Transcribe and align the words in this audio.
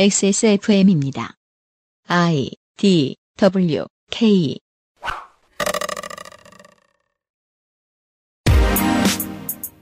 XSFM입니다. 0.00 1.34
I 2.06 2.52
D 2.76 3.16
W 3.36 3.84
K 4.12 4.56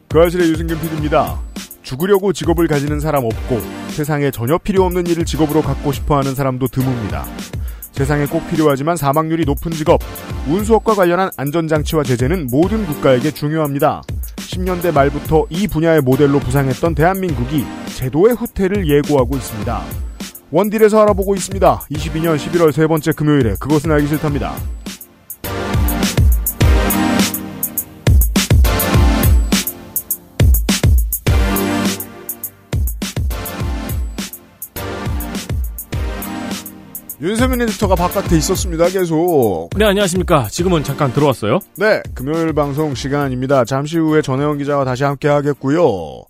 그 0.09 0.19
아실의 0.19 0.49
유승균 0.49 0.81
PD입니다. 0.81 1.39
죽으려고 1.83 2.33
직업을 2.33 2.67
가지는 2.67 2.99
사람 2.99 3.27
없고 3.27 3.61
세상에 3.91 4.31
전혀 4.31 4.57
필요 4.57 4.85
없는 4.85 5.07
일을 5.07 5.27
직업으로 5.27 5.61
갖고 5.61 5.93
싶어 5.93 6.17
하는 6.17 6.35
사람도 6.35 6.69
드뭅니다. 6.69 7.25
세상에 7.97 8.27
꼭 8.27 8.47
필요하지만 8.51 8.95
사망률이 8.99 9.47
높은 9.47 9.73
직업, 9.73 10.03
운수업과 10.47 10.95
관련한 10.95 11.31
안전장치와 11.39 12.03
제재는 12.03 12.49
모든 12.51 12.85
국가에게 12.85 13.31
중요합니다. 13.31 14.03
10년대 14.37 14.93
말부터 14.93 15.47
이 15.49 15.67
분야의 15.67 16.03
모델로 16.03 16.39
부상했던 16.41 16.95
대한민국이 16.95 17.65
제도의 17.87 18.35
후퇴를 18.35 18.87
예고하고 18.87 19.37
있습니다. 19.37 19.83
원딜에서 20.51 21.01
알아보고 21.03 21.35
있습니다. 21.37 21.81
22년 21.91 22.37
11월 22.37 22.71
세 22.71 22.87
번째 22.87 23.13
금요일에 23.13 23.55
그것은 23.59 23.91
알기 23.91 24.09
싫답니다. 24.09 24.53
윤세민 37.19 37.63
에디터가 37.63 37.95
바깥에 37.95 38.37
있었습니다. 38.37 38.89
계속. 38.89 39.71
네, 39.75 39.87
안녕하십니까. 39.87 40.49
지금은 40.49 40.85
잠깐 40.85 41.13
들어왔어요. 41.15 41.61
네, 41.79 42.03
금요일 42.15 42.53
방송 42.53 42.95
시간입니다. 42.95 43.65
잠시 43.65 43.97
후에 43.97 44.21
전혜원 44.21 44.59
기자와 44.59 44.85
다시 44.85 45.05
함께 45.05 45.27
하겠고요. 45.29 46.25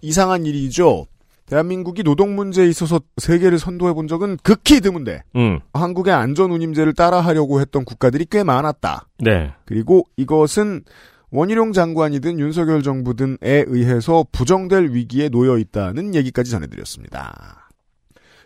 이상한 0.00 0.46
일이죠. 0.46 1.06
대한민국이 1.44 2.02
노동 2.02 2.36
문제에 2.36 2.66
있어서 2.68 3.00
세계를 3.18 3.58
선도해 3.58 3.92
본 3.92 4.08
적은 4.08 4.38
극히 4.42 4.80
드문데 4.80 5.24
음, 5.36 5.58
한국의 5.74 6.14
안전 6.14 6.52
운임제를 6.52 6.94
따라하려고 6.94 7.60
했던 7.60 7.84
국가들이 7.84 8.24
꽤 8.30 8.42
많았다. 8.42 9.08
네. 9.18 9.52
그리고 9.66 10.06
이것은 10.16 10.84
원희룡 11.32 11.72
장관이든 11.72 12.38
윤석열 12.38 12.82
정부든에 12.82 13.36
의해서 13.66 14.24
부정될 14.32 14.92
위기에 14.92 15.28
놓여 15.28 15.58
있다는 15.58 16.14
얘기까지 16.14 16.50
전해드렸습니다. 16.50 17.59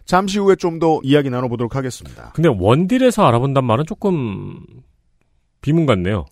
잠시 0.05 0.39
후에 0.39 0.57
좀 0.57 0.79
더 0.79 1.01
이야기 1.03 1.31
나눠보도록 1.31 1.77
하겠습니다. 1.77 2.33
근데 2.35 2.49
원딜에서 2.49 3.25
알아본단 3.27 3.65
말은 3.65 3.87
조금 3.87 4.61
비문 5.63 5.87
같네요. 5.87 6.27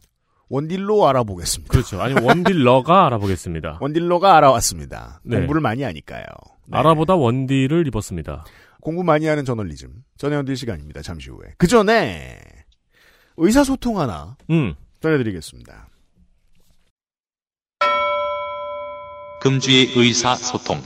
원딜로 0.49 1.07
알아보겠습니다. 1.09 1.73
그렇죠. 1.73 2.03
아니, 2.03 2.15
원딜러가 2.21 3.07
알아보겠습니다. 3.07 3.79
원딜러가 3.81 4.37
알아왔습니다. 4.37 5.21
네. 5.25 5.39
공부를 5.39 5.61
많이 5.63 5.83
하니까요. 5.83 6.25
네. 6.67 6.77
알아보다 6.77 7.15
원딜을 7.15 7.87
입었습니다. 7.87 8.45
공부 8.83 9.03
많이 9.05 9.27
하는 9.27 9.45
저널리즘. 9.47 9.91
전해원딜 10.19 10.57
시간입니다. 10.57 11.01
잠시 11.01 11.31
후에. 11.31 11.55
그 11.57 11.67
전에 11.67 12.39
의사소통 13.39 13.99
하나 14.01 14.37
음, 14.51 14.75
전해드리겠습니다. 15.01 15.89
금주의 19.41 19.87
의사소통. 19.97 20.79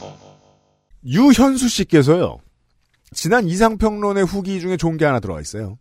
유현수 1.04 1.68
씨께서요. 1.68 2.38
지난 3.16 3.46
이상평론의 3.48 4.24
후기 4.26 4.60
중에 4.60 4.76
좋은 4.76 4.98
게 4.98 5.04
하나 5.06 5.20
들어와 5.20 5.40
있어요. 5.40 5.78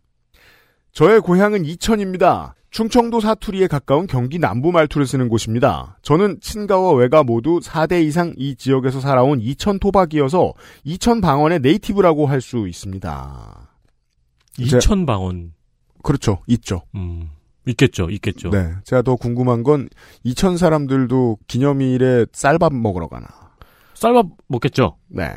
저의 0.92 1.20
고향은 1.20 1.66
이천입니다. 1.66 2.54
충청도 2.70 3.20
사투리에 3.20 3.66
가까운 3.68 4.06
경기 4.06 4.38
남부 4.38 4.72
말투를 4.72 5.06
쓰는 5.06 5.28
곳입니다. 5.28 5.98
저는 6.02 6.40
친가와 6.40 6.92
외가 6.94 7.22
모두 7.22 7.60
4대 7.62 8.02
이상 8.04 8.32
이 8.36 8.56
지역에서 8.56 9.00
살아온 9.00 9.40
이천 9.40 9.78
토박이어서 9.78 10.54
이천 10.84 11.20
방언의 11.20 11.60
네이티브라고 11.60 12.26
할 12.26 12.40
수 12.40 12.66
있습니다. 12.66 13.68
이제- 14.58 14.78
이천방언. 14.78 15.52
그렇죠. 16.02 16.38
있죠. 16.46 16.82
음, 16.94 17.28
있겠죠, 17.66 18.08
있겠죠. 18.10 18.50
네. 18.50 18.72
제가 18.84 19.02
더 19.02 19.16
궁금한 19.16 19.62
건 19.62 19.88
이천 20.24 20.56
사람들도 20.56 21.38
기념일에 21.48 22.26
쌀밥 22.32 22.72
먹으러 22.74 23.08
가나. 23.08 23.26
쌀밥 23.94 24.26
먹겠죠? 24.48 24.96
네. 25.08 25.34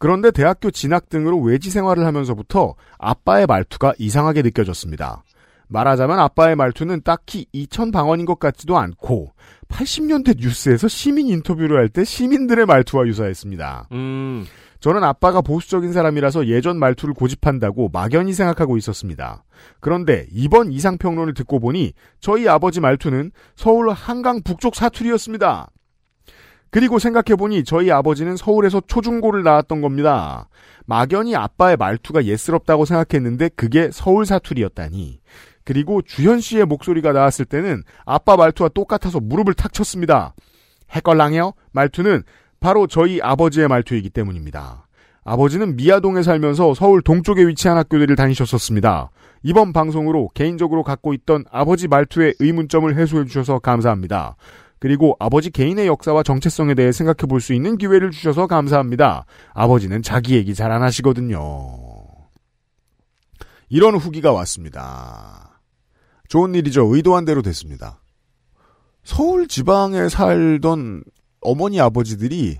그런데 0.00 0.30
대학교 0.30 0.70
진학 0.70 1.10
등으로 1.10 1.38
외지 1.40 1.70
생활을 1.70 2.06
하면서부터 2.06 2.74
아빠의 2.98 3.46
말투가 3.46 3.92
이상하게 3.98 4.40
느껴졌습니다. 4.42 5.22
말하자면 5.68 6.18
아빠의 6.18 6.56
말투는 6.56 7.02
딱히 7.04 7.46
이천 7.52 7.92
방언인 7.92 8.24
것 8.26 8.38
같지도 8.40 8.78
않고 8.78 9.34
80년대 9.68 10.38
뉴스에서 10.40 10.88
시민 10.88 11.28
인터뷰를 11.28 11.76
할 11.76 11.90
때 11.90 12.02
시민들의 12.02 12.64
말투와 12.64 13.06
유사했습니다. 13.06 13.88
음, 13.92 14.46
저는 14.80 15.04
아빠가 15.04 15.42
보수적인 15.42 15.92
사람이라서 15.92 16.46
예전 16.46 16.78
말투를 16.78 17.12
고집한다고 17.12 17.90
막연히 17.92 18.32
생각하고 18.32 18.78
있었습니다. 18.78 19.44
그런데 19.80 20.26
이번 20.32 20.72
이상평론을 20.72 21.34
듣고 21.34 21.60
보니 21.60 21.92
저희 22.20 22.48
아버지 22.48 22.80
말투는 22.80 23.32
서울 23.54 23.90
한강 23.90 24.42
북쪽 24.42 24.74
사투리였습니다. 24.74 25.68
그리고 26.70 26.98
생각해보니 26.98 27.64
저희 27.64 27.90
아버지는 27.90 28.36
서울에서 28.36 28.82
초중고를 28.86 29.42
나왔던 29.42 29.80
겁니다. 29.80 30.48
막연히 30.86 31.36
아빠의 31.36 31.76
말투가 31.76 32.24
예스럽다고 32.24 32.84
생각했는데 32.84 33.50
그게 33.56 33.90
서울 33.92 34.24
사투리였다니. 34.26 35.20
그리고 35.64 36.02
주현 36.02 36.40
씨의 36.40 36.64
목소리가 36.66 37.12
나왔을 37.12 37.44
때는 37.44 37.82
아빠 38.04 38.36
말투와 38.36 38.70
똑같아서 38.70 39.20
무릎을 39.20 39.54
탁 39.54 39.72
쳤습니다. 39.72 40.34
해걸랑해요? 40.90 41.52
말투는 41.72 42.22
바로 42.60 42.86
저희 42.86 43.20
아버지의 43.20 43.68
말투이기 43.68 44.10
때문입니다. 44.10 44.86
아버지는 45.24 45.76
미아동에 45.76 46.22
살면서 46.22 46.74
서울 46.74 47.02
동쪽에 47.02 47.46
위치한 47.46 47.76
학교들을 47.76 48.16
다니셨었습니다. 48.16 49.10
이번 49.42 49.72
방송으로 49.72 50.28
개인적으로 50.34 50.82
갖고 50.82 51.14
있던 51.14 51.44
아버지 51.50 51.88
말투의 51.88 52.34
의문점을 52.40 52.94
해소해 52.96 53.24
주셔서 53.26 53.58
감사합니다. 53.58 54.36
그리고 54.80 55.14
아버지 55.20 55.50
개인의 55.50 55.86
역사와 55.86 56.22
정체성에 56.24 56.74
대해 56.74 56.90
생각해 56.90 57.28
볼 57.28 57.40
수 57.40 57.52
있는 57.52 57.76
기회를 57.78 58.10
주셔서 58.10 58.46
감사합니다. 58.48 59.26
아버지는 59.52 60.02
자기 60.02 60.34
얘기 60.34 60.54
잘 60.54 60.72
안 60.72 60.82
하시거든요. 60.82 61.38
이런 63.68 63.94
후기가 63.94 64.32
왔습니다. 64.32 65.60
좋은 66.28 66.54
일이죠. 66.54 66.94
의도한 66.94 67.24
대로 67.24 67.42
됐습니다. 67.42 68.00
서울 69.04 69.46
지방에 69.48 70.08
살던 70.08 71.04
어머니 71.40 71.80
아버지들이 71.80 72.58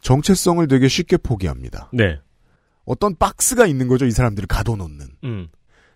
정체성을 0.00 0.66
되게 0.68 0.88
쉽게 0.88 1.16
포기합니다. 1.18 1.90
네. 1.92 2.18
어떤 2.84 3.14
박스가 3.16 3.66
있는 3.66 3.88
거죠. 3.88 4.06
이 4.06 4.10
사람들을 4.10 4.46
가둬놓는. 4.48 5.06
음, 5.24 5.48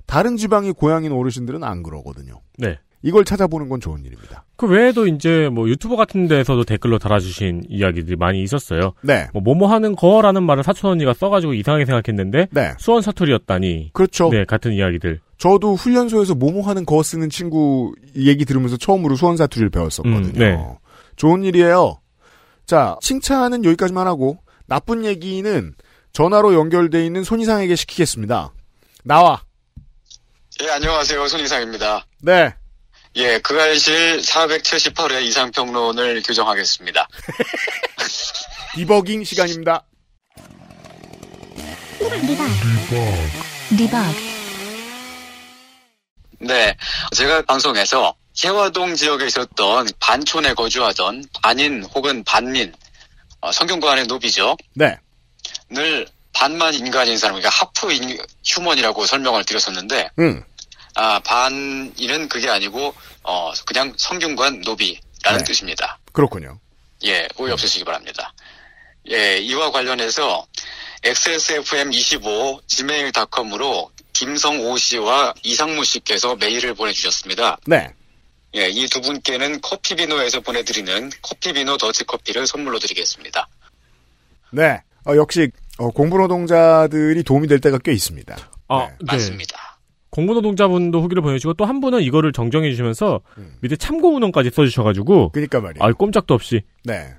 다른 0.07 0.37
지방이 0.37 0.73
고향인 0.73 1.13
어르신들은 1.13 1.65
안 1.65 1.83
그러거든요. 1.83 2.41
네. 2.59 2.79
이걸 3.05 3.25
찾아보는 3.27 3.69
건 3.69 3.81
좋은 3.81 4.03
일입니다. 4.03 4.47
그 4.57 4.67
외에도 4.67 5.07
이제 5.07 5.51
뭐 5.53 5.69
유튜브 5.69 5.95
같은 5.95 6.27
데서도 6.27 6.65
댓글로 6.65 6.99
달아주신 6.99 7.65
이야기들이 7.69 8.17
많이 8.17 8.43
있었어요. 8.43 8.95
네. 9.03 9.29
뭐, 9.35 9.43
뭐뭐 9.43 9.71
하는 9.71 9.95
거라는 9.95 10.43
말을 10.43 10.65
사촌 10.65 10.93
언니가 10.93 11.13
써가지고 11.13 11.53
이상하게 11.53 11.85
생각했는데, 11.85 12.49
네. 12.51 12.73
수원 12.79 13.03
사투리였다니. 13.03 13.91
그렇죠. 13.93 14.31
네, 14.31 14.47
같은 14.47 14.73
이야기들. 14.73 15.21
저도 15.37 15.75
훈련소에서 15.75 16.35
모모하는 16.35 16.87
거 16.87 17.03
쓰는 17.03 17.29
친구 17.29 17.95
얘기 18.17 18.47
들으면서 18.47 18.79
처음으로 18.79 19.17
수원 19.17 19.37
사투리를 19.37 19.69
배웠었거든요. 19.69 20.17
음, 20.17 20.33
네. 20.33 20.59
좋은 21.17 21.45
일이에요. 21.45 22.01
자, 22.65 22.97
칭찬은 23.03 23.67
여기까지만 23.67 24.07
하고 24.07 24.39
나쁜 24.67 25.05
얘기는 25.05 25.75
전화로 26.15 26.55
연결돼 26.55 27.05
있는 27.05 27.23
손이상에게 27.23 27.77
시키겠습니다. 27.77 28.55
나와. 29.03 29.43
예, 30.63 30.71
안녕하세요. 30.71 31.29
손이상입니다. 31.29 32.07
네. 32.23 32.55
예, 33.17 33.39
그 33.39 33.61
알실 33.61 34.21
478회 34.23 35.23
이상평론을 35.23 36.23
규정하겠습니다. 36.23 37.09
디버깅 38.75 39.23
시간입니다. 39.23 39.85
네, 46.41 46.77
제가 47.15 47.43
방송에서 47.43 48.15
해화동 48.43 48.97
지역에 48.97 49.27
있었던 49.27 49.87
반촌에 50.01 50.55
거주하던 50.55 51.25
반인 51.41 51.85
혹은 51.95 52.25
반민, 52.25 52.75
어, 53.41 53.53
성균관의 53.53 54.07
노비죠. 54.07 54.57
네. 54.75 54.99
늘 55.71 56.07
반만 56.33 56.75
인간인 56.75 57.17
사람, 57.17 57.37
그러니까 57.37 57.51
half 57.51 57.93
인, 57.93 58.19
human이라고 58.45 59.07
설명을 59.07 59.45
드렸었는데, 59.45 60.11
응. 60.19 60.45
아, 60.95 61.19
반인은 61.21 62.29
그게 62.29 62.49
아니고, 62.49 62.95
어, 63.23 63.53
그냥 63.67 63.93
성균관 63.97 64.61
노비라는 64.63 65.39
네. 65.39 65.45
뜻입니다. 65.45 65.99
그렇군요. 66.13 66.59
예, 67.05 67.29
오해 67.37 67.53
없으시기 67.53 67.85
바랍니다. 67.85 68.33
예, 69.11 69.39
이와 69.39 69.71
관련해서 69.71 70.47
XSFM25 71.03 72.67
gmail.com으로 72.67 73.91
김성오 74.13 74.77
씨와 74.77 75.35
이상무 75.43 75.85
씨께서 75.85 76.37
메일을 76.37 76.75
보내주셨습니다. 76.75 77.59
네. 77.67 77.91
예, 78.57 78.69
이 78.69 78.87
두 78.89 79.01
분께는 79.01 79.61
커피비노에서 79.61 80.41
보내드리는 80.41 81.11
커피비노 81.23 81.77
더치커피를 81.77 82.47
선물로 82.47 82.79
드리겠습니다. 82.79 83.49
네. 84.53 84.81
어, 85.07 85.17
역시 85.17 85.51
어, 85.79 85.91
공부노동자들이 85.91 87.25
도움이 87.25 87.49
될 87.49 87.61
때가 87.61 87.79
꽤 87.79 87.93
있습니다. 87.93 88.37
아, 88.69 88.79
네, 88.79 88.87
네. 88.87 88.97
맞습니다. 89.01 89.64
공부노동자분도 90.15 91.03
후기를 91.03 91.23
보내주시고 91.23 91.55
또 91.55 91.65
한 91.65 91.81
분은 91.81 92.03
이거를 92.03 92.33
정정해 92.33 92.71
주시면서 92.71 93.21
음. 93.39 93.57
밑에 93.63 93.75
참고 93.77 94.15
운원까지 94.15 94.51
써주셔가지고 94.51 95.31
그니까 95.31 95.61
말이에요. 95.61 95.83
아 95.83 95.93
꼼짝도 95.93 96.35
없이 96.35 96.63
네. 96.85 97.15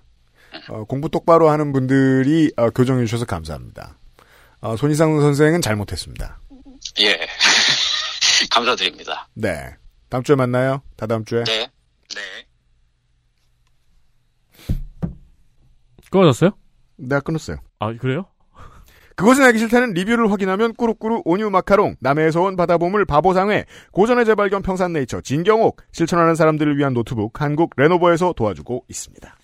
어, 0.70 0.84
공부 0.86 1.10
똑바로 1.10 1.50
하는 1.50 1.74
분들이 1.74 2.52
어, 2.56 2.70
교정해 2.70 3.06
주셔서 3.06 3.26
감사합니다. 3.26 3.98
어, 4.62 4.78
손희상 4.78 5.20
선생은 5.20 5.62
잘못했습니다. 5.62 6.40
예. 7.02 7.20
감사드립니다. 8.52 9.28
네. 9.34 9.76
다음 10.10 10.24
주에 10.24 10.36
만나요. 10.36 10.82
다 10.96 11.08
다음 11.08 11.26
주에. 11.26 11.44
네. 11.44 11.68
네. 12.16 12.46
끊어졌어요? 16.12 16.52
내가 16.98 17.20
끊었어요. 17.22 17.58
아 17.80 17.94
그래요? 17.98 18.26
그것은 19.16 19.44
알기 19.46 19.60
싫다는 19.60 19.94
리뷰를 19.94 20.32
확인하면 20.32 20.74
꾸루꾸루 20.74 21.22
온유 21.26 21.50
마카롱, 21.50 21.96
남해에서 22.00 22.42
온 22.42 22.56
바다보물 22.56 23.06
바보상회, 23.06 23.66
고전의 23.92 24.26
재발견 24.26 24.62
평산네이처, 24.62 25.22
진경옥, 25.22 25.78
실천하는 25.92 26.36
사람들을 26.36 26.78
위한 26.78 26.94
노트북 26.94 27.42
한국 27.42 27.72
레노버에서 27.78 28.34
도와주고 28.34 28.86
있습니다. 28.90 29.36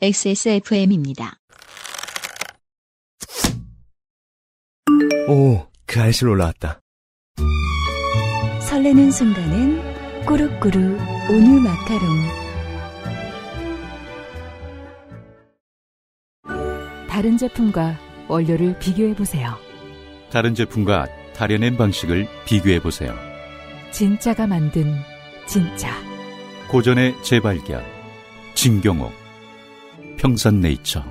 XSFM입니다. 0.00 1.34
오, 5.28 5.66
그 5.86 6.00
알실 6.00 6.28
올라왔다. 6.28 6.80
설레는 8.60 9.10
순간은 9.10 10.24
꾸룩꾸룩 10.26 10.98
온유 11.30 11.60
마카롱. 11.60 12.42
다른 17.08 17.36
제품과 17.36 18.11
원료를 18.32 18.78
비교해 18.78 19.14
보세요. 19.14 19.54
다른 20.30 20.54
제품과 20.54 21.06
다려낸 21.34 21.76
방식을 21.76 22.26
비교해 22.46 22.80
보세요. 22.80 23.14
진짜가 23.90 24.46
만든 24.46 24.96
진짜. 25.46 25.90
고전의 26.68 27.14
재발견. 27.22 27.84
진경옥. 28.54 29.12
평산네이처. 30.16 31.04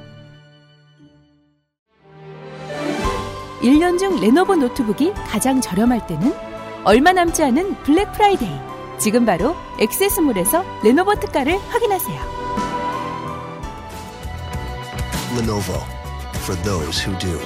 1년 3.61 3.99
중 3.99 4.19
레노버 4.19 4.55
노트북이 4.55 5.13
가장 5.27 5.61
저렴할 5.61 6.07
때는 6.07 6.33
얼마 6.83 7.13
남지 7.13 7.43
않은 7.43 7.75
블랙 7.83 8.11
프라이데이. 8.13 8.49
지금 8.97 9.25
바로 9.25 9.55
액세스몰에서 9.79 10.65
레노버 10.83 11.13
특가를 11.15 11.59
확인하세요. 11.69 12.19
Lenovo 15.37 16.00
for 16.41 16.55
those 16.63 16.99
who 16.99 17.15
do. 17.19 17.39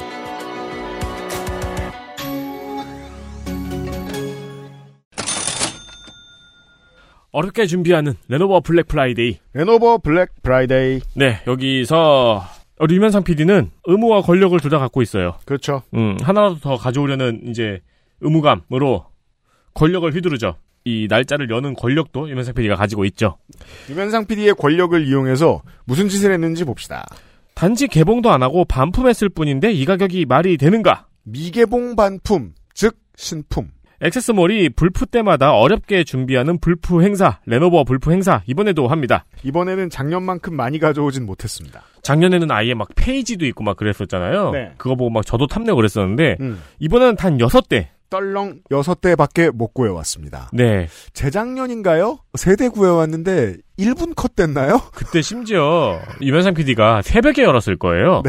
어렵게 7.31 7.65
준비하는 7.65 8.13
레노버 8.29 8.61
블랙 8.61 8.87
프라이데이. 8.87 9.39
레노버 9.53 9.97
블랙 9.97 10.29
프라이데이. 10.41 11.01
네 11.15 11.39
여기서 11.47 12.43
유면상 12.89 13.23
PD는 13.23 13.71
의무와 13.85 14.21
권력을 14.21 14.57
둘 14.59 14.71
다 14.71 14.79
갖고 14.79 15.01
있어요. 15.01 15.35
그렇죠. 15.45 15.83
음 15.93 16.17
하나라도 16.21 16.59
더 16.59 16.77
가져오려는 16.77 17.41
이제 17.47 17.81
의무감으로 18.21 19.05
권력을 19.73 20.13
휘두르죠. 20.13 20.55
이 20.85 21.07
날짜를 21.09 21.49
여는 21.49 21.73
권력도 21.73 22.29
유면상 22.29 22.53
PD가 22.53 22.75
가지고 22.75 23.03
있죠. 23.05 23.37
유면상 23.89 24.27
PD의 24.27 24.53
권력을 24.53 25.05
이용해서 25.05 25.61
무슨 25.85 26.07
짓을 26.07 26.31
했는지 26.31 26.63
봅시다. 26.63 27.05
단지 27.55 27.87
개봉도 27.87 28.29
안 28.31 28.43
하고 28.43 28.65
반품했을 28.65 29.29
뿐인데 29.29 29.71
이 29.71 29.85
가격이 29.85 30.25
말이 30.25 30.57
되는가? 30.57 31.07
미개봉 31.23 31.95
반품, 31.95 32.53
즉 32.73 32.97
신품. 33.15 33.69
액세스몰이 34.01 34.69
불프 34.71 35.05
때마다 35.05 35.53
어렵게 35.53 36.03
준비하는 36.03 36.59
불프 36.59 37.01
행사, 37.01 37.39
레노버 37.45 37.85
불프 37.85 38.11
행사 38.11 38.41
이번에도 38.45 38.89
합니다. 38.89 39.25
이번에는 39.43 39.89
작년만큼 39.89 40.53
많이 40.53 40.79
가져오진 40.79 41.25
못했습니다. 41.25 41.81
작년에는 42.01 42.51
아예 42.51 42.73
막 42.73 42.89
페이지도 42.93 43.45
있고 43.45 43.63
막 43.63 43.77
그랬었잖아요. 43.77 44.51
네. 44.51 44.73
그거 44.77 44.95
보고 44.95 45.09
막 45.09 45.25
저도 45.25 45.47
탐내고 45.47 45.77
그랬었는데 45.77 46.37
음. 46.41 46.61
이번에는 46.79 47.15
단 47.15 47.37
6대. 47.37 47.87
떨렁 48.15 48.61
여섯 48.71 49.01
대밖에 49.01 49.49
못 49.49 49.73
구해왔습니다. 49.73 50.49
네. 50.53 50.87
재작년인가요? 51.11 52.19
세대 52.37 52.69
구해왔는데 52.69 53.57
1분 53.77 54.13
컷 54.15 54.37
됐나요? 54.37 54.79
그때 54.93 55.21
심지어 55.21 55.99
이면상 56.21 56.53
PD가 56.53 57.01
새벽에 57.01 57.43
열었을 57.43 57.77
거예요. 57.77 58.23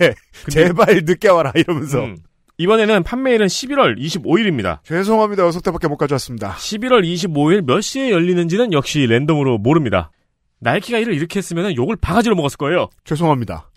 네. 0.00 0.14
제발 0.50 1.02
늦게 1.04 1.28
와라 1.28 1.52
이러면서 1.54 2.02
음, 2.02 2.16
이번에는 2.56 3.04
판매일은 3.04 3.46
11월 3.46 3.96
25일입니다. 3.96 4.82
죄송합니다 4.82 5.46
여섯 5.46 5.60
대밖에 5.60 5.86
못 5.86 5.96
가져왔습니다. 5.98 6.54
11월 6.54 7.04
25일 7.04 7.64
몇 7.64 7.80
시에 7.80 8.10
열리는지는 8.10 8.72
역시 8.72 9.06
랜덤으로 9.06 9.58
모릅니다. 9.58 10.10
나이키가 10.58 10.98
이를 10.98 11.14
이렇게 11.14 11.38
했으면 11.38 11.76
욕을 11.76 11.94
바가지로 11.94 12.34
먹었을 12.34 12.56
거예요. 12.56 12.88
죄송합니다. 13.04 13.70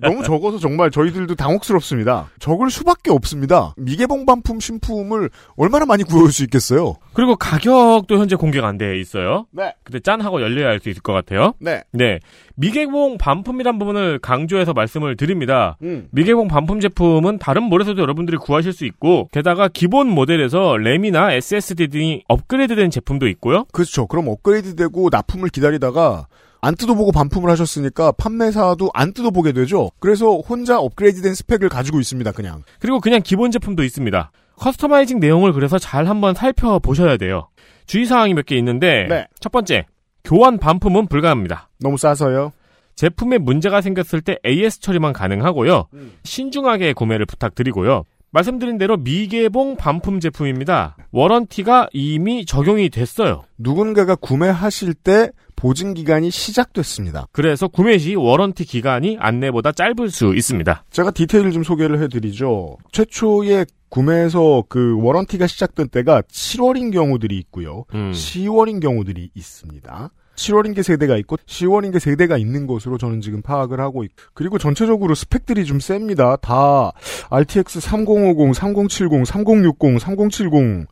너무 0.00 0.22
적어서 0.22 0.58
정말 0.58 0.90
저희들도 0.90 1.34
당혹스럽습니다. 1.34 2.28
적을 2.38 2.70
수밖에 2.70 3.10
없습니다. 3.10 3.74
미개봉 3.76 4.26
반품 4.26 4.60
신품을 4.60 5.30
얼마나 5.56 5.86
많이 5.86 6.02
구해올 6.04 6.32
수 6.32 6.42
있겠어요? 6.44 6.94
그리고 7.14 7.36
가격도 7.36 8.18
현재 8.18 8.36
공개가 8.36 8.68
안 8.68 8.78
돼 8.78 8.98
있어요. 8.98 9.46
네. 9.52 9.74
근데 9.84 10.00
짠 10.00 10.20
하고 10.20 10.40
열려야 10.40 10.68
할수 10.68 10.88
있을 10.88 11.02
것 11.02 11.12
같아요. 11.12 11.52
네. 11.60 11.82
네. 11.92 12.18
미개봉 12.56 13.18
반품이란 13.18 13.78
부분을 13.78 14.18
강조해서 14.18 14.72
말씀을 14.72 15.16
드립니다. 15.16 15.76
음. 15.82 16.08
미개봉 16.10 16.48
반품 16.48 16.80
제품은 16.80 17.38
다른 17.38 17.64
몰에서도 17.64 18.00
여러분들이 18.00 18.36
구하실 18.38 18.72
수 18.72 18.84
있고 18.86 19.28
게다가 19.32 19.68
기본 19.68 20.08
모델에서 20.08 20.76
램이나 20.76 21.32
SSD 21.32 21.88
등이 21.88 22.24
업그레이드된 22.28 22.90
제품도 22.90 23.28
있고요. 23.28 23.64
그렇죠. 23.72 24.06
그럼 24.06 24.28
업그레이드 24.28 24.74
되고 24.74 25.08
납품을 25.10 25.48
기다리다가 25.50 26.26
안 26.64 26.76
뜯어보고 26.76 27.10
반품을 27.10 27.50
하셨으니까 27.50 28.12
판매사도 28.12 28.90
안 28.94 29.12
뜯어보게 29.12 29.50
되죠. 29.52 29.90
그래서 29.98 30.38
혼자 30.38 30.78
업그레이드된 30.78 31.34
스펙을 31.34 31.68
가지고 31.68 31.98
있습니다. 31.98 32.30
그냥. 32.32 32.62
그리고 32.78 33.00
그냥 33.00 33.20
기본 33.22 33.50
제품도 33.50 33.82
있습니다. 33.82 34.30
customizing 34.56 35.18
내용을 35.18 35.52
그래서 35.52 35.78
잘 35.78 36.06
한번 36.06 36.34
살펴보셔야 36.34 37.16
돼요. 37.16 37.48
주의사항이 37.86 38.34
몇 38.34 38.46
개 38.46 38.56
있는데 38.58 39.06
네. 39.08 39.26
첫 39.40 39.50
번째, 39.50 39.86
교환 40.24 40.58
반품은 40.58 41.08
불가합니다. 41.08 41.68
너무 41.80 41.96
싸서요. 41.98 42.52
제품에 42.94 43.38
문제가 43.38 43.80
생겼을 43.80 44.20
때 44.20 44.38
AS 44.46 44.78
처리만 44.78 45.12
가능하고요. 45.14 45.88
음. 45.94 46.12
신중하게 46.22 46.92
구매를 46.92 47.26
부탁드리고요. 47.26 48.04
말씀드린 48.30 48.78
대로 48.78 48.96
미개봉 48.96 49.76
반품 49.76 50.20
제품입니다. 50.20 50.96
warranty가 51.10 51.88
이미 51.92 52.46
적용이 52.46 52.88
됐어요. 52.88 53.42
누군가가 53.58 54.14
구매하실 54.14 54.94
때 54.94 55.32
보증 55.62 55.94
기간이 55.94 56.32
시작됐습니다. 56.32 57.28
그래서 57.30 57.68
구매 57.68 57.96
시 57.96 58.16
워런티 58.16 58.64
기간이 58.64 59.16
안내보다 59.20 59.70
짧을 59.70 60.10
수 60.10 60.34
있습니다. 60.34 60.86
제가 60.90 61.12
디테일을 61.12 61.52
좀 61.52 61.62
소개를 61.62 62.02
해드리죠. 62.02 62.78
최초에 62.90 63.66
구매해서 63.88 64.64
그 64.68 65.00
워런티가 65.00 65.46
시작된 65.46 65.90
때가 65.90 66.22
7월인 66.22 66.92
경우들이 66.92 67.38
있고요. 67.38 67.84
음. 67.94 68.10
10월인 68.10 68.82
경우들이 68.82 69.30
있습니다. 69.36 70.10
7월인 70.34 70.74
게 70.74 70.82
세대가 70.82 71.16
있고 71.18 71.36
10월인 71.36 71.92
게 71.92 72.00
세대가 72.00 72.38
있는 72.38 72.66
것으로 72.66 72.98
저는 72.98 73.20
지금 73.20 73.40
파악을 73.40 73.78
하고 73.78 74.02
있고 74.02 74.16
그리고 74.34 74.58
전체적으로 74.58 75.14
스펙들이 75.14 75.64
좀 75.64 75.78
셉니다. 75.78 76.34
다 76.34 76.90
RTX 77.30 77.78
3050, 77.78 78.52
3070, 78.52 79.24
3060, 79.24 80.00
3070, 80.00 80.88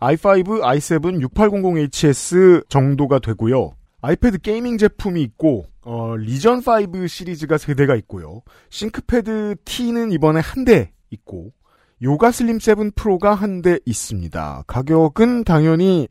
i5, 0.00 0.62
i7, 0.62 1.20
6800HS 1.34 2.70
정도가 2.70 3.18
되고요. 3.18 3.75
아이디어패드 4.02 4.38
게이밍 4.38 4.78
제품이 4.78 5.22
있고 5.22 5.66
어, 5.82 6.16
리전 6.16 6.58
5 6.66 7.06
시리즈가 7.06 7.58
세 7.58 7.74
대가 7.74 7.94
있고요. 7.96 8.42
싱크패드 8.70 9.56
T는 9.64 10.12
이번에 10.12 10.40
한 10.40 10.64
대 10.64 10.92
있고 11.10 11.52
요가 12.02 12.30
슬림 12.30 12.58
7 12.58 12.90
프로가 12.94 13.34
한 13.34 13.62
대 13.62 13.78
있습니다. 13.86 14.64
가격은 14.66 15.44
당연히 15.44 16.08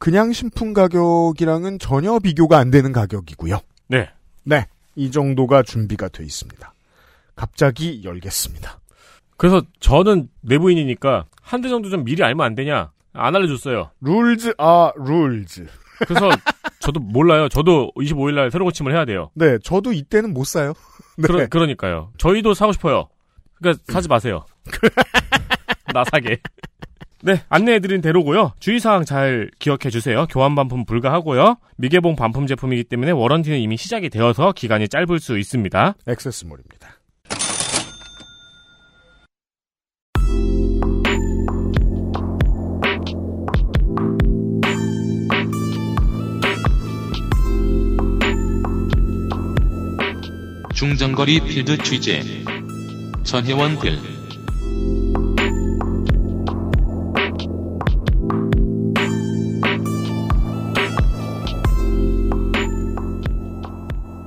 그냥 0.00 0.32
신품 0.32 0.72
가격이랑은 0.72 1.78
전혀 1.78 2.18
비교가 2.18 2.58
안 2.58 2.70
되는 2.70 2.92
가격이고요. 2.92 3.60
네. 3.88 4.08
네, 4.42 4.66
이 4.96 5.10
정도가 5.10 5.62
준비가 5.62 6.08
돼 6.08 6.24
있습니다. 6.24 6.72
갑자기 7.36 8.02
열겠습니다. 8.04 8.80
그래서 9.36 9.62
저는 9.80 10.28
내부인이니까 10.42 11.26
한 11.42 11.60
대 11.62 11.68
정도 11.68 11.90
좀 11.90 12.04
미리 12.04 12.22
알면 12.24 12.44
안 12.44 12.54
되냐? 12.54 12.90
안 13.12 13.36
알려줬어요. 13.36 13.90
룰즈 14.00 14.54
아 14.58 14.92
룰즈. 14.96 15.66
그래서 16.06 16.28
저도 16.84 17.00
몰라요. 17.00 17.48
저도 17.48 17.90
25일 17.96 18.34
날 18.34 18.50
새로 18.50 18.64
고침을 18.66 18.92
해야 18.92 19.04
돼요. 19.04 19.30
네, 19.34 19.58
저도 19.62 19.92
이때는 19.92 20.34
못 20.34 20.44
사요. 20.44 20.74
네. 21.16 21.26
그러, 21.26 21.46
그러니까요. 21.48 22.12
저희도 22.18 22.54
사고 22.54 22.72
싶어요. 22.72 23.08
그러니까 23.54 23.82
사지 23.88 24.08
마세요. 24.08 24.44
나 25.94 26.04
사게. 26.04 26.38
네, 27.22 27.42
안내해드린 27.48 28.02
대로고요. 28.02 28.52
주의사항 28.60 29.06
잘 29.06 29.50
기억해 29.58 29.88
주세요. 29.90 30.26
교환 30.26 30.54
반품 30.54 30.84
불가하고요. 30.84 31.56
미개봉 31.78 32.16
반품 32.16 32.46
제품이기 32.46 32.84
때문에 32.84 33.12
워런티는 33.12 33.58
이미 33.60 33.78
시작이 33.78 34.10
되어서 34.10 34.52
기간이 34.52 34.88
짧을 34.88 35.20
수 35.20 35.38
있습니다. 35.38 35.94
액세스몰입니다. 36.06 36.93
중장거리 50.94 51.40
필드 51.40 51.78
취재 51.78 52.22
전혜원 53.24 53.76
글 53.80 53.98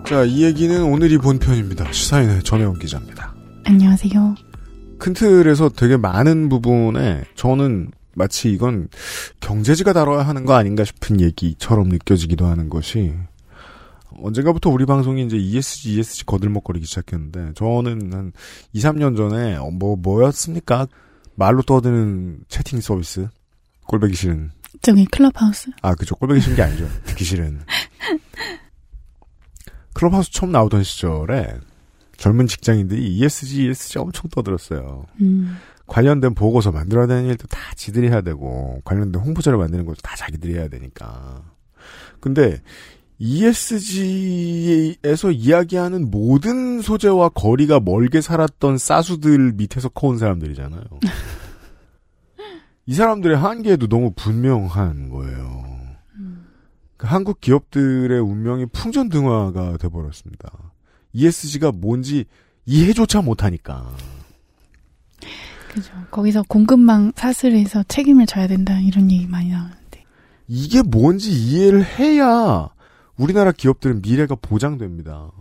자, 0.05 0.25
이 0.25 0.43
얘기는 0.43 0.83
오늘이 0.83 1.17
본편입니다. 1.17 1.89
시사인의 1.93 2.43
전혜원 2.43 2.79
기자입니다. 2.79 3.33
안녕하세요. 3.63 4.36
큰 4.97 5.13
틀에서 5.13 5.69
되게 5.69 5.95
많은 5.95 6.50
부분에 6.50 7.24
저는 7.36 7.91
마치 8.13 8.51
이건 8.51 8.89
경제지가 9.39 9.93
다뤄야 9.93 10.24
하는 10.24 10.43
거 10.43 10.55
아닌가 10.55 10.83
싶은 10.83 11.21
얘기처럼 11.21 11.88
느껴지기도 11.88 12.45
하는 12.45 12.69
것이 12.69 13.13
언젠가부터 14.21 14.69
우리 14.69 14.85
방송이 14.85 15.25
이제 15.25 15.37
ESG, 15.37 15.97
ESG 15.97 16.25
거들먹거리기 16.25 16.85
시작했는데 16.85 17.53
저는 17.55 18.13
한 18.13 18.31
2, 18.73 18.79
3년 18.79 19.17
전에 19.17 19.55
어, 19.55 19.69
뭐 19.69 19.95
뭐였습니까? 19.95 20.87
말로 21.35 21.61
떠드는 21.61 22.45
채팅 22.47 22.81
서비스 22.81 23.27
꼴배기 23.87 24.15
싫은 24.15 24.51
저기 24.81 25.05
클럽하우스. 25.05 25.69
아 25.81 25.95
그죠 25.95 26.15
꼴배기 26.15 26.41
싫은 26.41 26.55
게 26.55 26.63
아니죠 26.63 26.87
듣기 27.05 27.23
싫은 27.23 27.61
클럽하우스 29.93 30.31
처음 30.31 30.51
나오던 30.51 30.83
시절에 30.83 31.59
젊은 32.17 32.47
직장인들이 32.47 33.17
ESG, 33.17 33.67
ESG 33.67 33.99
엄청 33.99 34.29
떠들었어요. 34.29 35.05
음. 35.21 35.57
관련된 35.85 36.33
보고서 36.33 36.71
만들어야 36.71 37.07
되는 37.07 37.27
일도 37.27 37.47
다 37.47 37.59
지들이 37.75 38.09
해야 38.09 38.21
되고 38.21 38.81
관련된 38.83 39.21
홍보자를 39.21 39.57
만드는 39.57 39.85
것도 39.85 39.97
다 40.03 40.15
자기들이 40.15 40.55
해야 40.55 40.67
되니까. 40.67 41.43
근데 42.19 42.61
ESG에서 43.19 45.01
이야기하는 45.31 46.12
모든 46.12 46.81
소재와 46.81 47.29
거리가 47.29 47.79
멀게 47.79 48.21
살았던 48.21 48.77
싸수들 48.77 49.53
밑에서 49.53 49.89
커온 49.89 50.17
사람들이잖아요. 50.17 50.83
이 52.86 52.93
사람들의 52.93 53.36
한계도 53.38 53.88
너무 53.88 54.13
분명한 54.15 55.09
거예요. 55.09 55.77
그 56.95 57.05
한국 57.05 57.41
기업들의 57.41 58.19
운명이 58.19 58.67
풍전등화가 58.67 59.77
돼버렸습니다. 59.77 60.51
ESG가 61.13 61.71
뭔지 61.71 62.25
이해조차 62.65 63.21
못하니까. 63.21 63.91
그죠. 65.71 65.93
거기서 66.09 66.43
공급망 66.43 67.12
사슬에서 67.15 67.83
책임을 67.83 68.25
져야 68.25 68.47
된다 68.47 68.79
이런 68.79 69.12
얘기 69.12 69.27
많이 69.27 69.51
나오는데. 69.51 70.03
이게 70.47 70.81
뭔지 70.81 71.31
이해를 71.31 71.83
해야 71.83 72.69
우리나라 73.17 73.51
기업들은 73.51 74.01
미래가 74.01 74.36
보장됩니다. 74.36 75.31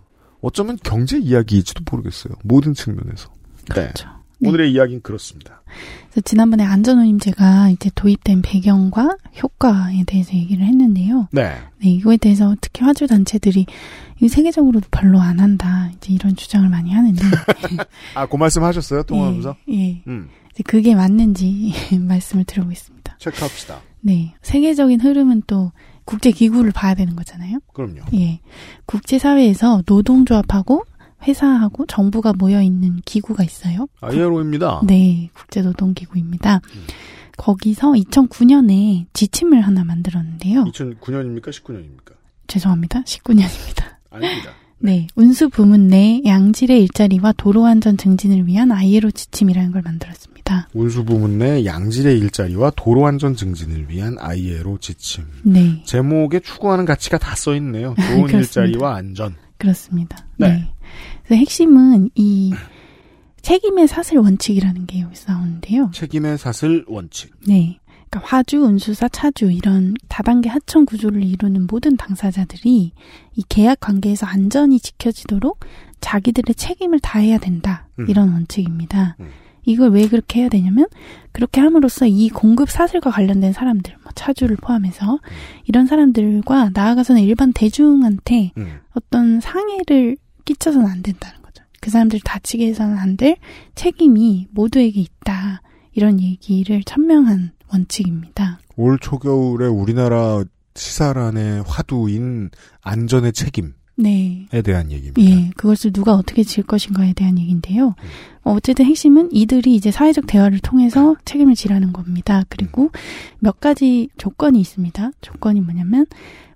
어쩌면 0.41 0.77
경제 0.83 1.17
이야기일지도 1.17 1.83
모르겠어요. 1.89 2.33
모든 2.43 2.73
측면에서. 2.73 3.29
그렇죠. 3.69 4.07
네. 4.07 4.17
오늘의 4.49 4.71
이야기는 4.71 5.01
그렇습니다. 5.01 5.63
그래서 6.11 6.21
지난번에 6.21 6.63
안전운임제가 6.63 7.71
이제 7.71 7.89
도입된 7.95 8.43
배경과 8.43 9.17
효과에 9.41 10.03
대해서 10.05 10.33
얘기를 10.33 10.63
했는데요. 10.65 11.27
네. 11.31 11.55
네, 11.79 11.89
이거에 11.89 12.17
대해서 12.17 12.55
특히 12.61 12.83
화주 12.83 13.07
단체들이 13.07 13.65
이 14.21 14.27
세계적으로도 14.27 14.87
별로 14.91 15.19
안 15.19 15.39
한다. 15.39 15.89
이제 15.95 16.13
이런 16.13 16.35
주장을 16.35 16.67
많이 16.69 16.91
하는데. 16.93 17.23
아, 18.13 18.27
그 18.27 18.35
말씀 18.35 18.63
하셨어요? 18.63 19.03
통화하면서? 19.03 19.55
예. 19.69 19.73
예. 19.73 20.03
음. 20.07 20.29
이제 20.51 20.63
그게 20.63 20.93
맞는지 20.93 21.73
말씀을 21.99 22.43
드려보겠습니다. 22.45 23.17
체크합시다. 23.19 23.81
네. 24.01 24.35
세계적인 24.43 25.01
흐름은 25.01 25.43
또 25.47 25.71
국제기구를 26.07 26.71
봐야 26.71 26.95
되는 26.95 27.15
거잖아요. 27.15 27.59
그럼요. 27.73 28.01
예. 28.15 28.39
국제사회에서 28.85 29.83
노동조합하고 29.85 30.83
회사하고 31.27 31.85
정부가 31.85 32.33
모여 32.33 32.61
있는 32.61 33.01
기구가 33.05 33.43
있어요. 33.43 33.87
ILO입니다. 34.01 34.81
네, 34.85 35.29
국제노동기구입니다. 35.33 36.61
거기서 37.37 37.91
2009년에 37.91 39.05
지침을 39.13 39.61
하나 39.61 39.83
만들었는데요. 39.83 40.63
2009년입니까? 40.65 41.49
19년입니까? 41.49 42.13
죄송합니다. 42.47 43.01
19년입니다. 43.01 43.83
아닙니다. 44.09 44.51
네, 44.79 45.07
운수 45.15 45.49
부문 45.49 45.87
내 45.87 46.21
양질의 46.23 46.81
일자리와 46.83 47.33
도로 47.33 47.65
안전 47.65 47.97
증진을 47.97 48.45
위한 48.47 48.71
ILO 48.71 49.11
지침이라는 49.11 49.71
걸 49.71 49.81
만들었습니다. 49.81 50.36
운수 50.73 51.03
부문 51.03 51.37
내 51.37 51.65
양질의 51.65 52.17
일자리와 52.19 52.71
도로 52.75 53.05
안전 53.07 53.35
증진을 53.35 53.89
위한 53.89 54.15
ILO 54.19 54.77
지침. 54.79 55.25
네, 55.43 55.81
제목에 55.85 56.39
추구하는 56.39 56.85
가치가 56.85 57.17
다 57.17 57.35
써 57.35 57.55
있네요. 57.55 57.95
좋은. 57.95 58.29
일자리와 58.33 58.95
안전. 58.95 59.35
그렇습니다. 59.57 60.17
네. 60.37 60.47
네. 60.49 60.73
그래서 61.25 61.39
핵심은 61.39 62.09
이 62.15 62.53
책임의 63.41 63.87
사슬 63.87 64.17
원칙이라는 64.17 64.85
게 64.87 65.01
여기서 65.01 65.31
나오는데요. 65.33 65.91
책임의 65.93 66.37
사슬 66.37 66.83
원칙. 66.87 67.31
네. 67.47 67.79
그러니까 68.09 68.29
화주, 68.29 68.59
운수사, 68.59 69.07
차주 69.09 69.51
이런 69.51 69.93
다단계 70.07 70.49
하청 70.49 70.85
구조를 70.85 71.23
이루는 71.23 71.67
모든 71.67 71.97
당사자들이 71.97 72.91
이 73.35 73.43
계약 73.49 73.79
관계에서 73.81 74.25
안전이 74.25 74.79
지켜지도록 74.79 75.59
자기들의 75.99 76.55
책임을 76.55 76.99
다해야 76.99 77.37
된다. 77.37 77.87
음. 77.99 78.05
이런 78.09 78.29
원칙입니다. 78.31 79.17
음. 79.19 79.29
이걸 79.67 79.91
왜 79.91 80.07
그렇게 80.07 80.39
해야 80.41 80.49
되냐면 80.49 80.87
그렇게 81.33 81.59
함으로써 81.61 82.05
이 82.07 82.29
공급 82.29 82.69
사슬과 82.69 83.11
관련된 83.11 83.51
사람들, 83.53 83.93
뭐 84.01 84.11
차주를 84.15 84.55
포함해서 84.57 85.19
이런 85.65 85.85
사람들과 85.85 86.71
나아가서는 86.73 87.21
일반 87.21 87.51
대중한테 87.53 88.51
음. 88.57 88.79
어떤 88.93 89.41
상해를 89.41 90.15
끼쳐서는 90.45 90.87
안 90.87 91.03
된다는 91.03 91.41
거죠. 91.41 91.63
그 91.81 91.89
사람들이 91.91 92.21
다치게 92.23 92.65
해서는 92.67 92.97
안 92.97 93.17
될 93.17 93.35
책임이 93.75 94.47
모두에게 94.51 95.01
있다. 95.01 95.61
이런 95.91 96.19
얘기를 96.21 96.81
천명한 96.83 97.51
원칙입니다. 97.73 98.59
올 98.77 98.97
초겨울에 98.99 99.67
우리나라 99.67 100.43
시사란의 100.75 101.63
화두인 101.67 102.51
안전의 102.81 103.33
책임 103.33 103.73
에 103.99 104.47
네. 104.51 104.61
대한 104.61 104.91
얘기입니다. 104.91 105.21
예, 105.21 105.49
그것을 105.57 105.91
누가 105.91 106.13
어떻게 106.13 106.43
질 106.43 106.63
것인가에 106.63 107.13
대한 107.13 107.39
얘기인데요. 107.39 107.95
어, 108.43 108.53
어쨌든 108.53 108.85
핵심은 108.85 109.29
이들이 109.31 109.73
이제 109.73 109.89
사회적 109.89 110.27
대화를 110.27 110.59
통해서 110.59 111.15
책임을 111.25 111.55
지라는 111.55 111.93
겁니다. 111.93 112.43
그리고 112.47 112.91
몇 113.39 113.59
가지 113.59 114.09
조건이 114.17 114.59
있습니다. 114.59 115.11
조건이 115.21 115.61
뭐냐면 115.61 116.05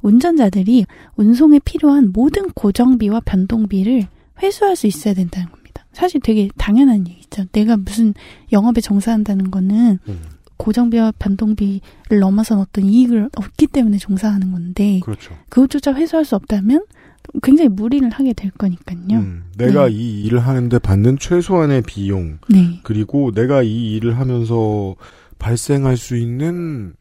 운전자들이 0.03 0.85
운송에 1.15 1.59
필요한 1.59 2.11
모든 2.13 2.49
고정비와 2.51 3.21
변동비를 3.21 4.07
회수할 4.41 4.75
수 4.75 4.85
있어야 4.85 5.15
된다는 5.15 5.49
겁니다. 5.49 5.85
사실 5.93 6.21
되게 6.21 6.49
당연한 6.57 7.07
얘기죠. 7.07 7.45
내가 7.51 7.75
무슨 7.75 8.13
영업에 8.51 8.81
종사한다는 8.81 9.49
거는 9.49 9.99
음. 10.07 10.19
고정비와 10.57 11.13
변동비를 11.17 12.19
넘어선 12.19 12.59
어떤 12.59 12.85
이익을 12.85 13.29
얻기 13.35 13.67
때문에 13.67 13.97
종사하는 13.97 14.51
건데 14.51 14.99
그렇죠. 15.03 15.35
그것조차 15.49 15.93
회수할 15.95 16.23
수 16.23 16.35
없다면 16.35 16.85
굉장히 17.41 17.69
무리를 17.69 18.09
하게 18.09 18.33
될 18.33 18.51
거니까요. 18.51 19.19
음, 19.19 19.43
내가 19.57 19.87
네. 19.87 19.93
이 19.93 20.23
일을 20.23 20.39
하는데 20.39 20.77
받는 20.79 21.17
최소한의 21.19 21.83
비용 21.83 22.39
네. 22.49 22.79
그리고 22.83 23.31
내가 23.31 23.63
이 23.63 23.93
일을 23.95 24.17
하면서 24.19 24.95
발생할 25.39 25.97
수 25.97 26.15
있는 26.17 26.93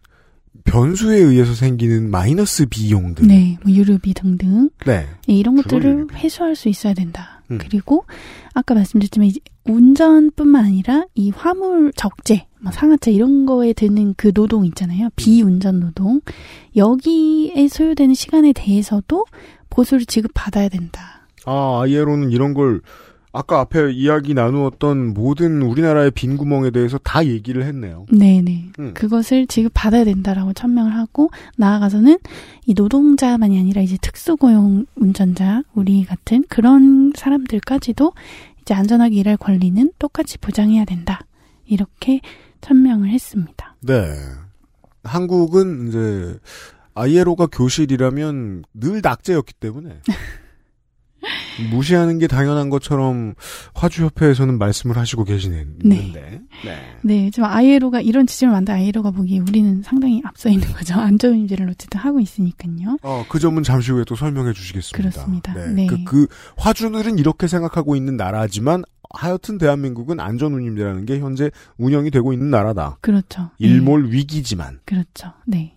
변수에 0.64 1.16
의해서 1.16 1.54
생기는 1.54 2.10
마이너스 2.10 2.66
비용들. 2.66 3.26
네, 3.26 3.56
뭐 3.64 3.72
유류비 3.72 4.14
등등 4.14 4.70
네. 4.86 5.06
예, 5.28 5.32
이런 5.32 5.56
것들을 5.56 5.82
유류비. 5.84 6.14
회수할 6.16 6.54
수 6.54 6.68
있어야 6.68 6.94
된다. 6.94 7.42
음. 7.50 7.58
그리고 7.60 8.04
아까 8.54 8.74
말씀드렸지만 8.74 9.28
이제 9.28 9.40
운전뿐만 9.64 10.64
아니라 10.64 11.06
이 11.14 11.30
화물 11.30 11.92
적재, 11.96 12.46
뭐 12.60 12.72
상하차 12.72 13.10
이런 13.10 13.46
거에 13.46 13.72
드는 13.72 14.14
그 14.16 14.32
노동 14.32 14.64
있잖아요. 14.66 15.08
비운전 15.16 15.80
노동 15.80 16.20
여기에 16.76 17.68
소요되는 17.68 18.14
시간에 18.14 18.52
대해서도 18.52 19.24
보수를 19.70 20.04
지급받아야 20.04 20.68
된다. 20.68 21.26
아, 21.46 21.80
ILO는 21.82 22.30
이런 22.30 22.54
걸 22.54 22.80
아까 23.32 23.60
앞에 23.60 23.92
이야기 23.92 24.34
나누었던 24.34 25.14
모든 25.14 25.62
우리나라의 25.62 26.10
빈 26.10 26.36
구멍에 26.36 26.70
대해서 26.70 26.98
다 26.98 27.24
얘기를 27.24 27.64
했네요. 27.64 28.06
네네. 28.12 28.72
음. 28.80 28.94
그것을 28.94 29.46
지급받아야 29.46 30.04
된다라고 30.04 30.52
천명을 30.52 30.94
하고 30.96 31.30
나아가서는 31.56 32.18
이 32.66 32.74
노동자만이 32.74 33.58
아니라 33.58 33.82
이제 33.82 33.96
특수고용 34.02 34.86
운전자 34.96 35.62
우리 35.74 36.04
같은 36.04 36.42
그런 36.48 37.12
사람들까지도 37.14 38.12
이제 38.62 38.74
안전하게 38.74 39.16
일할 39.16 39.36
권리는 39.36 39.92
똑같이 39.98 40.36
보장해야 40.38 40.84
된다. 40.84 41.20
이렇게 41.66 42.20
천명을 42.60 43.10
했습니다. 43.10 43.76
네. 43.80 44.12
한국은 45.04 45.88
이제 45.88 46.38
ILO가 46.94 47.46
교실이라면 47.46 48.64
늘 48.74 49.00
낙제였기 49.02 49.54
때문에 49.54 50.00
무시하는 51.70 52.18
게 52.18 52.26
당연한 52.26 52.70
것처럼 52.70 53.34
화주협회에서는 53.74 54.58
말씀을 54.58 54.96
하시고 54.96 55.24
계시는데. 55.24 55.88
네. 55.88 56.40
네, 57.02 57.30
좀 57.30 57.44
아이에로가 57.44 58.00
이런 58.00 58.26
지점을 58.26 58.52
만든 58.52 58.74
아이에로가 58.74 59.10
보기에 59.10 59.40
우리는 59.40 59.82
상당히 59.82 60.22
앞서 60.24 60.48
있는 60.48 60.68
거죠. 60.72 60.94
안전인지를 60.94 61.68
어쨌든 61.68 62.00
하고 62.00 62.20
있으니까요. 62.20 62.98
어, 63.02 63.24
그 63.28 63.38
점은 63.38 63.62
잠시 63.62 63.92
후에 63.92 64.04
또 64.06 64.16
설명해 64.16 64.52
주시겠습니다. 64.52 64.96
그렇습니다. 64.96 65.54
네. 65.54 65.66
네. 65.68 65.86
그, 65.86 66.04
그 66.04 66.26
화주들은 66.56 67.18
이렇게 67.18 67.46
생각하고 67.46 67.96
있는 67.96 68.16
나라지만 68.16 68.84
하여튼 69.12 69.58
대한민국은 69.58 70.20
안전운임제라는 70.20 71.04
게 71.04 71.18
현재 71.18 71.50
운영이 71.78 72.10
되고 72.10 72.32
있는 72.32 72.50
나라다. 72.50 72.98
그렇죠. 73.00 73.50
네. 73.58 73.66
일몰 73.66 74.10
위기지만. 74.12 74.80
그렇죠. 74.84 75.32
네. 75.46 75.76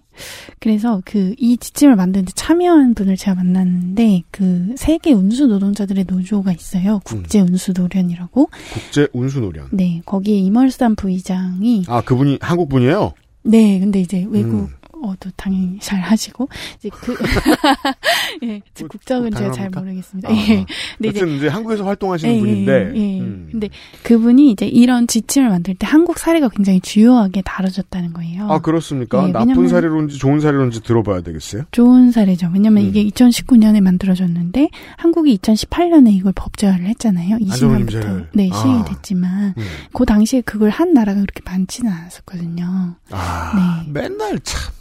그래서 0.60 1.02
그 1.06 1.34
이 1.44 1.58
지침을 1.58 1.96
만드는데 1.96 2.32
참여한 2.36 2.94
분을 2.94 3.18
제가 3.18 3.36
만났는데 3.36 4.24
그 4.32 4.74
세계 4.78 5.12
운수 5.12 5.48
노동자들의 5.48 6.06
노조가 6.08 6.52
있어요. 6.54 7.02
국제 7.04 7.42
운수 7.42 7.74
노련이라고. 7.76 8.50
국제 8.74 9.08
운수 9.14 9.40
노련. 9.42 9.68
네, 9.72 10.02
거기에 10.06 10.38
이멀산 10.38 10.96
부의장이 10.96 11.84
아, 11.88 12.02
그분이 12.02 12.38
한국 12.42 12.70
분이에요? 12.70 13.14
네, 13.44 13.80
근데 13.80 14.00
이제 14.00 14.26
외국 14.30 14.54
음. 14.54 14.68
어도 15.04 15.30
당연히 15.36 15.78
잘 15.80 16.00
하시고 16.00 16.48
이제 16.78 16.90
그 16.90 17.16
예, 18.44 18.62
제 18.74 18.86
국적은 18.88 19.32
제가 19.32 19.52
잘? 19.52 19.70
모르겠습니다. 19.70 20.30
아, 20.30 20.34
예. 20.34 20.66
근데 20.98 21.10
이제 21.10 21.36
이제 21.36 21.48
한국에서 21.48 21.84
활동하시는 21.86 22.36
예, 22.36 22.40
분인데. 22.40 22.92
예, 22.96 23.00
예. 23.00 23.20
음. 23.20 23.50
근데 23.52 23.70
그분이 24.04 24.52
이제 24.52 24.66
이런 24.66 25.08
지침을 25.08 25.50
만들 25.50 25.76
때 25.76 25.86
한국 25.86 26.20
사례가 26.20 26.50
굉장히 26.50 26.80
주요하게 26.80 27.42
다뤄졌다는 27.42 28.14
거예요. 28.14 28.48
아, 28.50 28.60
그렇습니까? 28.60 29.26
네, 29.26 29.32
나쁜 29.32 29.68
사례론지 29.68 30.18
좋은 30.18 30.40
사례론지 30.40 30.82
들어봐야 30.84 31.22
되겠어요? 31.22 31.64
좋은 31.72 32.12
사례죠. 32.12 32.50
왜냐면 32.54 32.84
음. 32.84 32.90
이게 32.90 33.06
2019년에 33.10 33.82
만들어졌는데 33.82 34.70
한국이 34.98 35.38
2018년에 35.38 36.14
이걸 36.14 36.32
법제화를 36.34 36.86
했잖아요. 36.86 37.36
안전운임제를. 37.36 38.06
20년부터 38.08 38.28
네 38.34 38.50
아. 38.52 38.56
시행됐지만 38.56 39.54
음. 39.58 39.64
그 39.94 40.06
당시에 40.06 40.42
그걸 40.42 40.70
한 40.70 40.94
나라가 40.94 41.20
그렇게 41.20 41.42
많지는 41.46 41.92
않았었거든요. 41.92 42.96
아, 43.12 43.84
네. 43.86 43.92
맨날 43.92 44.40
참. 44.40 44.72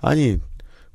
아니, 0.00 0.38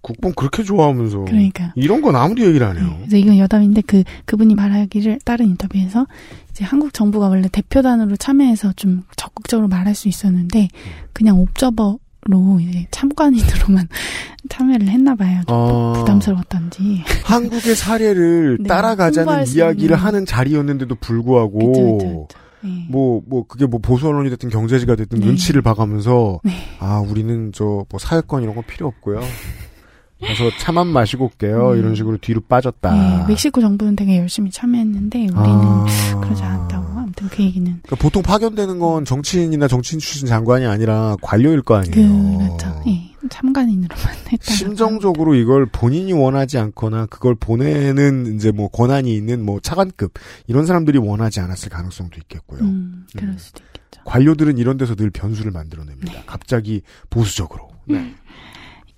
국뽕 0.02 0.34
그렇게 0.34 0.64
좋아하면서. 0.64 1.20
그러니까. 1.26 1.72
이런 1.76 2.02
건 2.02 2.16
아무도 2.16 2.44
얘기를 2.46 2.68
안 2.68 2.78
해요. 2.78 2.94
그래서 3.00 3.16
이건 3.18 3.38
여담인데 3.38 3.82
그 3.88 4.04
그분이 4.26 4.54
말하기를 4.56 5.20
다른 5.24 5.48
인터뷰에서 5.48 6.08
이제 6.52 6.66
한국 6.66 6.94
정부가 6.94 7.30
원래 7.30 7.48
대표단으로 7.50 8.18
참여해서 8.18 8.74
좀 8.74 9.04
적극적으로 9.16 9.68
말할 9.70 9.96
수 9.96 10.10
있었는데 10.10 10.68
그냥 11.14 11.40
옵저버로 11.40 12.60
이제 12.60 12.86
참관인으로만 12.92 13.88
참여를 14.50 14.90
했나 14.90 15.16
봐요. 15.16 15.42
좀 15.48 15.56
아. 15.56 15.94
부담스러웠던지. 15.96 17.04
한국의 17.24 17.76
사례를 17.76 18.58
네, 18.60 18.68
따라가자는 18.68 19.48
이야기를. 19.48 19.96
하는 19.96 20.26
자리였는데도 20.26 20.96
불구하고 20.96 21.60
그쵸, 21.60 21.98
그쵸, 21.98 22.28
그쵸. 22.28 22.43
네. 22.64 22.86
뭐, 22.90 23.22
뭐, 23.28 23.46
그게 23.48 23.66
뭐 23.66 23.80
보수 23.80 24.08
언론이 24.08 24.30
됐든 24.32 24.50
경제지가 24.50 24.96
됐든 24.96 25.20
네. 25.20 25.26
눈치를 25.26 25.62
봐가면서, 25.62 26.40
네. 26.44 26.52
아, 26.80 27.00
우리는 27.00 27.52
저, 27.54 27.86
뭐, 27.90 28.00
사회권 28.00 28.44
이런 28.44 28.56
거 28.56 28.62
필요 28.62 28.88
없고요. 28.88 29.20
가서 30.26 30.50
차만 30.60 30.88
마시고 30.88 31.26
올게요. 31.26 31.72
음. 31.72 31.78
이런 31.78 31.96
식으로 31.96 32.18
뒤로 32.18 32.42
빠졌다. 32.42 32.92
네, 32.94 33.26
멕시코 33.28 33.60
정부는 33.62 33.96
되게 33.96 34.18
열심히 34.18 34.50
참여했는데 34.52 35.20
우리는 35.20 35.36
아. 35.36 35.86
그러지 36.22 36.42
않았다고. 36.42 36.93
아무튼 37.14 37.30
그 37.30 37.44
얘기는 37.44 37.66
그러니까 37.66 37.96
보통 37.96 38.24
파견되는 38.24 38.80
건 38.80 39.06
정치인이나 39.06 39.68
정치인 39.68 40.00
출신 40.00 40.28
장관이 40.28 40.66
아니라 40.66 41.16
관료일 41.22 41.62
거그 41.62 41.80
아니에요. 41.80 42.38
그렇죠. 42.38 42.84
예, 42.88 43.12
참관인으로만 43.30 44.06
했다. 44.32 44.52
심정적으로 44.52 45.36
이걸 45.36 45.66
본인이 45.66 46.12
원하지 46.14 46.58
않거나 46.58 47.06
그걸 47.08 47.36
보내는 47.36 48.36
이제 48.36 48.52
뭐 48.52 48.68
권한이 48.68 49.14
있는 49.16 49.46
뭐 49.46 49.60
차관급 49.60 50.14
이런 50.48 50.66
사람들이 50.66 50.98
원하지 50.98 51.40
않았을 51.40 51.70
가능성도 51.70 52.18
있겠고요. 52.22 52.62
음, 52.62 53.06
그럴 53.16 53.38
수도 53.38 53.62
있겠죠. 53.64 54.04
관료들은 54.06 54.58
이런 54.58 54.78
데서 54.78 54.96
늘 54.96 55.10
변수를 55.12 55.52
만들어냅니다. 55.52 56.12
네. 56.12 56.24
갑자기 56.26 56.82
보수적으로. 57.10 57.70
네. 57.86 58.14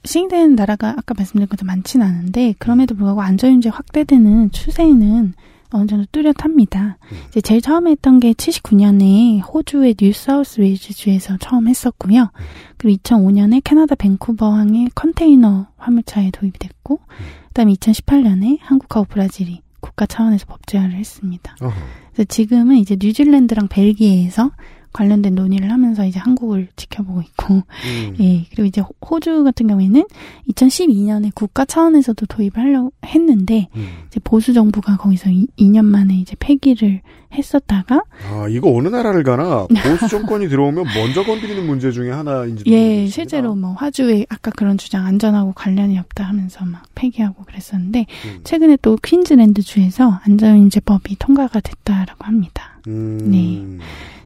시행된 0.05 0.55
나라가 0.55 0.91
아까 0.91 1.15
말씀드린 1.17 1.47
것도 1.47 1.65
많지는 1.65 2.05
않은데 2.05 2.53
그럼에도 2.59 2.93
불구하고 2.93 3.23
안전운임제 3.23 3.69
확대되는 3.69 4.51
추세는 4.51 5.33
어느 5.75 5.87
정도 5.87 6.05
뚜렷합니다. 6.11 6.97
음. 7.11 7.17
이제 7.29 7.41
제일 7.41 7.61
처음에 7.61 7.91
했던 7.91 8.19
게 8.19 8.33
79년에 8.33 9.41
호주의 9.53 9.95
뉴사우스 9.99 10.61
웨일즈 10.61 10.93
주에서 10.93 11.37
처음 11.37 11.67
했었고요. 11.67 12.31
그리고 12.77 13.01
2005년에 13.03 13.61
캐나다 13.63 13.95
밴쿠버 13.95 14.49
항의 14.51 14.89
컨테이너 14.95 15.67
화물차에 15.77 16.31
도입이 16.31 16.53
됐고, 16.59 16.99
그다음에 17.47 17.73
2018년에 17.73 18.57
한국하고 18.61 19.05
브라질이 19.05 19.61
국가 19.79 20.05
차원에서 20.05 20.45
법제화를 20.47 20.95
했습니다. 20.95 21.55
어허. 21.61 21.73
그래서 22.13 22.27
지금은 22.27 22.77
이제 22.77 22.97
뉴질랜드랑 22.99 23.67
벨기에에서 23.67 24.51
관련된 24.95 25.35
논의를 25.35 25.69
하면서 25.71 26.05
이제 26.05 26.19
한국을 26.19 26.69
지켜보고 26.77 27.21
있고, 27.21 27.53
음. 27.55 28.15
예, 28.21 28.45
그리고 28.49 28.63
이제 28.65 28.79
호- 28.79 28.93
호주 29.05 29.43
같은 29.43 29.67
경우에는 29.67 30.05
2012년에 30.49 31.31
국가 31.35 31.65
차원에서도 31.65 32.25
도입을 32.27 32.57
하려고 32.57 32.91
했는데, 33.05 33.67
음. 33.75 33.87
이제 34.07 34.19
보수 34.23 34.53
정부가 34.53 34.95
거기서 34.97 35.29
2, 35.57 35.69
년 35.69 35.83
만에 35.85 36.15
이제 36.15 36.35
폐기를 36.39 37.01
했었다가, 37.33 38.01
아, 38.31 38.47
이거 38.49 38.71
어느 38.73 38.87
나라를 38.87 39.23
가나 39.23 39.67
보수 39.67 40.07
정권이 40.07 40.47
들어오면 40.47 40.85
먼저 40.95 41.25
건드리는 41.25 41.65
문제 41.65 41.91
중에 41.91 42.09
하나인지 42.11 42.63
예, 42.67 43.07
실제로 43.07 43.55
뭐 43.55 43.73
화주에 43.73 44.25
아까 44.29 44.51
그런 44.51 44.77
주장 44.77 45.05
안전하고 45.05 45.51
관련이 45.53 45.99
없다 45.99 46.23
하면서 46.23 46.63
막 46.63 46.83
폐기하고 46.95 47.43
그랬었는데, 47.43 48.05
음. 48.25 48.39
최근에 48.45 48.77
또 48.81 48.97
퀸즈랜드 49.03 49.61
주에서 49.61 50.19
안전인재법이 50.23 51.17
통과가 51.19 51.59
됐다라고 51.59 52.23
합니다. 52.23 52.79
음. 52.87 53.17
네. 53.29 53.83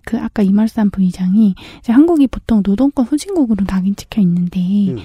그 0.09 0.17
아까 0.17 0.41
이말산 0.41 0.89
부의장이 0.89 1.53
이제 1.77 1.93
한국이 1.93 2.25
보통 2.25 2.63
노동권 2.65 3.05
후진국으로 3.05 3.63
낙인 3.67 3.95
찍혀 3.95 4.21
있는데 4.21 4.59
음. 4.59 4.97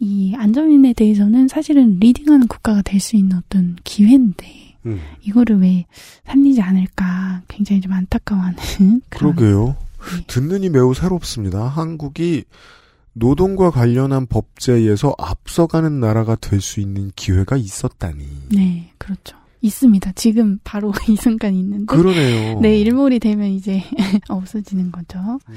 이 0.00 0.34
안전운임에 0.34 0.94
대해서는 0.94 1.46
사실은 1.48 1.98
leading하는 2.00 2.46
국가가 2.46 2.80
될 2.80 2.98
수 2.98 3.16
있는 3.16 3.36
어떤 3.36 3.76
기회인데 3.84 4.46
음. 4.86 4.98
이거를 5.20 5.60
왜 5.60 5.84
살리지 6.24 6.62
않을까 6.62 7.42
굉장히 7.48 7.82
좀 7.82 7.92
안타까워하는 7.92 8.56
그런 9.10 9.36
그러게요. 9.36 9.66
네. 9.66 10.24
듣느니 10.26 10.70
매우 10.70 10.94
새롭습니다. 10.94 11.66
한국이 11.66 12.44
노동과 13.12 13.70
관련한 13.70 14.24
법제에서 14.24 15.16
앞서가는 15.18 16.00
나라가 16.00 16.34
될 16.36 16.62
수 16.62 16.80
있는 16.80 17.10
기회가 17.14 17.58
있었다니. 17.58 18.26
네 18.54 18.90
그렇죠 18.96 19.36
있습니다 19.60 20.12
지금 20.14 20.58
바로 20.64 20.92
이 21.08 21.16
순간 21.16 21.54
있는데 21.54 21.86
그러네요. 21.86 22.60
네 22.60 22.78
일몰이 22.80 23.18
되면 23.20 23.48
이제 23.50 23.82
없어지는 24.28 24.92
거죠. 24.92 25.18
음. 25.48 25.54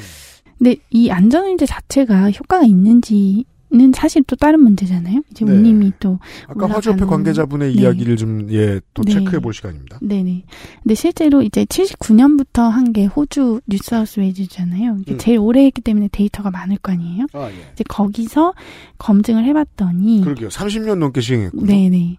근데 0.58 0.76
이 0.90 1.10
안전인제 1.10 1.66
자체가 1.66 2.32
효과가 2.32 2.66
있는지 2.66 3.46
는 3.72 3.92
사실 3.94 4.24
또 4.24 4.36
다른 4.36 4.62
문제잖아요. 4.64 5.22
이제 5.30 5.46
네. 5.46 5.52
운님이 5.52 5.92
또 6.00 6.18
아까 6.48 6.68
화주협회 6.68 7.02
올라가는- 7.06 7.08
관계자분의 7.08 7.76
네. 7.76 7.82
이야기를 7.84 8.18
좀, 8.18 8.48
예, 8.52 8.82
또 8.96 9.04
네. 9.04 9.12
체크해 9.14 9.38
볼 9.42 9.54
시간입니다. 9.54 10.00
네네. 10.02 10.44
근데 10.82 10.96
실제로 10.96 11.44
이제 11.44 11.66
79년부터 11.66 12.68
한 12.68 12.92
게 12.94 13.06
호주 13.06 13.62
뉴사우스 13.68 14.22
웨이즈잖아요. 14.22 14.98
이게 15.02 15.12
음. 15.14 15.18
제일 15.20 15.38
오래 15.38 15.66
했기 15.66 15.82
때문에 15.82 16.10
데이터가 16.12 16.50
많을 16.50 16.78
거 16.78 16.94
아니에요. 16.94 17.28
아, 17.34 17.44
예. 17.52 17.54
이제 17.74 17.84
거기서 17.88 18.56
검증을 18.98 19.46
해봤더니 19.46 20.22
그러게요. 20.24 20.50
30년 20.50 20.96
넘게 20.98 21.22
시행했군요. 21.22 21.68
네네. 21.68 22.18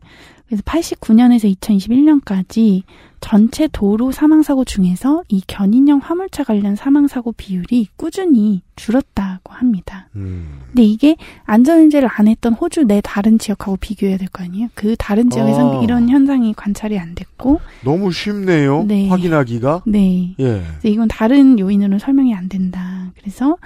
그래서 0.51 0.65
89년에서 0.65 1.57
2021년까지 1.61 2.83
전체 3.21 3.69
도로 3.71 4.11
사망사고 4.11 4.65
중에서 4.65 5.23
이 5.29 5.43
견인형 5.47 6.01
화물차 6.03 6.43
관련 6.43 6.75
사망사고 6.75 7.33
비율이 7.33 7.87
꾸준히 7.95 8.63
줄었다고 8.75 9.53
합니다. 9.53 10.09
음. 10.17 10.63
근데 10.67 10.83
이게 10.83 11.15
안전인제를 11.45 12.09
안 12.11 12.27
했던 12.27 12.53
호주 12.55 12.85
내 12.85 13.01
다른 13.05 13.39
지역하고 13.39 13.77
비교해야 13.77 14.17
될 14.17 14.27
거 14.33 14.43
아니에요? 14.43 14.69
그 14.75 14.97
다른 14.99 15.31
지역에서는 15.31 15.79
아. 15.79 15.83
이런 15.83 16.09
현상이 16.09 16.53
관찰이 16.55 16.99
안 16.99 17.15
됐고, 17.15 17.61
너무 17.85 18.11
쉽네요. 18.11 18.85
네. 18.89 19.09
확인하기가. 19.09 19.83
네. 19.87 20.35
예. 20.41 20.63
이건 20.83 21.07
다른 21.09 21.59
요인으로는 21.61 21.99
설명이 22.01 22.35
안 22.35 22.49
된다. 22.49 23.13
그래서 23.21 23.57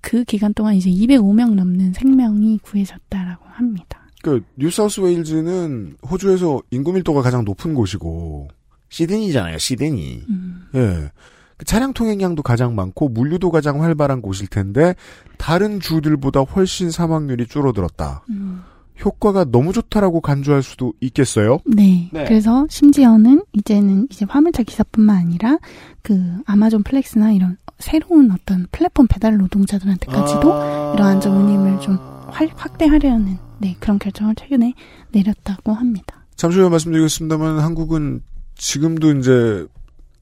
그 0.00 0.24
기간 0.24 0.52
동안 0.54 0.74
이제 0.74 0.90
205명 0.90 1.54
넘는 1.54 1.92
생명이 1.92 2.58
구해졌다라고 2.62 3.44
합니다. 3.50 4.00
그 4.24 4.42
뉴사우스 4.56 5.00
웨일즈는 5.00 5.96
호주에서 6.10 6.62
인구 6.70 6.92
밀도가 6.94 7.20
가장 7.20 7.44
높은 7.44 7.74
곳이고 7.74 8.48
시드니잖아요. 8.88 9.58
시드니. 9.58 10.22
음, 10.30 10.62
예. 10.74 11.10
그 11.58 11.64
차량 11.66 11.92
통행량도 11.92 12.42
가장 12.42 12.74
많고 12.74 13.10
물류도 13.10 13.50
가장 13.50 13.82
활발한 13.82 14.22
곳일 14.22 14.46
텐데 14.48 14.94
다른 15.36 15.78
주들보다 15.78 16.40
훨씬 16.40 16.90
사망률이 16.90 17.46
줄어들었다. 17.46 18.24
음. 18.30 18.62
효과가 19.04 19.44
너무 19.50 19.72
좋다라고 19.74 20.20
간주할 20.22 20.62
수도 20.62 20.94
있겠어요. 21.00 21.58
네. 21.66 22.08
네. 22.12 22.24
그래서 22.24 22.66
심지어는 22.70 23.42
이제는 23.52 24.06
이제 24.10 24.24
화물차 24.26 24.62
기사뿐만 24.62 25.16
아니라 25.18 25.58
그 26.00 26.18
아마존 26.46 26.82
플렉스나 26.82 27.32
이런 27.32 27.58
새로운 27.78 28.30
어떤 28.30 28.66
플랫폼 28.72 29.06
배달 29.06 29.36
노동자들한테까지도 29.36 30.52
아. 30.54 30.92
이러한 30.94 31.20
좀 31.20 31.36
운임을 31.44 31.80
좀 31.80 31.98
활- 32.30 32.50
확대하려는 32.54 33.36
네, 33.58 33.76
그런 33.80 33.98
결정을 33.98 34.34
최근에 34.34 34.74
내렸다고 35.12 35.72
합니다. 35.72 36.26
잠시 36.36 36.58
후에 36.58 36.68
말씀드리겠습니다만 36.68 37.60
한국은 37.60 38.22
지금도 38.56 39.18
이제 39.18 39.66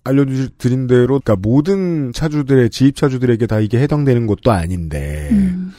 알려드린 0.05 0.87
대로 0.87 1.21
그러니까 1.21 1.37
모든 1.37 2.13
차주들의 2.13 2.71
지입 2.71 2.97
차주들에게 2.97 3.47
다 3.47 3.61
이게 3.61 3.79
해당되는 3.81 4.27
것도 4.27 4.51
아닌데 4.51 5.29
음. 5.31 5.73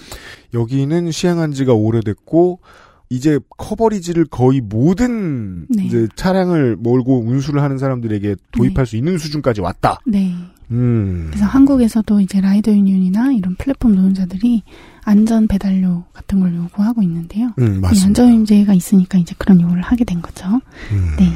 여기는 0.54 1.12
시행한 1.12 1.52
지가 1.52 1.74
오래됐고 1.74 2.60
이제 3.14 3.40
커버리지를 3.58 4.26
거의 4.26 4.60
모든 4.60 5.68
네. 5.70 5.86
이제 5.86 6.08
차량을 6.16 6.76
몰고 6.78 7.22
운수를 7.26 7.62
하는 7.62 7.78
사람들에게 7.78 8.36
도입할 8.52 8.88
수 8.88 8.98
있는 8.98 9.20
수준까지 9.20 9.62
왔다. 9.62 10.00
네. 10.08 10.34
음. 10.72 11.28
그래서 11.30 11.46
한국에서도 11.46 12.20
이제 12.22 12.42
라이더 12.42 12.72
유니온이나 12.72 13.34
이런 13.34 13.56
플랫폼 13.56 13.94
노동자들이 13.96 14.64
안전 15.04 15.48
배달료 15.48 16.06
같은 16.12 16.40
걸 16.40 16.56
요구하고 16.56 17.04
있는데요. 17.04 17.54
음, 17.60 17.76
이 17.76 17.80
맞습니다. 17.80 18.08
안전 18.24 18.34
인재가 18.34 18.74
있으니까 18.74 19.20
이제 19.20 19.36
그런 19.38 19.62
요구를 19.62 19.84
하게 19.84 20.06
된 20.06 20.20
거죠. 20.22 20.48
음. 20.92 21.16
네. 21.20 21.32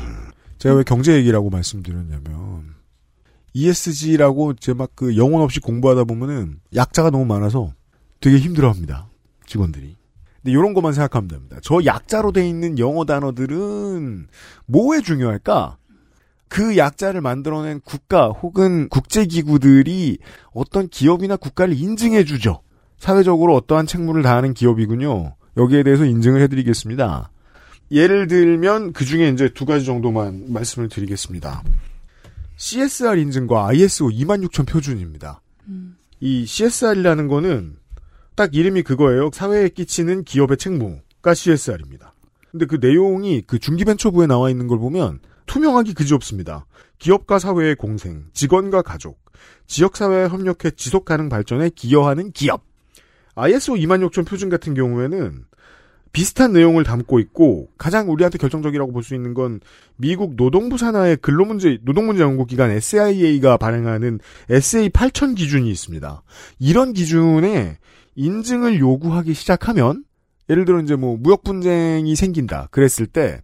제가 0.57 0.73
왜 0.73 0.83
경제 0.83 1.13
얘기라고 1.15 1.51
말씀드렸냐면 1.51 2.73
ESG라고 3.53 4.53
제 4.55 4.73
막 4.73 4.89
그 4.95 5.15
영혼 5.17 5.41
없이 5.43 5.59
공부하다 5.59 6.05
보면은 6.05 6.59
약자가 6.75 7.11
너무 7.11 7.25
많아서 7.25 7.71
되게 8.19 8.37
힘들어합니다 8.39 9.07
직원들이. 9.45 9.96
근데 10.47 10.51
이런 10.51 10.73
것만 10.73 10.93
생각하면 10.93 11.27
됩니다. 11.27 11.57
저 11.61 11.83
약자로 11.83 12.31
돼 12.31 12.47
있는 12.47 12.79
영어 12.79 13.03
단어들은 13.03 14.27
뭐에 14.67 15.01
중요할까? 15.01 15.75
그 16.47 16.77
약자를 16.77 17.19
만들어낸 17.19 17.81
국가 17.83 18.29
혹은 18.29 18.87
국제기구들이 18.87 20.19
어떤 20.53 20.87
기업이나 20.87 21.35
국가를 21.35 21.77
인증해주죠. 21.77 22.61
사회적으로 22.97 23.55
어떠한 23.55 23.87
책무를 23.87 24.23
다하는 24.23 24.53
기업이군요. 24.53 25.35
여기에 25.57 25.83
대해서 25.83 26.05
인증을 26.05 26.41
해드리겠습니다. 26.43 27.29
예를 27.91 28.27
들면 28.27 28.93
그 28.93 29.03
중에 29.03 29.27
이제 29.29 29.49
두 29.49 29.65
가지 29.65 29.83
정도만 29.83 30.45
말씀을 30.47 30.87
드리겠습니다. 30.87 31.61
CSR 32.55 33.17
인증과 33.17 33.67
ISO 33.67 34.09
26000 34.11 34.65
표준입니다. 34.65 35.41
이 36.21 36.45
CSR이라는 36.45 37.27
거는 37.27 37.76
딱 38.37 38.53
이름이 38.53 38.83
그거예요. 38.83 39.31
사회에 39.33 39.67
끼치는 39.69 40.23
기업의 40.23 40.57
책무가 40.57 41.33
CSR입니다. 41.33 42.13
근데 42.51 42.67
그 42.67 42.77
내용이 42.79 43.41
그 43.41 43.57
중기벤처부에 43.57 44.27
나와 44.27 44.51
있는 44.51 44.67
걸 44.67 44.77
보면 44.77 45.19
투명하기 45.47 45.95
그지없습니다. 45.95 46.67
기업과 46.99 47.39
사회의 47.39 47.75
공생, 47.75 48.25
직원과 48.33 48.83
가족, 48.83 49.19
지역사회에 49.65 50.27
협력해 50.27 50.71
지속가능 50.75 51.29
발전에 51.29 51.71
기여하는 51.73 52.31
기업. 52.31 52.63
ISO 53.33 53.75
26000 53.75 54.23
표준 54.23 54.49
같은 54.49 54.75
경우에는 54.75 55.45
비슷한 56.11 56.53
내용을 56.53 56.83
담고 56.83 57.19
있고 57.19 57.69
가장 57.77 58.11
우리한테 58.11 58.37
결정적이라고 58.37 58.91
볼 58.91 59.01
수 59.01 59.15
있는 59.15 59.33
건 59.33 59.61
미국 59.95 60.35
노동부 60.35 60.77
산하의 60.77 61.17
근로문제 61.17 61.79
노동문제 61.81 62.21
연구기관 62.21 62.69
SIA가 62.69 63.57
발행하는 63.57 64.19
SA 64.49 64.89
8000 64.89 65.33
기준이 65.33 65.71
있습니다. 65.71 66.21
이런 66.59 66.93
기준에 66.93 67.77
인증을 68.17 68.79
요구하기 68.79 69.33
시작하면 69.33 70.03
예를 70.49 70.65
들어 70.65 70.81
이제 70.81 70.95
뭐 70.95 71.17
무역 71.17 71.43
분쟁이 71.43 72.15
생긴다 72.15 72.67
그랬을 72.71 73.05
때 73.07 73.41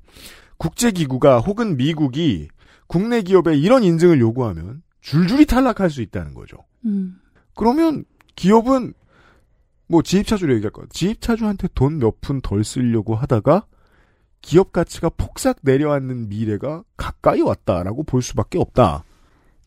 국제기구가 0.58 1.40
혹은 1.40 1.78
미국이 1.78 2.50
국내 2.88 3.22
기업에 3.22 3.56
이런 3.58 3.84
인증을 3.84 4.20
요구하면 4.20 4.82
줄줄이 5.02 5.46
탈락할 5.46 5.90
수 5.90 6.02
있다는 6.02 6.34
거죠. 6.34 6.58
음. 6.86 7.20
그러면 7.56 8.04
기업은 8.36 8.94
뭐 9.88 10.02
지입차주로 10.02 10.54
얘기할 10.56 10.72
거 10.72 10.84
지입차주한테 10.90 11.68
돈 11.76 12.00
몇 12.00 12.20
푼 12.22 12.42
덜 12.42 12.64
쓰려고 12.64 13.16
하다가 13.16 13.66
기업 14.42 14.72
가치가 14.72 15.10
폭삭 15.10 15.58
내려앉는 15.62 16.30
미래가 16.30 16.84
가까이 16.98 17.42
왔다라고 17.42 18.04
볼 18.04 18.22
수밖에 18.22 18.58
없다. 18.58 19.04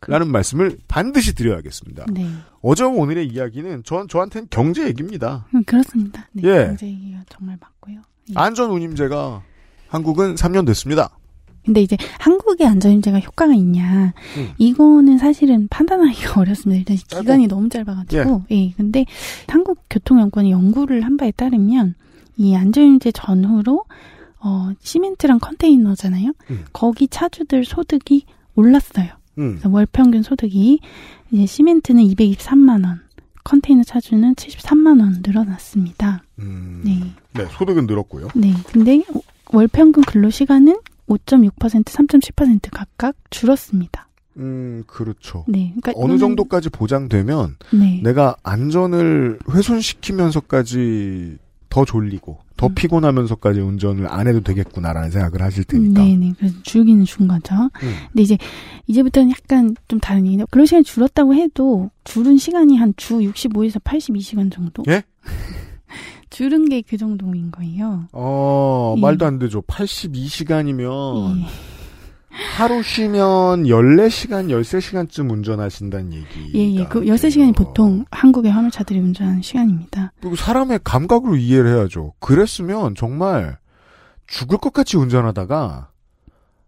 라는 0.09 0.31
말씀을 0.31 0.79
반드시 0.89 1.35
드려야겠습니다. 1.35 2.07
네. 2.13 2.27
어제와 2.63 2.91
오늘의 2.91 3.29
이야기는 3.29 3.83
전 3.85 4.09
저한테는 4.09 4.49
경제 4.51 4.87
얘기입니다. 4.87 5.47
음, 5.55 5.65
그렇습니다. 5.65 6.29
네. 6.33 6.43
예. 6.45 6.67
경제 6.67 6.87
얘기가 6.87 7.21
정말 7.29 7.57
맞고요. 7.61 8.01
예. 8.31 8.33
안전 8.35 8.71
운임제가 8.71 9.43
한국은 9.89 10.35
3년 10.35 10.67
됐습니다. 10.67 11.11
근데 11.65 11.83
이제 11.83 11.97
한국의 12.21 12.65
안전인재가 12.67 13.19
효과가 13.19 13.53
있냐 13.55 14.15
음. 14.37 14.51
이거는 14.57 15.19
사실은 15.19 15.67
판단하기가 15.69 16.39
어렵습니다. 16.41 16.95
일단 16.95 17.21
기간이 17.21 17.47
너무 17.49 17.69
짧아가지고 17.69 18.45
예. 18.53 18.71
근데 18.71 19.05
한국 19.49 19.81
교통연구원이 19.91 20.53
연구를 20.53 21.05
한 21.05 21.17
바에 21.17 21.33
따르면 21.33 21.95
이 22.37 22.55
안전인재 22.55 23.11
전후로 23.13 23.85
어 24.39 24.71
시멘트랑 24.81 25.41
컨테이너잖아요. 25.41 26.33
음. 26.51 26.65
거기 26.73 27.09
차주들 27.09 27.65
소득이 27.65 28.27
올랐어요. 28.55 29.09
음. 29.39 29.61
월 29.65 29.87
평균 29.91 30.23
소득이 30.23 30.81
이제 31.31 31.47
시멘트는 31.47 32.03
223만 32.03 32.85
원, 32.85 33.01
컨테이너 33.45 33.83
차주는 33.85 34.35
73만 34.35 35.01
원 35.01 35.23
늘어났습니다. 35.25 36.23
음. 36.39 36.83
네. 36.85 37.01
네, 37.35 37.49
소득은 37.53 37.87
늘었고요. 37.87 38.29
네. 38.35 38.53
근데 38.73 39.03
월 39.53 39.69
평균 39.69 40.03
근로 40.05 40.31
시간은 40.31 40.77
5.6%, 41.09 41.85
3.7% 41.85 42.69
각각 42.73 43.15
줄었습니다. 43.31 44.09
음, 44.39 44.83
그렇죠. 44.87 45.45
네. 45.49 45.73
그러니까 45.81 45.93
어느 45.95 46.19
정도까지 46.19 46.69
보장되면 46.71 47.57
네. 47.73 48.01
내가 48.03 48.37
안전을 48.43 49.39
훼손시키면서까지 49.51 51.39
더 51.77 51.85
졸리고 51.85 52.39
음. 52.41 52.53
더 52.57 52.69
피곤하면서까지 52.69 53.61
운전을 53.61 54.11
안 54.11 54.27
해도 54.27 54.41
되겠구나라는 54.41 55.11
생각을 55.11 55.43
하실 55.43 55.65
테니까. 55.65 56.03
네네. 56.03 56.33
그래서 56.39 56.55
줄기는 56.63 57.05
준 57.05 57.29
거죠. 57.29 57.55
음. 57.55 57.93
근데 58.09 58.23
이제, 58.23 58.39
이제부터는 58.87 59.31
약간 59.31 59.77
좀 59.87 60.01
다른 60.01 60.25
얘기인데, 60.25 60.47
근로 60.51 60.65
시간이 60.65 60.83
줄었다고 60.85 61.35
해도, 61.35 61.91
줄은 62.05 62.39
시간이 62.39 62.79
한 62.79 62.95
주 62.97 63.19
65에서 63.19 63.79
82시간 63.83 64.51
정도? 64.51 64.83
예? 64.89 65.03
줄은 66.31 66.69
게 66.71 66.81
그 66.81 66.97
정도인 66.97 67.51
거예요. 67.51 68.09
어, 68.13 68.95
예. 68.97 69.01
말도 69.03 69.27
안 69.27 69.39
되죠. 69.39 69.61
82시간이면 69.63 71.41
예. 71.41 71.47
하루 72.57 72.83
쉬면 72.83 73.65
14시간, 73.65 74.49
13시간쯤 74.51 75.31
운전하신다는 75.31 76.13
얘기. 76.13 76.53
예, 76.55 76.81
예. 76.81 76.87
그 76.87 77.03
13시간이 77.03 77.55
보통 77.57 78.05
한국의 78.11 78.53
화물차들이 78.53 78.99
운전하는 78.99 79.43
시간입니다. 79.43 80.13
그리고 80.21 80.37
사람의 80.37 80.81
감각으로 80.85 81.37
이해를 81.37 81.75
해야죠. 81.77 82.15
그랬으면 82.19 82.95
정말 82.95 83.59
죽을 84.27 84.59
것 84.59 84.73
같이 84.73 84.97
운전하다가 84.97 85.91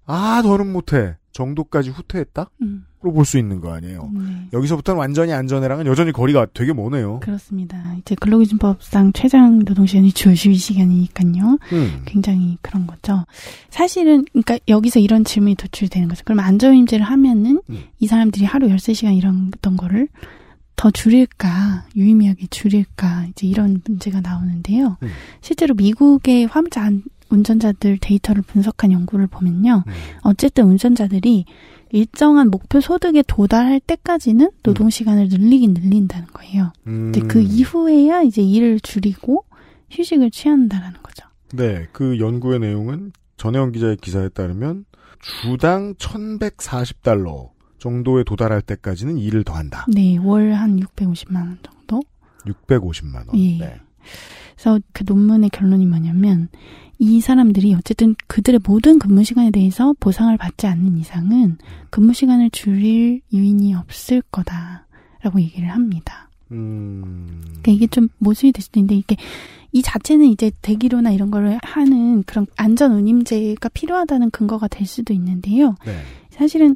아, 0.07 0.43
더는 0.43 0.73
못해. 0.73 1.17
정도까지 1.33 1.91
후퇴했다? 1.91 2.51
음, 2.63 2.87
로 3.03 3.13
볼 3.13 3.25
수 3.25 3.39
있는 3.39 3.61
거 3.61 3.73
아니에요. 3.73 4.11
네. 4.13 4.49
여기서부터는 4.53 4.99
완전히 4.99 5.33
안전해랑은 5.33 5.87
여전히 5.87 6.11
거리가 6.11 6.49
되게 6.53 6.73
머네요. 6.73 7.21
그렇습니다. 7.21 7.81
이제 8.01 8.17
근로기준법상 8.17 9.13
최장 9.13 9.61
노동시간이 9.61 10.11
주 10.13 10.31
52시간이니까요. 10.33 11.59
음. 11.73 12.03
굉장히 12.07 12.59
그런 12.61 12.87
거죠. 12.87 13.25
사실은 13.71 14.25
그러니까 14.33 14.59
여기서 14.69 14.99
이런 15.01 15.25
질문이 15.25 15.55
도출되는 15.55 16.09
거죠. 16.09 16.23
그럼 16.25 16.41
안전임제를 16.41 17.05
하면은 17.05 17.61
음. 17.71 17.79
이 18.01 18.07
사람들이 18.07 18.45
하루 18.45 18.67
13시간 18.69 19.17
일하던 19.17 19.77
거를 19.77 20.09
더 20.77 20.91
줄일까, 20.91 21.87
유의미하게 21.97 22.47
줄일까, 22.51 23.27
이제 23.31 23.47
이런 23.49 23.81
문제가 23.87 24.21
나오는데요. 24.21 24.97
음. 25.03 25.09
실제로 25.41 25.75
미국의 25.75 26.47
화물차 26.47 26.83
안- 26.83 27.03
운전자들 27.31 27.99
데이터를 28.01 28.43
분석한 28.43 28.91
연구를 28.93 29.27
보면요. 29.27 29.83
음. 29.87 29.93
어쨌든 30.23 30.65
운전자들이 30.67 31.45
일정한 31.91 32.51
목표 32.51 32.81
소득에 32.81 33.23
도달할 33.27 33.81
때까지는 33.81 34.51
노동 34.63 34.91
시간을 34.91 35.29
늘리긴 35.29 35.75
늘린다는 35.75 36.29
거예요. 36.33 36.73
음. 36.87 37.13
근데 37.13 37.21
그 37.27 37.41
이후에야 37.41 38.23
이제 38.23 38.43
일을 38.43 38.81
줄이고 38.81 39.45
휴식을 39.91 40.31
취한다라는 40.31 41.03
거죠. 41.03 41.27
네, 41.55 41.87
그 41.93 42.19
연구의 42.19 42.61
내용은 42.61 43.13
전혜원 43.37 43.73
기자의 43.73 43.97
기사에 43.97 44.29
따르면 44.29 44.85
주당 45.21 45.95
1140달러 45.95 47.51
정도에 47.79 48.25
도달할 48.25 48.61
때까지는 48.63 49.19
일을 49.19 49.45
더 49.45 49.55
한다. 49.55 49.87
네, 49.89 50.19
월 50.19 50.53
한 50.53 50.79
650만 50.81 51.37
원 51.37 51.59
정도. 51.63 52.03
650만 52.45 53.29
원. 53.29 53.39
예. 53.39 53.59
네. 53.59 53.81
그래서 54.55 54.81
그 54.93 55.05
논문의 55.07 55.51
결론이 55.51 55.87
뭐냐면 55.87 56.49
이 56.99 57.21
사람들이 57.21 57.75
어쨌든 57.75 58.17
그들의 58.27 58.61
모든 58.65 58.99
근무 58.99 59.23
시간에 59.23 59.51
대해서 59.51 59.95
보상을 60.01 60.37
받지 60.37 60.67
않는 60.67 60.99
이상은 60.99 61.59
근무 61.91 62.13
시간을 62.13 62.51
줄일 62.51 63.21
요인이 63.33 63.75
없을 63.75 64.21
거다라고 64.33 65.41
얘기를 65.41 65.69
합니다. 65.69 66.29
음. 66.51 67.41
그러니까 67.45 67.73
이게 67.73 67.87
좀 67.87 68.09
모순이 68.19 68.53
될 68.53 68.63
수도 68.63 68.81
있는데 68.81 68.97
이게 68.97 69.17
이 69.71 69.83
자체는 69.83 70.27
이제 70.27 70.51
대기로나 70.63 71.11
이런 71.11 71.31
거를 71.31 71.59
하는 71.63 72.23
그런 72.25 72.47
안전 72.57 72.93
운임제가 72.93 73.69
필요하다는 73.69 74.31
근거가 74.31 74.67
될 74.67 74.87
수도 74.87 75.13
있는데요. 75.13 75.77
네. 75.85 76.01
사실은 76.31 76.75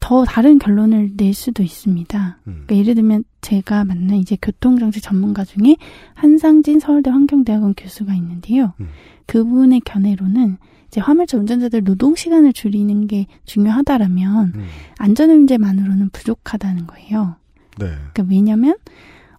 더 0.00 0.24
다른 0.24 0.58
결론을 0.58 1.12
낼 1.16 1.32
수도 1.32 1.62
있습니다. 1.62 2.38
음. 2.46 2.64
그러니까 2.66 2.76
예를 2.76 2.94
들면 2.94 3.24
제가 3.46 3.84
만난 3.84 4.16
이제 4.16 4.36
교통정책 4.42 5.00
전문가 5.04 5.44
중에 5.44 5.76
한상진 6.14 6.80
서울대 6.80 7.10
환경대학원 7.10 7.74
교수가 7.76 8.12
있는데요. 8.14 8.72
음. 8.80 8.88
그분의 9.26 9.82
견해로는 9.84 10.56
이제 10.88 11.00
화물차 11.00 11.38
운전자들 11.38 11.84
노동 11.84 12.16
시간을 12.16 12.52
줄이는 12.52 13.06
게 13.06 13.26
중요하다라면 13.44 14.52
음. 14.52 14.66
안전운전만으로는 14.98 16.10
부족하다는 16.10 16.88
거예요. 16.88 17.36
네. 17.78 17.86
그러니까 17.86 18.24
왜냐면 18.28 18.74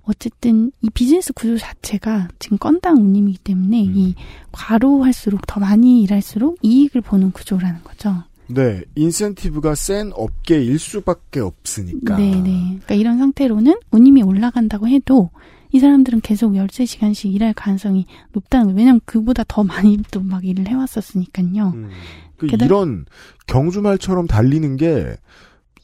어쨌든 0.04 0.72
이 0.82 0.90
비즈니스 0.90 1.34
구조 1.34 1.58
자체가 1.58 2.30
지금 2.40 2.58
건당 2.58 2.96
운임이기 2.96 3.40
때문에 3.40 3.88
음. 3.88 3.94
이 3.94 4.16
과로할수록 4.54 5.46
더 5.48 5.60
많이 5.60 6.02
일할수록 6.04 6.60
이익을 6.62 7.02
보는 7.02 7.32
구조라는 7.32 7.84
거죠. 7.84 8.24
네. 8.50 8.84
인센티브가 8.96 9.76
센 9.76 10.12
업계일 10.14 10.80
수밖에 10.80 11.40
없으니까. 11.42 12.16
네 12.18 12.32
네. 12.42 12.60
그러니까 12.68 12.96
이런 12.96 13.18
상태로는 13.18 13.76
운임이 13.92 14.24
올라간다고 14.24 14.88
해도 14.88 15.30
이 15.74 15.80
사람들은 15.80 16.22
계속 16.22 16.54
13시간씩 16.54 17.34
일할 17.34 17.54
가능성이 17.54 18.06
높다는 18.34 18.68
거예요. 18.68 18.78
왜냐면 18.78 19.02
그보다 19.06 19.44
더 19.48 19.64
많이 19.64 19.98
또 20.12 20.22
막 20.22 20.46
일을 20.46 20.68
해왔었으니까요. 20.68 21.74
음. 21.76 21.90
그 22.38 22.48
게다가- 22.48 22.66
이런 22.66 23.06
경주말처럼 23.48 24.28
달리는 24.28 24.78
게 24.78 25.18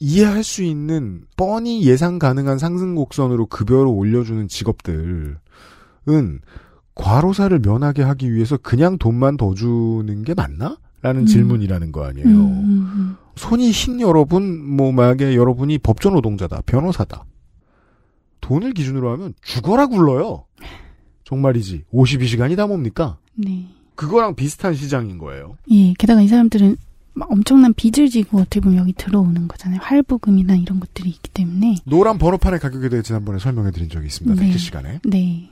이해할 0.00 0.42
수 0.42 0.62
있는 0.62 1.24
뻔히 1.36 1.84
예상 1.86 2.18
가능한 2.18 2.58
상승 2.58 2.94
곡선으로 2.94 3.46
급여를 3.46 3.86
올려주는 3.88 4.48
직업들은 4.48 5.36
과로사를 6.94 7.58
면하게 7.60 8.02
하기 8.02 8.32
위해서 8.32 8.56
그냥 8.56 8.98
돈만 8.98 9.36
더 9.36 9.54
주는 9.54 10.22
게 10.22 10.34
맞나? 10.34 10.76
라는 11.04 11.20
음. 11.20 11.26
질문이라는 11.26 11.92
거 11.92 12.06
아니에요. 12.06 12.26
음, 12.26 12.34
음, 12.34 12.92
음. 12.94 13.16
손이 13.36 13.70
흰 13.72 14.00
여러분, 14.00 14.64
뭐, 14.64 14.90
만약에 14.90 15.36
여러분이 15.36 15.76
법전 15.76 16.14
노동자다, 16.14 16.62
변호사다. 16.64 17.26
돈을 18.40 18.72
기준으로 18.72 19.12
하면 19.12 19.34
죽어라 19.42 19.88
굴러요. 19.88 20.46
정말이지. 21.24 21.84
52시간이 21.92 22.56
다 22.56 22.66
뭡니까? 22.66 23.18
네. 23.34 23.66
그거랑 23.96 24.34
비슷한 24.34 24.72
시장인 24.74 25.18
거예요. 25.18 25.58
예, 25.70 25.92
게다가 25.98 26.22
이 26.22 26.28
사람들은 26.28 26.76
막 27.12 27.30
엄청난 27.30 27.74
빚을 27.74 28.08
지고 28.08 28.38
어떻게 28.38 28.60
보면 28.60 28.78
여기 28.78 28.94
들어오는 28.94 29.46
거잖아요. 29.46 29.80
할부금이나 29.82 30.56
이런 30.56 30.80
것들이 30.80 31.10
있기 31.10 31.30
때문에. 31.32 31.76
노란 31.84 32.16
번호판의 32.16 32.60
가격에 32.60 32.88
대해 32.88 33.02
지난번에 33.02 33.38
설명해 33.38 33.72
드린 33.72 33.90
적이 33.90 34.06
있습니다. 34.06 34.42
네. 34.42 34.56
시간에. 34.56 35.00
네. 35.04 35.50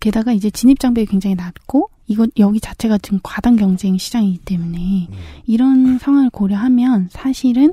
게다가 0.00 0.32
이제 0.32 0.50
진입 0.50 0.80
장벽이 0.80 1.06
굉장히 1.06 1.36
낮고 1.36 1.90
이거 2.06 2.26
여기 2.38 2.60
자체가 2.60 2.98
지금 2.98 3.18
과당 3.22 3.56
경쟁 3.56 3.96
시장이기 3.96 4.38
때문에 4.44 5.08
음. 5.10 5.16
이런 5.46 5.98
상황을 5.98 6.30
고려하면 6.30 7.08
사실은 7.10 7.72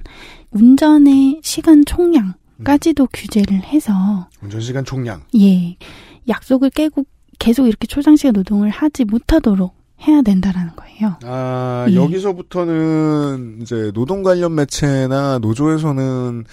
운전의 0.51 1.41
시간 1.43 1.83
총량까지도 1.85 3.07
규제를 3.13 3.63
해서 3.63 4.27
운전 4.41 4.61
시간 4.61 4.85
총량. 4.85 5.23
예 5.39 5.75
약속을 6.27 6.69
깨고 6.69 7.05
계속 7.39 7.67
이렇게 7.67 7.87
초장시간 7.87 8.33
노동을 8.33 8.69
하지 8.69 9.03
못하도록 9.03 9.73
해야 10.07 10.21
된다라는 10.21 10.75
거예요. 10.75 11.17
아, 11.23 11.85
예. 11.89 11.95
여기서부터는 11.95 13.59
이제 13.61 13.91
노동 13.93 14.23
관련 14.23 14.55
매체나 14.55 15.39
노조에서는 15.39 16.45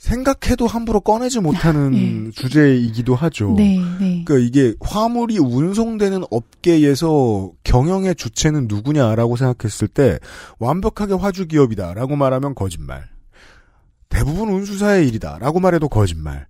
생각해도 0.00 0.66
함부로 0.66 1.00
꺼내지 1.00 1.40
못하는 1.40 1.92
예. 2.26 2.30
주제이기도 2.30 3.14
하죠. 3.14 3.54
네, 3.56 3.78
네. 4.00 4.24
그러니까 4.24 4.38
이게 4.38 4.74
화물이 4.80 5.38
운송되는 5.38 6.24
업계에서 6.30 7.52
경영의 7.64 8.14
주체는 8.14 8.66
누구냐라고 8.66 9.36
생각했을 9.36 9.88
때 9.88 10.18
완벽하게 10.58 11.12
화주 11.14 11.46
기업이다라고 11.46 12.16
말하면 12.16 12.54
거짓말. 12.54 13.10
대부분 14.08 14.48
운수사의 14.48 15.06
일이다라고 15.06 15.60
말해도 15.60 15.90
거짓말. 15.90 16.46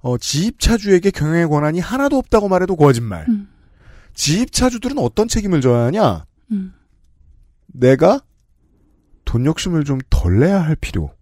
어, 0.00 0.18
지입차주에게 0.18 1.10
경영의 1.12 1.48
권한이 1.48 1.80
하나도 1.80 2.18
없다고 2.18 2.48
말해도 2.48 2.76
거짓말. 2.76 3.24
음, 3.28 3.48
지입차주들은 4.12 4.98
어떤 4.98 5.28
책임을 5.28 5.62
져야 5.62 5.86
하냐? 5.86 6.26
음, 6.52 6.74
내가 7.68 8.20
돈 9.24 9.46
욕심을 9.46 9.84
좀 9.84 9.98
덜 10.10 10.40
내야 10.40 10.62
할 10.62 10.76
필요. 10.76 11.14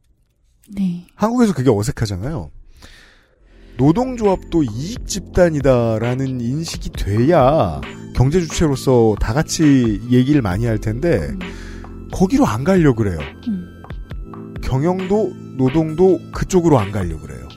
네, 0.69 1.07
한국에서 1.15 1.55
그게 1.55 1.71
어색하잖아요. 1.71 2.51
노동조합도 3.79 4.65
이익 4.65 5.07
집단이다라는 5.07 6.41
인식이 6.41 6.91
돼야 6.91 7.81
경제 8.15 8.41
주체로서 8.41 9.15
다 9.21 9.33
같이 9.33 10.01
얘기를 10.11 10.43
많이 10.43 10.67
할 10.67 10.79
텐데 10.79 11.29
음, 11.31 12.09
거기로 12.13 12.45
안 12.45 12.65
가려 12.65 12.93
그래요. 12.95 13.19
음, 13.47 13.83
경영도 14.63 15.33
노동도 15.57 16.19
그쪽으로 16.33 16.79
안 16.79 16.91
가려 16.91 17.19
그래요. 17.21 17.49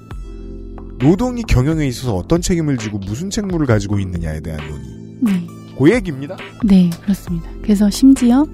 노동이 1.00 1.41
경영에 1.41 1.88
있어서 1.88 2.15
어떤 2.15 2.41
책임을 2.41 2.78
지고 2.78 3.00
무슨 3.00 3.32
책무를 3.32 3.65
가지고 3.65 4.00
있느냐에 4.00 4.41
대한 4.41 4.60
논의. 4.69 4.86
네, 5.21 5.47
그 5.78 5.91
얘기입니다. 5.91 6.38
네, 6.63 6.91
그렇습니다. 7.02 7.50
그래서 7.63 7.89
심지어 7.89 8.45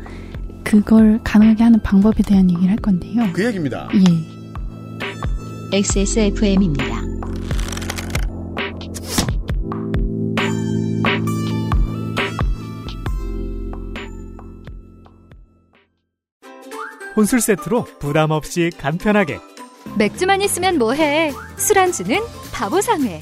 그걸 0.63 1.20
가능하게 1.26 1.63
하는 1.63 1.82
방법에 1.84 2.24
대한 2.24 2.50
얘기를 2.50 2.70
할 2.70 2.78
건데요. 2.78 3.24
그 3.34 3.46
얘기입니다. 3.46 3.89
예. 3.93 4.37
XSFM입니다. 5.73 7.01
혼술 17.17 17.41
세트로 17.41 17.84
부담 17.99 18.32
없이 18.32 18.69
간편하게 18.77 19.39
맥주만 19.97 20.41
있으면 20.41 20.77
뭐해? 20.77 21.34
술안주는 21.58 22.17
바보상회. 22.53 23.21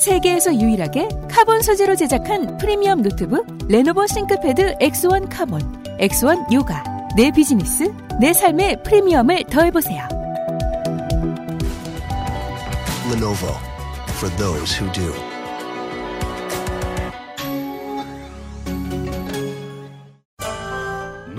세계에서 0.00 0.54
유일하게 0.54 1.08
카본 1.30 1.62
소재로 1.62 1.94
제작한 1.94 2.58
프리미엄 2.58 3.02
노트북 3.02 3.46
레노버 3.68 4.06
싱크패드 4.06 4.78
X1 4.78 5.28
카본, 5.30 5.60
X1 6.00 6.52
요가. 6.52 6.93
내 7.16 7.30
비즈니스, 7.30 7.92
내 8.20 8.32
삶의 8.32 8.82
프리미엄을 8.82 9.44
더해보세요. 9.44 10.08
Lenovo 13.08 13.54
for 14.18 14.28
those 14.36 14.74
who 14.74 14.90
do. 14.92 15.33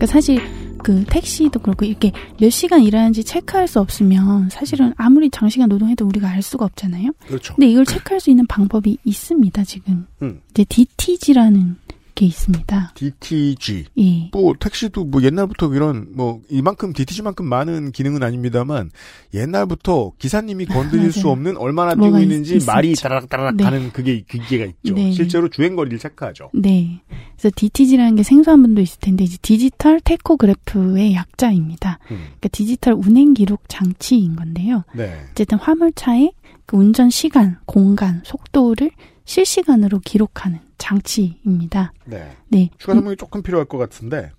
그러니까 0.00 0.06
사실 0.06 0.40
그 0.82 1.04
택시도 1.04 1.60
그렇고 1.60 1.84
이렇게 1.84 2.10
몇 2.40 2.48
시간 2.48 2.82
일하는지 2.82 3.22
체크할 3.22 3.68
수 3.68 3.80
없으면 3.80 4.48
사실은 4.48 4.94
아무리 4.96 5.28
장시간 5.28 5.68
노동해도 5.68 6.06
우리가 6.06 6.26
알 6.26 6.40
수가 6.40 6.64
없잖아요. 6.64 7.12
그렇죠. 7.26 7.54
근데 7.54 7.68
이걸 7.68 7.84
체크할 7.86 8.18
수 8.18 8.30
있는 8.30 8.46
방법이 8.46 8.96
있습니다, 9.04 9.62
지금. 9.64 10.06
음. 10.22 10.40
이제 10.52 10.64
DTG라는 10.64 11.76
게 12.20 12.26
있습니다. 12.26 12.92
DTG. 12.94 13.86
예. 13.98 14.28
뭐 14.32 14.52
택시도 14.60 15.04
뭐 15.06 15.22
옛날부터 15.22 15.72
이런 15.74 16.08
뭐 16.14 16.42
이만큼 16.50 16.92
DTG만큼 16.92 17.46
많은 17.46 17.92
기능은 17.92 18.22
아닙니다만 18.22 18.90
옛날부터 19.32 20.12
기사님이 20.18 20.66
건드릴 20.66 21.12
수. 21.12 21.30
없는 21.30 21.56
얼마나 21.56 21.94
뛰고 21.94 22.18
있- 22.18 22.22
있는지 22.24 22.56
있었죠. 22.56 22.70
말이 22.72 22.94
따라락 22.94 23.28
따라락 23.30 23.56
네. 23.56 23.64
가는 23.64 23.90
그게 23.92 24.20
기계가 24.28 24.66
있죠. 24.66 24.94
네. 24.94 25.12
실제로 25.12 25.48
주행 25.48 25.76
거리를 25.76 25.98
체크하죠. 25.98 26.50
네. 26.52 27.00
그래서 27.38 27.50
DTG라는 27.56 28.16
게 28.16 28.22
생소한 28.22 28.60
분도 28.62 28.80
있을 28.82 28.98
텐데 29.00 29.24
이제 29.24 29.38
디지털 29.40 30.00
테코그래프의 30.00 31.14
약자입니다. 31.14 31.98
음. 32.10 32.16
그러니까 32.16 32.48
디지털 32.48 32.92
운행 32.94 33.32
기록 33.32 33.62
장치인 33.68 34.36
건데요. 34.36 34.84
네. 34.94 35.20
어쨌든 35.30 35.56
화물차의 35.58 36.32
그 36.66 36.76
운전 36.76 37.08
시간, 37.10 37.56
공간, 37.64 38.20
속도를 38.24 38.90
실시간으로 39.30 40.00
기록하는 40.00 40.58
장치입니다. 40.76 41.92
네. 42.04 42.36
네. 42.48 42.68
추가 42.78 42.94
설명이 42.94 43.16
조금 43.16 43.42
필요할 43.44 43.64
것 43.66 43.78
같은데 43.78 44.32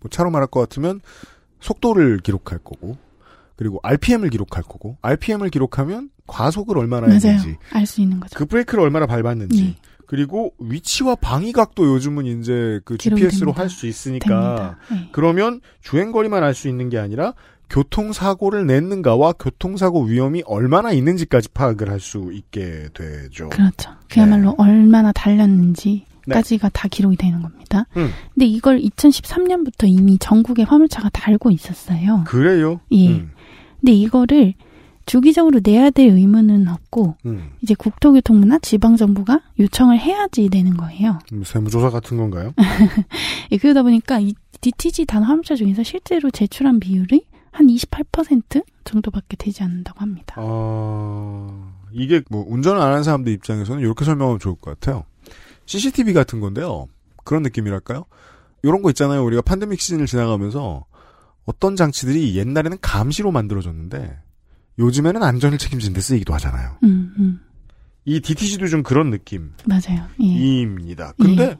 뭐 0.00 0.10
차로 0.10 0.32
말할 0.32 0.48
것 0.48 0.58
같으면 0.58 1.00
속도를 1.60 2.18
기록할 2.18 2.58
거고 2.58 2.96
그리고 3.54 3.78
RPM을 3.84 4.30
기록할 4.30 4.64
거고 4.64 4.96
RPM을 5.00 5.50
기록하면 5.50 6.10
과속을 6.26 6.76
얼마나 6.76 7.06
맞아요. 7.06 7.20
했는지 7.20 7.56
알 7.70 7.86
수 7.86 8.00
있는 8.00 8.18
거죠. 8.18 8.36
그 8.36 8.44
브레이크를 8.46 8.82
얼마나 8.82 9.06
밟았는지 9.06 9.62
네. 9.62 9.76
그리고 10.08 10.52
위치와 10.58 11.14
방위 11.14 11.52
각도 11.52 11.86
요즘은 11.86 12.26
이제 12.26 12.80
그 12.84 12.98
GPS로. 12.98 13.52
할 13.52 13.68
수 13.70 13.86
있으니까. 13.86 14.76
네. 14.90 15.08
그러면 15.12 15.60
주행 15.80 16.10
거리만 16.10 16.42
알 16.42 16.52
수 16.54 16.66
있는 16.68 16.88
게 16.88 16.98
아니라 16.98 17.34
교통사고를 17.72 18.66
냈는가와 18.66 19.32
교통사고 19.32 20.02
위험이 20.04 20.42
얼마나 20.46 20.92
있는지까지 20.92 21.48
파악을 21.48 21.90
할 21.90 22.02
수 22.02 22.30
있게 22.32 22.88
되죠. 22.94 23.48
그렇죠. 23.48 23.92
그야말로 24.10 24.50
네. 24.50 24.56
얼마나 24.58 25.12
달렸는지 25.12 26.04
까지가 26.28 26.68
다 26.70 26.88
기록이 26.88 27.16
되는 27.16 27.40
겁니다. 27.40 27.86
음. 27.96 28.10
근데 28.34 28.46
이걸 28.46 28.80
2013년부터 28.80 29.86
이미 29.86 30.18
전국에 30.18 30.64
화물차가 30.64 31.08
달고 31.10 31.50
있었어요. 31.50 32.24
그래요? 32.26 32.80
예. 32.90 33.08
음, 33.08 33.30
근데 33.80 33.92
이거를 33.92 34.54
주기적으로 35.06 35.60
내야 35.62 35.90
될 35.90 36.10
의무는 36.10 36.68
없고 36.68 37.16
음. 37.26 37.50
이제 37.62 37.74
국토교통부나 37.74 38.58
지방정부가 38.58 39.40
요청을 39.60 39.98
해야지 39.98 40.48
되는 40.48 40.76
거예요. 40.76 41.18
음, 41.32 41.42
세무조사 41.44 41.90
같은 41.90 42.16
건가요? 42.16 42.52
예, 43.52 43.56
그러다 43.56 43.82
보니까 43.82 44.18
이 44.18 44.34
DTG 44.60 45.06
단 45.06 45.22
화물차 45.22 45.54
중에서 45.54 45.82
실제로 45.82 46.30
제출한 46.30 46.78
비율이 46.80 47.24
한 47.52 47.66
28% 47.66 48.64
정도밖에 48.84 49.36
되지 49.36 49.62
않는다고 49.62 50.00
합니다. 50.00 50.34
어, 50.38 51.72
이게 51.92 52.22
뭐 52.30 52.44
운전을 52.48 52.80
안 52.80 52.88
하는 52.90 53.02
사람들 53.04 53.32
입장에서는 53.32 53.80
이렇게 53.80 54.04
설명하면 54.04 54.40
좋을 54.40 54.56
것 54.56 54.78
같아요. 54.78 55.04
CCTV 55.66 56.12
같은 56.14 56.40
건데요. 56.40 56.88
그런 57.24 57.42
느낌이랄까요? 57.42 58.04
이런 58.62 58.82
거 58.82 58.90
있잖아요. 58.90 59.24
우리가 59.24 59.42
팬데믹 59.42 59.80
시즌을 59.80 60.06
지나가면서 60.06 60.84
어떤 61.44 61.76
장치들이 61.76 62.36
옛날에는 62.36 62.78
감시로 62.80 63.30
만들어졌는데 63.32 64.18
요즘에는 64.78 65.22
안전을 65.22 65.58
책임지는 65.58 65.94
데 65.94 66.00
쓰이기도 66.00 66.32
하잖아요. 66.34 66.78
음, 66.84 67.14
음. 67.18 67.40
이 68.04 68.20
DTC도 68.20 68.66
좀 68.68 68.82
그런 68.82 69.10
느낌. 69.10 69.52
맞아요. 69.66 70.06
예. 70.20 70.24
입니다. 70.24 71.12
근데 71.18 71.56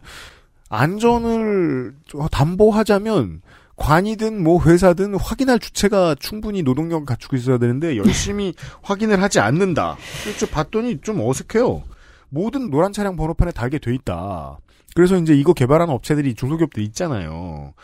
안전을 0.68 1.94
담보하자면 2.30 3.42
관이든 3.82 4.40
뭐 4.40 4.62
회사든 4.62 5.16
확인할 5.16 5.58
주체가 5.58 6.14
충분히 6.14 6.62
노동력을 6.62 7.04
갖추고 7.04 7.34
있어야 7.34 7.58
되는데 7.58 7.96
열심히 7.96 8.54
확인을 8.80 9.20
하지 9.20 9.40
않는다. 9.40 9.96
그래서 10.22 10.46
봤더니 10.46 11.00
좀 11.00 11.20
어색해요. 11.20 11.82
모든 12.28 12.70
노란 12.70 12.92
차량 12.92 13.16
번호판에 13.16 13.50
달게 13.50 13.80
돼 13.80 13.92
있다. 13.92 14.56
그래서 14.94 15.16
이제 15.16 15.34
이거 15.34 15.52
개발하는 15.52 15.92
업체들이 15.92 16.34
중소기업들 16.34 16.80
있잖아요. 16.84 17.74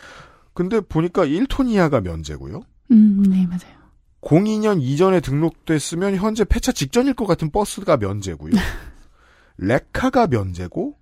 근데 0.53 0.79
보니까 0.79 1.25
1톤 1.25 1.69
이하가 1.69 1.99
면제고요. 1.99 2.61
음, 2.91 3.23
네, 3.27 3.45
맞아요. 3.45 3.77
02년 4.21 4.81
이전에 4.81 5.19
등록됐으면 5.19 6.15
현재 6.15 6.45
폐차 6.45 6.71
직전일 6.71 7.13
것 7.13 7.25
같은 7.25 7.51
버스가 7.51 7.97
면제고요. 7.97 8.53
레카가 9.57 10.27
면제고 10.27 10.95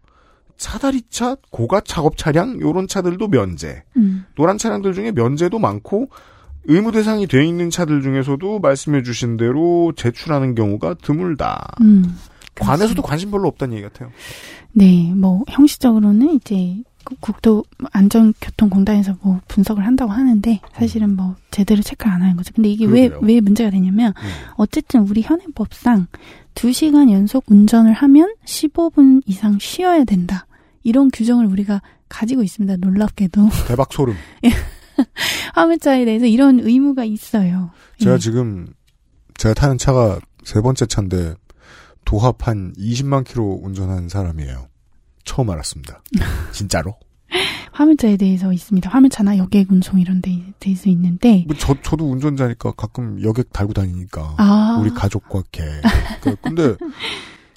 사다리차, 0.58 1.38
고가 1.52 1.82
작업 1.82 2.18
차량 2.18 2.60
요런 2.60 2.88
차들도 2.88 3.28
면제. 3.28 3.84
음. 3.96 4.26
노란 4.36 4.58
차량들 4.58 4.94
중에 4.94 5.12
면제도 5.12 5.60
많고 5.60 6.10
의무 6.66 6.92
대상이 6.92 7.28
돼 7.28 7.46
있는 7.46 7.70
차들 7.70 8.02
중에서도 8.02 8.60
말씀해 8.60 9.04
주신 9.04 9.38
대로 9.38 9.94
제출하는 9.96 10.56
경우가 10.56 10.96
드물다. 10.96 11.76
음. 11.82 12.18
관에서도 12.56 13.02
관심 13.02 13.32
별로 13.32 13.48
없다는 13.48 13.76
얘기 13.78 13.84
같아요. 13.84 14.12
네, 14.74 15.14
뭐 15.16 15.44
형식적으로는 15.48 16.34
이제 16.34 16.84
그 17.04 17.16
국도 17.22 17.64
안전교통공단에서 17.94 19.16
뭐 19.22 19.40
분석을 19.48 19.86
한다고 19.86 20.12
하는데 20.12 20.60
사실은 20.74 21.16
뭐 21.16 21.36
제대로 21.52 21.82
체크를 21.82 22.12
안 22.12 22.22
하는 22.22 22.36
거죠. 22.36 22.52
근데 22.54 22.70
이게 22.70 22.86
왜 22.86 23.10
왜. 23.22 23.40
문제가 23.40 23.70
되냐면 23.70 24.10
음. 24.18 24.30
어쨌든 24.58 25.08
우리 25.08 25.22
현행법상 25.22 26.08
2시간 26.56 27.10
연속 27.12 27.46
운전을 27.48 27.94
하면 27.94 28.34
15분 28.44 29.22
이상 29.26 29.58
쉬어야 29.58 30.04
된다. 30.04 30.47
이런 30.88 31.12
규정을 31.12 31.46
우리가 31.48 31.82
가지고 32.08 32.44
있습니다. 32.44 32.78
놀랍게도 32.78 33.50
대박 33.68 33.92
소름. 33.92 34.16
화물차에 35.54 36.06
대해서 36.06 36.26
이런 36.26 36.62
의무가 36.62 37.04
있어요. 37.04 37.72
제가 38.00 38.14
예. 38.14 38.18
지금 38.18 38.74
제가 39.38 39.54
타는 39.54 39.78
차가 39.78 40.18
세 40.46 40.62
번째 40.62 40.86
차인데 40.86 41.36
도합 42.06 42.48
한 42.48 42.74
20만 42.78 43.26
킬로 43.26 43.60
운전한 43.62 44.08
사람이에요. 44.08 44.70
처음 45.26 45.50
알았습니다. 45.50 46.02
진짜로? 46.54 46.96
화물차에 47.74 48.16
대해서 48.16 48.54
있습니다. 48.54 48.90
화물차나 48.90 49.38
여객 49.40 49.70
운송 49.70 50.00
이런 50.00 50.22
데 50.22 50.42
대해서 50.62 50.90
있는데 50.90 51.44
뭐 51.48 51.56
저, 51.60 51.76
저도 51.82 52.10
운전자니까 52.10 52.72
가끔 52.72 53.22
여객 53.22 53.52
달고 53.52 53.74
다니니까. 53.74 54.36
아. 54.38 54.78
우리 54.82 54.90
가족과 54.92 55.40
이렇게. 55.40 55.64
그, 56.22 56.36
근데, 56.42 56.78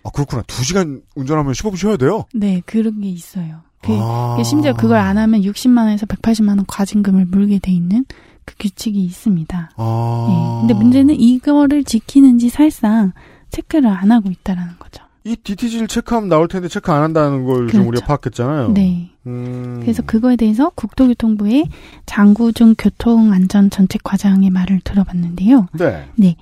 아, 0.04 0.10
그렇구나. 0.10 0.42
두 0.46 0.64
시간 0.64 1.02
운전하면 1.14 1.52
15분 1.52 1.76
쉬어야 1.76 1.96
돼요? 1.96 2.24
네, 2.34 2.62
그런 2.66 3.00
게 3.00 3.08
있어요. 3.08 3.60
그, 3.82 3.96
아. 4.00 4.34
그 4.36 4.44
심지어 4.44 4.74
그걸 4.74 4.98
안 4.98 5.18
하면 5.18 5.42
60만 5.42 5.78
원에서 5.78 6.06
180만 6.06 6.48
원 6.48 6.64
과징금을 6.66 7.26
물게 7.26 7.58
돼 7.58 7.72
있는 7.72 8.04
그 8.44 8.54
규칙이 8.58 9.02
있습니다. 9.02 9.70
아. 9.76 10.28
예. 10.28 10.60
근데 10.60 10.74
문제는 10.74 11.14
이거를 11.14 11.84
지키는지 11.84 12.48
사실상 12.48 13.12
체크를 13.50 13.88
안 13.90 14.12
하고 14.12 14.30
있다라는 14.30 14.74
거죠. 14.78 15.02
이 15.24 15.36
DTG를 15.36 15.86
체크하면 15.86 16.28
나올 16.30 16.48
텐데 16.48 16.68
체크 16.68 16.90
안 16.92 17.02
한다는 17.02 17.44
걸좀 17.44 17.66
그렇죠. 17.66 17.88
우리가 17.88 18.06
파악했잖아요. 18.06 18.72
네. 18.72 19.10
음. 19.26 19.80
그래서 19.82 20.02
그거에 20.02 20.36
대해서 20.36 20.70
국토교통부의 20.70 21.68
장구중 22.06 22.74
교통안전정책과장의 22.78 24.48
말을 24.48 24.80
들어봤는데요. 24.82 25.66
네. 25.74 26.08
네. 26.16 26.36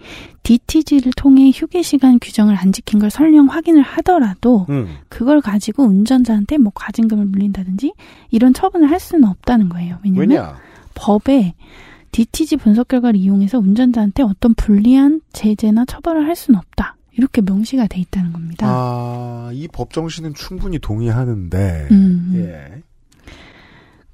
DTG를 0.45 1.13
통해 1.17 1.51
휴게 1.53 1.83
시간 1.83 2.19
규정을 2.21 2.55
안 2.57 2.71
지킨 2.73 3.01
걸 3.01 3.11
설령 3.11 3.47
확인을 3.47 3.83
하더라도 3.83 4.67
음. 4.71 4.89
그걸 5.09 5.41
가지고 5.41 5.83
운전자한테 5.85 6.59
뭐 6.59 6.71
과징금을 6.75 7.27
물린다든지 7.27 7.93
이런 8.31 8.55
처분을 8.55 8.91
할 8.91 9.01
수는 9.01 9.29
없다는 9.29 9.69
거예요. 9.71 9.99
왜냐면 10.05 10.29
왜냐? 10.31 10.57
법에 10.95 11.55
DTG 12.13 12.57
분석 12.57 12.89
결과를 12.89 13.19
이용해서 13.19 13.59
운전자한테 13.59 14.23
어떤 14.23 14.55
불리한 14.55 15.21
제재나 15.33 15.85
처벌을 15.85 16.27
할 16.27 16.37
수는 16.37 16.59
없다. 16.59 16.97
이렇게 17.19 17.43
명시가 17.43 17.87
돼 17.89 18.01
있다는 18.01 18.33
겁니다. 18.33 18.67
아, 18.69 19.51
이 19.53 19.69
법 19.71 19.93
정신은 19.93 20.33
충분히 20.35 20.79
동의하는데, 20.79 21.89
음. 21.91 22.33
예. 22.37 22.83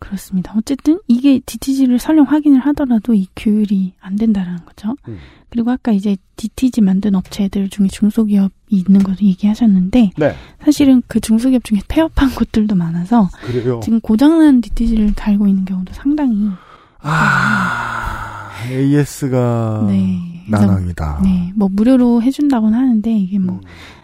그렇습니다. 0.00 0.52
어쨌든 0.56 0.98
이게 1.08 1.40
DTG를 1.46 1.98
설령 1.98 2.26
확인을 2.26 2.60
하더라도 2.60 3.14
이 3.14 3.26
규율이 3.36 3.94
안 4.00 4.16
된다라는 4.16 4.58
거죠. 4.66 4.96
음. 5.08 5.18
그리고 5.48 5.70
아까 5.70 5.92
이제 5.92 6.16
DTG 6.36 6.82
만든 6.82 7.14
업체들 7.14 7.70
중에 7.70 7.86
중소기업이 7.86 8.52
있는 8.68 9.02
것도 9.02 9.18
얘기하셨는데 9.22 10.10
네. 10.18 10.34
사실은 10.62 11.02
그 11.06 11.20
중소기업 11.20 11.64
중에 11.64 11.78
폐업한 11.88 12.34
곳들도 12.34 12.74
많아서 12.74 13.30
그래요. 13.44 13.80
지금 13.82 14.00
고장난 14.00 14.60
DTG를 14.60 15.14
달고 15.14 15.46
있는 15.46 15.64
경우도 15.64 15.94
상당히 15.94 16.50
아, 17.00 18.50
AS가 18.68 19.84
네. 19.88 20.33
난항이다. 20.48 21.20
네, 21.24 21.52
뭐 21.54 21.68
무료로 21.70 22.22
해준다고는 22.22 22.78
하는데 22.78 23.10
이게 23.12 23.38
음. 23.38 23.46
뭐 23.46 23.60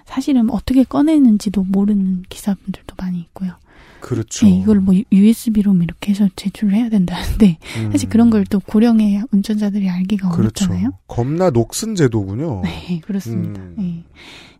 사실은 0.07 0.51
어떻게 0.51 0.85
꺼내는지도 0.85 1.65
모르는 1.65 2.23
기사분들도 2.29 2.95
많이 2.99 3.19
있고요. 3.21 3.53
그렇죠. 4.01 4.47
네, 4.47 4.59
이걸 4.61 4.81
뭐 4.81 4.95
USB로 5.13 5.75
이렇게 5.83 6.11
해서 6.13 6.29
제출을 6.37 6.75
해야 6.75 6.89
된다는데 6.89 7.59
음. 7.79 7.93
사실 7.93 8.09
그런 8.09 8.31
걸 8.31 8.45
또 8.51 8.59
고령의 8.61 9.23
운전자들이 9.33 9.89
알기가 9.89 10.31
그렇죠. 10.31 10.65
어렵잖아요. 10.65 10.91
겁나 11.07 11.51
녹슨 11.51 11.95
제도군요. 11.95 12.63
네, 12.65 13.01
그렇습니다. 13.05 13.61
음. 13.61 13.75
네. 13.79 14.05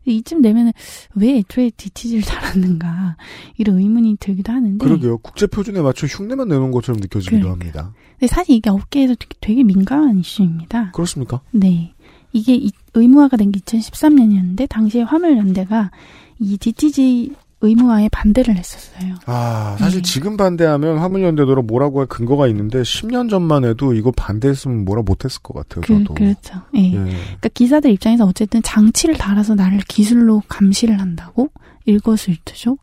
이쯤 0.07 0.41
되면은 0.43 0.73
왜 1.15 1.37
애초에 1.39 1.71
DTG를 1.77 2.23
달았는가 2.23 3.17
이런 3.59 3.79
의문이 3.79 4.17
들기도 4.19 4.51
하는데 4.53 4.83
그러게요. 4.83 5.19
국제 5.19 5.47
표준에 5.47 5.81
맞춰 5.83 6.07
흉내만 6.07 6.49
내놓은 6.49 6.71
것처럼 6.71 7.01
느껴지기도 7.01 7.43
그러니까요. 7.43 7.53
합니다. 7.85 7.95
근데 8.19 8.27
사실 8.27 8.55
이게 8.57 8.71
업계에서 8.71 9.15
되게, 9.15 9.35
되게 9.41 9.63
민감한 9.63 10.19
이슈입니다. 10.19 10.93
그렇습니까? 10.93 11.41
네. 11.53 11.93
이게 12.33 12.55
이- 12.55 12.71
의무화가 12.95 13.37
된 13.37 13.51
게 13.53 13.61
2013년이었는데 13.61 14.69
당시에 14.69 15.03
화물연대가 15.03 15.91
이 16.39 16.57
DTG 16.57 17.33
의무화에 17.63 18.09
반대를 18.11 18.57
했었어요. 18.57 19.17
아, 19.27 19.77
사실 19.79 20.03
네. 20.03 20.11
지금 20.11 20.37
반대하면 20.37 20.99
화물연대도로 20.99 21.63
뭐라고 21.63 22.01
할 22.01 22.07
근거가 22.07 22.47
있는데 22.49 22.83
10년 22.83 23.29
전만 23.29 23.65
해도 23.65 23.93
이거 23.93 24.11
반대했으면 24.13 24.85
뭐라 24.85 25.03
못했을 25.03 25.43
것 25.43 25.55
같아요. 25.55 25.83
그, 25.83 25.99
저도. 25.99 26.15
그 26.15 26.23
렇죠. 26.23 26.63
예. 26.77 26.93
예. 26.93 26.93
그러니까 26.93 27.49
기사들 27.53 27.91
입장에서 27.91 28.25
어쨌든 28.25 28.63
장치를 28.63 29.17
달아서 29.17 29.55
나를 29.55 29.81
기술로 29.89 30.43
감시를 30.49 30.99
한다고 31.01 31.51
일거수일투족 31.85 32.81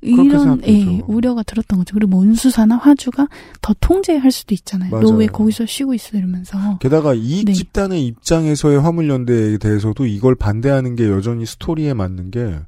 그렇게 0.00 0.28
이런. 0.28 0.62
예, 0.66 1.02
우려가 1.06 1.42
들었던 1.42 1.80
거죠. 1.80 1.94
그리고 1.94 2.10
뭐 2.10 2.20
운수사나 2.20 2.76
화주가 2.76 3.26
더 3.60 3.74
통제할 3.80 4.30
수도 4.30 4.54
있잖아요. 4.54 5.00
너. 5.00 5.08
왜 5.16 5.26
거기서 5.26 5.66
쉬고 5.66 5.94
있어 5.94 6.16
이러면서 6.16 6.78
게다가 6.78 7.14
이익 7.14 7.46
네. 7.46 7.52
집단의 7.52 8.06
입장에서의 8.06 8.80
화물연대에 8.80 9.58
대해서도 9.58 10.06
이걸 10.06 10.34
반대하는 10.36 10.94
게 10.94 11.08
여전히 11.08 11.46
스토리에 11.46 11.94
맞는 11.94 12.30
게 12.30 12.60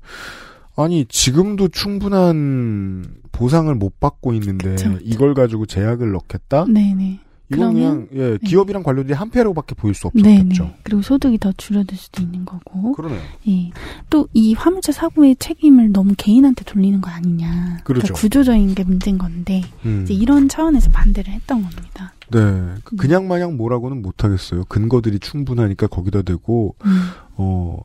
아니 0.77 1.05
지금도 1.07 1.69
충분한 1.69 3.05
보상을 3.33 3.75
못 3.75 4.01
받고 4.01 4.33
있는데 4.35 4.71
그쵸, 4.71 4.91
그쵸. 4.93 5.01
이걸 5.05 5.35
가지고 5.35 5.67
제약을 5.67 6.13
넣겠다? 6.13 6.65
네네 6.69 7.21
이건 7.53 7.73
그러면- 7.75 8.09
그냥 8.09 8.33
예, 8.35 8.39
기업이랑 8.47 8.85
관련된 8.85 9.17
한 9.17 9.29
패로밖에 9.31 9.75
보일 9.75 9.93
수 9.95 10.07
없죠. 10.07 10.23
네, 10.23 10.41
네. 10.45 10.55
그리고 10.85 11.03
소득이 11.03 11.37
더 11.39 11.51
줄어들 11.57 11.97
수도 11.97 12.23
있는 12.23 12.45
거고. 12.45 12.93
그러네요. 12.93 13.21
예. 13.49 13.71
또 14.09 14.29
이 14.33 14.55
화물차 14.55 14.93
사고의 14.93 15.35
책임을 15.37 15.91
너무 15.91 16.15
개인한테 16.17 16.65
돌리는 16.65 17.01
거 17.01 17.11
아니냐. 17.11 17.79
그렇죠. 17.83 18.07
러니까 18.07 18.21
구조적인 18.21 18.75
게 18.77 18.85
문제인 18.85 19.19
건데 19.19 19.63
음. 19.85 20.03
이제 20.05 20.15
이런 20.15 20.49
차원에서 20.49 20.91
반대를 20.93 21.33
했던 21.33 21.63
겁니다. 21.63 22.15
네. 22.31 22.39
그- 22.85 22.95
그냥 22.95 23.27
마냥 23.27 23.57
뭐라고는 23.57 24.01
못 24.01 24.23
하겠어요. 24.23 24.65
근거들이 24.67 25.19
충분하니까 25.19 25.89
거기다 25.89 26.23
대고, 26.23 26.77
음. 26.85 27.01
어, 27.35 27.79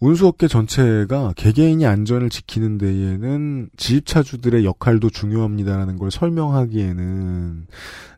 운수업계 0.00 0.48
전체가 0.48 1.32
개개인이 1.36 1.86
안전을 1.86 2.28
지키는 2.28 2.78
데에는 2.78 3.70
지입차주들의 3.76 4.64
역할도 4.64 5.10
중요합니다라는 5.10 5.96
걸 5.96 6.10
설명하기에는 6.10 7.66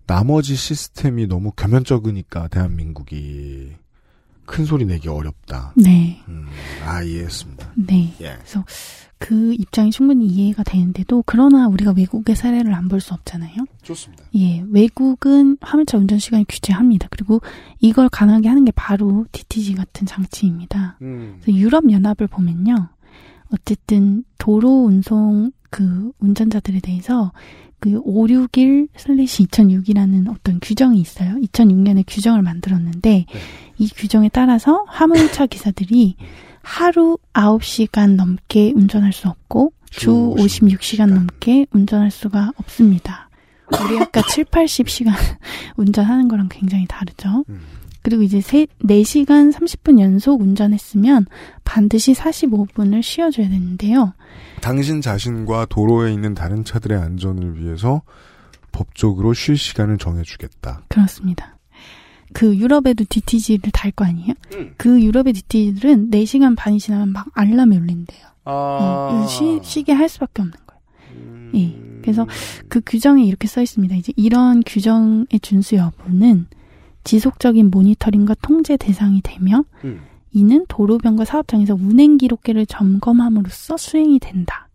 나머지 0.07 0.57
시스템이 0.57 1.27
너무 1.27 1.53
겸연쩍으니까 1.53 2.49
대한민국이 2.49 3.75
큰 4.47 4.65
소리 4.65 4.87
내기 4.87 5.09
어렵다. 5.09 5.75
네. 5.77 6.21
음, 6.29 6.47
아, 6.85 7.03
이해했습니다. 7.03 7.75
네. 7.87 8.15
예. 8.23 8.37
그래서 8.39 8.65
그 9.19 9.53
입장이 9.55 9.91
충분히 9.91 10.27
이해가 10.27 10.63
되는데도 10.63 11.23
그러나 11.27 11.67
우리가 11.69 11.93
외국의 11.97 12.37
사례를 12.37 12.73
안 12.75 12.89
볼 12.89 13.01
수 13.01 13.15
없잖아요. 13.15 13.53
좋습니다. 13.83 14.25
예, 14.37 14.65
외국은 14.71 15.57
화물차 15.61 15.99
운전 15.99 16.19
시간을 16.19 16.47
규제합니다. 16.49 17.09
그리고 17.11 17.41
이걸 17.81 18.09
가능하게 18.09 18.49
하는 18.49 18.65
게 18.65 18.73
바로 18.75 19.27
DTG 19.33 19.75
같은 19.75 20.07
장치입니다. 20.07 20.99
음. 21.03 21.41
유럽 21.49 21.91
연합을 21.91 22.29
보면요. 22.29 22.89
어쨌든 23.53 24.25
도로 24.39 24.85
운송 24.85 25.53
그 25.71 26.13
운전자들에 26.21 26.81
대해서 26.81 27.33
그 27.81 28.01
561 28.05 28.89
슬래시 28.97 29.45
2006이라는 29.47 30.29
어떤 30.31 30.59
규정이 30.61 31.01
있어요. 31.01 31.35
2006년에 31.37 32.05
규정을 32.07 32.43
만들었는데 32.43 33.27
이 33.79 33.89
규정에 33.89 34.29
따라서 34.31 34.85
화물차 34.89 35.47
기사들이 35.47 36.17
하루 36.69 37.17
9시간 37.33 38.17
넘게 38.17 38.75
운전할 38.77 39.15
수 39.15 39.27
없고 39.29 39.73
주 39.89 40.11
56시간 40.37 41.09
넘게 41.09 41.67
운전할 41.73 42.11
수가 42.11 42.53
없습니다. 42.57 43.31
우리 43.73 43.99
아까 43.99 44.21
7, 44.29 44.45
80시간 44.45 45.13
운전하는 45.79 46.29
거랑 46.29 46.49
굉장히 46.51 46.87
다르죠. 46.87 47.45
그리고 48.03 48.23
이제 48.23 48.43
세, 48.43 48.67
4시간 48.85 49.51
30분 49.53 49.99
연속 49.99 50.43
운전했으면 50.43 51.27
반드시 51.65 52.13
45분을 52.13 53.03
쉬어줘야 53.03 53.49
되는데요. 53.49 54.13
당신 54.61 55.01
자신과 55.01 55.67
도로에 55.71 56.13
있는 56.13 56.35
다른 56.35 56.65
차들의 56.65 57.01
안전을 57.01 57.59
위해서 57.61 58.03
법적으로 58.73 59.33
쉴 59.33 59.57
시간을 59.57 59.97
정해주겠다. 59.97 60.83
그렇습니다. 60.89 61.58
그 62.33 62.57
유럽에도 62.57 63.05
DTG를 63.09 63.71
달 63.73 63.91
거 63.93 64.05
아니에요? 64.05 64.35
그 64.77 65.03
유럽의 65.03 65.33
DTG들은 65.33 66.11
4시간 66.11 66.57
반이 66.57 66.79
지나면 66.79 67.13
막 67.13 67.27
알람이 67.35 67.77
울린대요. 67.77 68.27
아. 68.45 69.21
예, 69.23 69.27
쉬, 69.29 69.61
쉬게 69.63 69.93
할 69.93 70.09
수밖에 70.09 70.43
없는 70.43 70.57
거예요. 70.67 71.51
예. 71.55 72.01
그래서 72.03 72.27
그 72.69 72.81
규정에 72.85 73.25
이렇게 73.25 73.49
써 73.49 73.61
있습니다. 73.61 73.95
이제 73.97 74.13
이런 74.17 74.63
규정의 74.65 75.27
준수 75.43 75.77
여부는 75.77 76.47
지속적인 77.05 77.71
모니터링과 77.71 78.35
통제 78.43 78.77
대상이 78.77 79.21
되며 79.23 79.65
음. 79.85 80.01
이는 80.33 80.65
도로변과 80.69 81.25
사업장에서 81.25 81.75
운행 81.75 82.19
기록계를 82.19 82.67
점검함으로써 82.67 83.77
수행이 83.77 84.19
된다. 84.21 84.69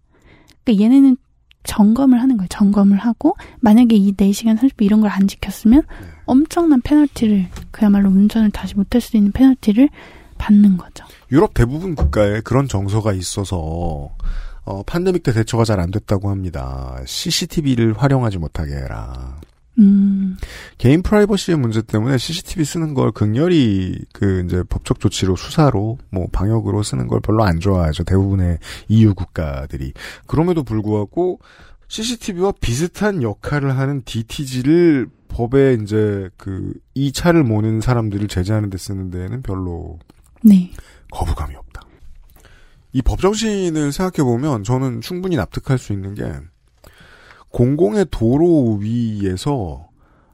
그러니까 0.64 0.84
얘네는 0.84 1.18
점검을 1.64 2.22
하는 2.22 2.38
거예요. 2.38 2.48
점검을 2.50 2.98
하고 2.98 3.36
만약에 3.62 3.96
이 3.96 4.14
4시간 4.14 4.58
30분 4.58 4.84
이런 4.86 5.02
걸 5.02 5.10
안 5.12 5.28
지켰으면 5.28 5.84
엄청난 6.26 6.82
페널티를 6.82 7.48
그야말로 7.72 8.10
운전을 8.10 8.52
다시 8.52 8.76
못할 8.76 9.00
수 9.02 9.16
있는 9.18 9.32
페널티를 9.32 9.90
받는 10.38 10.78
거죠. 10.78 11.06
유럽 11.32 11.54
대부분 11.54 11.96
국가에 11.96 12.42
그런 12.42 12.68
정서가 12.68 13.14
있어서 13.14 14.10
어, 14.66 14.84
팬데믹 14.86 15.24
때 15.24 15.32
대처가 15.34 15.66
잘 15.66 15.80
안 15.80 15.92
됐다고 15.92 16.30
합니다. 16.30 16.96
CCTV를 17.06 17.94
활용하지 17.98 18.38
못하게 18.38 18.74
해라. 18.76 19.40
음, 19.80 20.38
개인 20.78 21.02
프라이버시의 21.02 21.58
문제 21.58 21.82
때문에 21.82 22.18
CCTV 22.18 22.64
쓰는 22.64 22.94
걸 22.94 23.12
극렬히 23.12 24.00
그 24.14 24.44
이제 24.46 24.64
법적 24.64 25.00
조치로 25.00 25.36
수사로 25.36 25.98
뭐 26.12 26.28
방역으로 26.32 26.84
쓰는 26.84 27.08
걸 27.08 27.20
별로 27.22 27.44
안 27.44 27.60
좋아하죠. 27.60 28.04
대부분의 28.04 28.60
EU 28.90 29.14
국가들이. 29.16 29.94
그럼에도 30.28 30.64
불구하고 30.64 31.40
CCTV와 31.88 32.54
비슷한 32.62 33.24
역할을 33.24 33.78
하는 33.78 34.04
DTG를 34.06 35.08
법에 35.28 35.78
이제 35.82 36.30
그 36.38 36.74
이 36.96 37.12
차를 37.12 37.44
모는 37.44 37.82
사람들을 37.82 38.28
제재하는 38.28 38.70
데 38.70 38.78
쓰는 38.78 39.10
데에는 39.10 39.42
별로 39.42 40.00
네. 40.44 40.72
거부감이 41.12 41.56
없다. 41.56 41.82
이 42.92 43.02
법정신을 43.02 43.92
생각해 43.92 44.24
보면 44.24 44.64
저는 44.64 45.02
충분히 45.02 45.36
납득할 45.36 45.78
수 45.80 45.94
있는 45.94 46.14
게 46.14 46.24
공공의 47.54 48.08
도로 48.10 48.78
위에서 48.82 49.88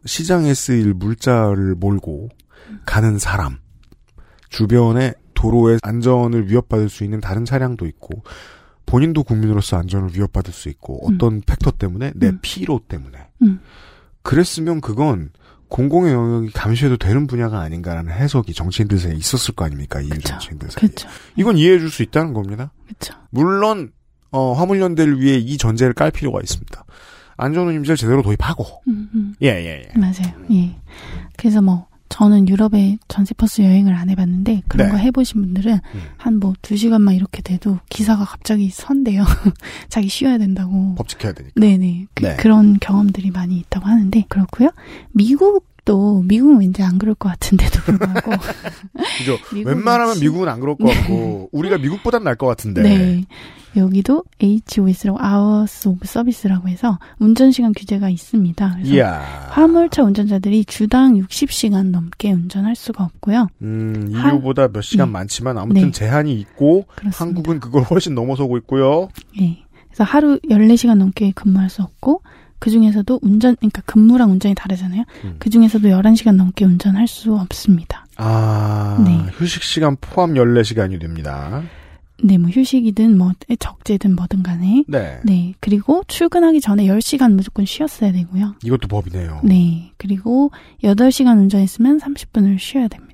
시장에 0.05 0.53
쓰일 0.53 0.93
물자를 0.93 1.75
몰고 1.75 2.29
가는 2.85 3.19
사람, 3.19 3.57
주변에 4.47 5.13
도로의 5.33 5.79
안전을 5.83 6.49
위협받을 6.49 6.89
수 6.89 7.03
있는 7.03 7.19
다른 7.19 7.43
차량도 7.43 7.85
있고, 7.87 8.23
본인도 8.85 9.23
국민으로서 9.23 9.77
안전을 9.77 10.15
위협받을 10.15 10.53
수 10.53 10.69
있고, 10.69 11.05
어떤 11.07 11.41
팩터 11.41 11.71
때문에, 11.71 12.13
내 12.15 12.31
피로 12.41 12.79
때문에. 12.87 13.17
음. 13.41 13.59
그랬으면 14.23 14.79
그건 14.79 15.31
공공의 15.67 16.13
영역이 16.13 16.51
감시해도 16.51 16.97
되는 16.97 17.27
분야가 17.27 17.59
아닌가라는 17.59 18.13
해석이 18.13 18.53
정치인들 18.53 18.97
사이에 18.97 19.15
있었을 19.15 19.55
거 19.55 19.65
아닙니까? 19.65 19.99
이유 20.01 20.17
정치인들 20.19 20.71
사이에. 20.71 20.87
그렇죠. 20.87 21.09
이건 21.35 21.57
이해해 21.57 21.79
줄 21.79 21.89
수 21.89 22.01
있다는 22.01 22.33
겁니다. 22.33 22.71
그렇죠. 22.87 23.13
물론 23.29 23.91
어, 24.31 24.53
화물연대를 24.53 25.19
위해 25.19 25.37
이 25.37 25.57
전제를 25.57 25.93
깔 25.93 26.11
필요가 26.11 26.39
있습니다. 26.41 26.83
안전운임제를 27.37 27.97
제대로 27.97 28.21
도입하고. 28.21 28.65
음, 28.87 29.09
음. 29.13 29.35
예, 29.41 29.47
예, 29.47 29.87
예. 29.87 29.97
맞아요. 29.97 30.33
예. 30.51 30.75
그래서 31.37 31.61
뭐 31.61 31.87
저는 32.09 32.49
유럽에 32.49 32.97
전세버스 33.07 33.61
여행을 33.61 33.93
안 33.93 34.09
해봤는데 34.09 34.63
그런 34.67 34.87
네. 34.87 34.91
거 34.91 34.97
해보신 34.97 35.41
분들은 35.41 35.79
한뭐 36.17 36.55
두 36.61 36.75
시간만 36.75 37.13
이렇게 37.13 37.41
돼도 37.41 37.79
기사가 37.89 38.25
갑자기 38.25 38.69
선대요. 38.69 39.23
자기 39.89 40.09
쉬어야 40.09 40.37
된다고. 40.37 40.95
법 40.95 41.07
지켜야 41.07 41.33
되니까. 41.33 41.53
네네. 41.55 42.07
그, 42.15 42.25
네. 42.25 42.35
런 42.43 42.77
경험들이 42.79 43.31
많이 43.31 43.57
있다고 43.57 43.85
하는데 43.85 44.25
그렇고요. 44.27 44.71
미국 45.11 45.68
도 45.89 46.21
미국은 46.27 46.59
왠지 46.59 46.83
안 46.83 46.99
그럴 46.99 47.15
것 47.15 47.29
같은데도 47.29 47.79
불구하고 47.81 48.31
그죠? 49.17 49.37
웬만하면 49.65 50.15
시- 50.15 50.21
미국은 50.21 50.47
안 50.47 50.59
그럴 50.59 50.75
것 50.75 50.85
같고, 50.87 51.49
우리가 51.51 51.79
미국보단 51.79 52.23
나을 52.23 52.35
것 52.35 52.45
같은데. 52.45 52.83
네. 52.83 53.25
여기도 53.75 54.23
HOS라고 54.39 55.17
Hours 55.19 55.87
of 55.87 55.99
Service라고 56.03 56.67
해서 56.69 56.99
운전시간 57.19 57.73
규제가 57.73 58.09
있습니다. 58.09 58.71
그래서 58.75 58.93
이야. 58.93 59.47
화물차 59.51 60.03
운전자들이 60.03 60.65
주당 60.65 61.15
60시간 61.15 61.87
넘게 61.89 62.33
운전할 62.33 62.75
수가 62.75 63.03
없고요. 63.05 63.47
음, 63.63 64.11
한- 64.13 64.35
EU보다 64.35 64.67
몇 64.67 64.81
시간 64.81 65.07
네. 65.07 65.13
많지만 65.13 65.57
아무튼 65.57 65.85
네. 65.85 65.91
제한이 65.91 66.33
있고, 66.39 66.85
한국은 67.13 67.59
그걸 67.59 67.81
훨씬 67.83 68.13
넘어서고 68.13 68.57
있고요. 68.57 69.09
예. 69.41 69.57
그래서 69.87 70.03
하루 70.03 70.39
14시간 70.49 70.95
넘게 70.95 71.31
근무할 71.35 71.69
수 71.71 71.81
없고 71.81 72.21
그 72.59 72.69
중에서도 72.69 73.19
운전 73.21 73.55
그러니까 73.55 73.81
근무랑 73.85 74.31
운전이 74.31 74.55
다르잖아요. 74.55 75.03
음. 75.23 75.35
그 75.39 75.49
중에서도 75.49 75.87
11시간 75.87 76.35
넘게 76.35 76.65
운전할 76.65 77.07
수 77.07 77.33
없습니다. 77.35 78.05
아, 78.17 79.01
네. 79.05 79.25
휴식 79.33 79.63
시간 79.63 79.95
포함 79.99 80.33
14시간이 80.33 80.99
됩니다. 80.99 81.63
네, 82.21 82.37
뭐 82.37 82.49
휴식이든 82.49 83.17
뭐 83.17 83.31
적재든 83.57 84.15
뭐든 84.15 84.43
간에 84.43 84.83
네. 84.87 85.19
네. 85.23 85.53
그리고 85.61 86.03
출근하기 86.07 86.59
전에 86.59 86.85
10시간 86.85 87.33
무조건 87.33 87.65
쉬었어야 87.65 88.11
되고요. 88.11 88.55
이것도 88.63 88.87
법이네요. 88.89 89.41
네. 89.43 89.93
그리고 89.97 90.51
8시간 90.83 91.37
운전했으면 91.39 91.99
30분을 91.99 92.59
쉬어야 92.59 92.87
됩니다. 92.89 93.08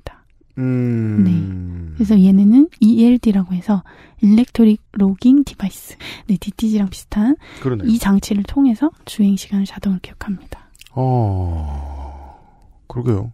음. 0.58 1.92
그래서 1.94 2.20
얘네는 2.20 2.68
ELD라고 2.80 3.54
해서 3.54 3.82
electric 4.20 4.82
logging 4.92 5.44
device. 5.44 5.96
네, 6.26 6.36
DTG랑 6.38 6.88
비슷한 6.88 7.36
그러네요. 7.62 7.88
이 7.88 7.98
장치를 7.98 8.42
통해서 8.44 8.90
주행 9.04 9.36
시간을 9.36 9.66
자동으로 9.66 10.00
기억합니다. 10.02 10.70
어, 10.92 12.38
그러게요. 12.86 13.32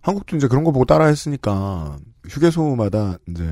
한국도 0.00 0.36
이제 0.36 0.48
그런 0.48 0.64
거 0.64 0.72
보고 0.72 0.84
따라 0.84 1.06
했으니까, 1.06 1.98
휴게소마다 2.28 3.18
이제, 3.28 3.44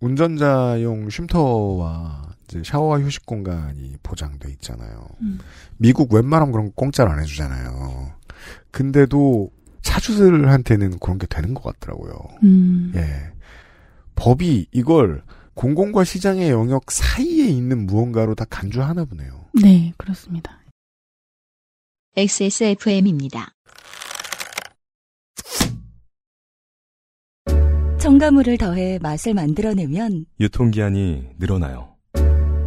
운전자용 0.00 1.08
쉼터와 1.10 2.34
이제 2.44 2.62
샤워와 2.64 3.00
휴식 3.00 3.26
공간이 3.26 3.96
보장돼 4.02 4.50
있잖아요. 4.52 5.06
음. 5.20 5.38
미국 5.76 6.12
웬만하면 6.12 6.52
그런 6.52 6.66
거 6.66 6.72
공짜로 6.74 7.10
안 7.10 7.20
해주잖아요. 7.20 8.12
근데도 8.70 9.50
차주들한테는 9.82 10.98
그런 10.98 11.18
게 11.18 11.26
되는 11.26 11.54
것 11.54 11.62
같더라고요. 11.62 12.12
음. 12.42 12.92
예. 12.94 13.32
법이 14.14 14.66
이걸 14.72 15.22
공공과 15.54 16.04
시장의 16.04 16.50
영역 16.50 16.90
사이에 16.90 17.46
있는 17.46 17.86
무언가로 17.86 18.34
다 18.34 18.44
간주하나 18.48 19.04
보네요. 19.04 19.46
네, 19.62 19.92
그렇습니다. 19.96 20.58
XSFM입니다. 22.16 23.52
첨가물을 27.98 28.56
더해 28.56 28.98
맛을 29.02 29.34
만들어내면 29.34 30.24
유통기한이 30.40 31.30
늘어나요. 31.38 31.96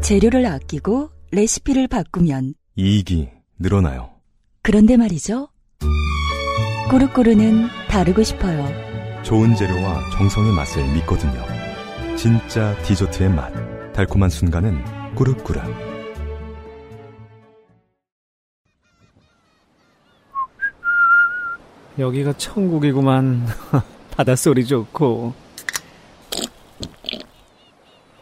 재료를 0.01 0.45
아끼고 0.45 1.09
레시피를 1.31 1.87
바꾸면 1.87 2.53
이익이 2.75 3.29
늘어나요. 3.57 4.11
그런데 4.61 4.97
말이죠. 4.97 5.49
꾸르꾸르는 6.89 7.67
다르고 7.89 8.23
싶어요. 8.23 8.65
좋은 9.23 9.55
재료와 9.55 10.01
정성의 10.17 10.51
맛을 10.51 10.83
믿거든요. 10.93 11.43
진짜 12.17 12.75
디저트의 12.83 13.29
맛. 13.29 13.51
달콤한 13.93 14.29
순간은 14.29 15.15
꾸르꾸르. 15.15 15.59
여기가 21.99 22.33
천국이구만. 22.33 23.47
바닷소리 24.11 24.65
좋고. 24.65 25.33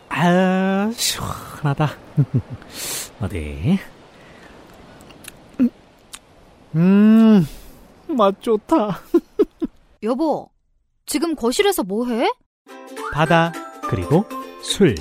아, 0.09 0.91
시원하다. 0.93 1.89
어디? 3.21 3.79
음, 6.75 7.45
맛 8.15 8.41
좋다. 8.41 9.01
여보, 10.03 10.49
지금 11.05 11.35
거실에서 11.35 11.83
뭐 11.83 12.07
해? 12.07 12.29
바다, 13.13 13.51
그리고 13.87 14.25
술. 14.61 14.95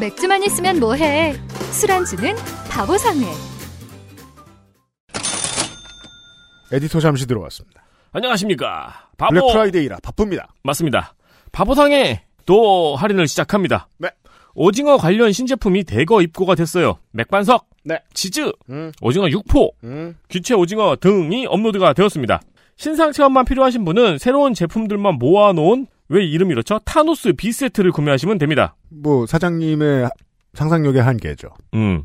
맥주만 0.00 0.42
있으면 0.44 0.78
뭐 0.80 0.94
해? 0.94 1.34
술안주는 1.72 2.34
바보상회. 2.70 3.26
에디터 6.72 7.00
잠시 7.00 7.26
들어왔습니다. 7.26 7.82
안녕하십니까. 8.12 9.08
바보. 9.16 9.34
블랙 9.34 9.52
프라이데이라 9.52 9.98
바쁩니다. 10.02 10.48
맞습니다. 10.62 11.14
바보상회 11.52 12.24
또 12.44 12.96
할인을 12.96 13.28
시작합니다. 13.28 13.88
네. 13.98 14.10
오징어 14.56 14.96
관련 14.96 15.32
신제품이 15.32 15.84
대거 15.84 16.22
입고가 16.22 16.54
됐어요. 16.54 16.98
맥반석, 17.12 17.66
네. 17.84 18.00
치즈, 18.14 18.50
음, 18.70 18.90
오징어 19.02 19.28
육포, 19.28 19.70
음. 19.84 20.16
귀채 20.30 20.54
오징어 20.54 20.96
등이 20.96 21.46
업로드가 21.46 21.92
되었습니다. 21.92 22.40
신상 22.76 23.12
체험만 23.12 23.44
필요하신 23.44 23.84
분은 23.84 24.18
새로운 24.18 24.54
제품들만 24.54 25.16
모아놓은 25.16 25.86
왜 26.08 26.24
이름이 26.24 26.52
이렇죠? 26.52 26.78
타노스 26.80 27.34
B 27.34 27.52
세트를 27.52 27.92
구매하시면 27.92 28.38
됩니다. 28.38 28.76
뭐 28.88 29.26
사장님의 29.26 30.08
상상력의 30.54 31.02
한계죠. 31.02 31.48
음. 31.74 32.04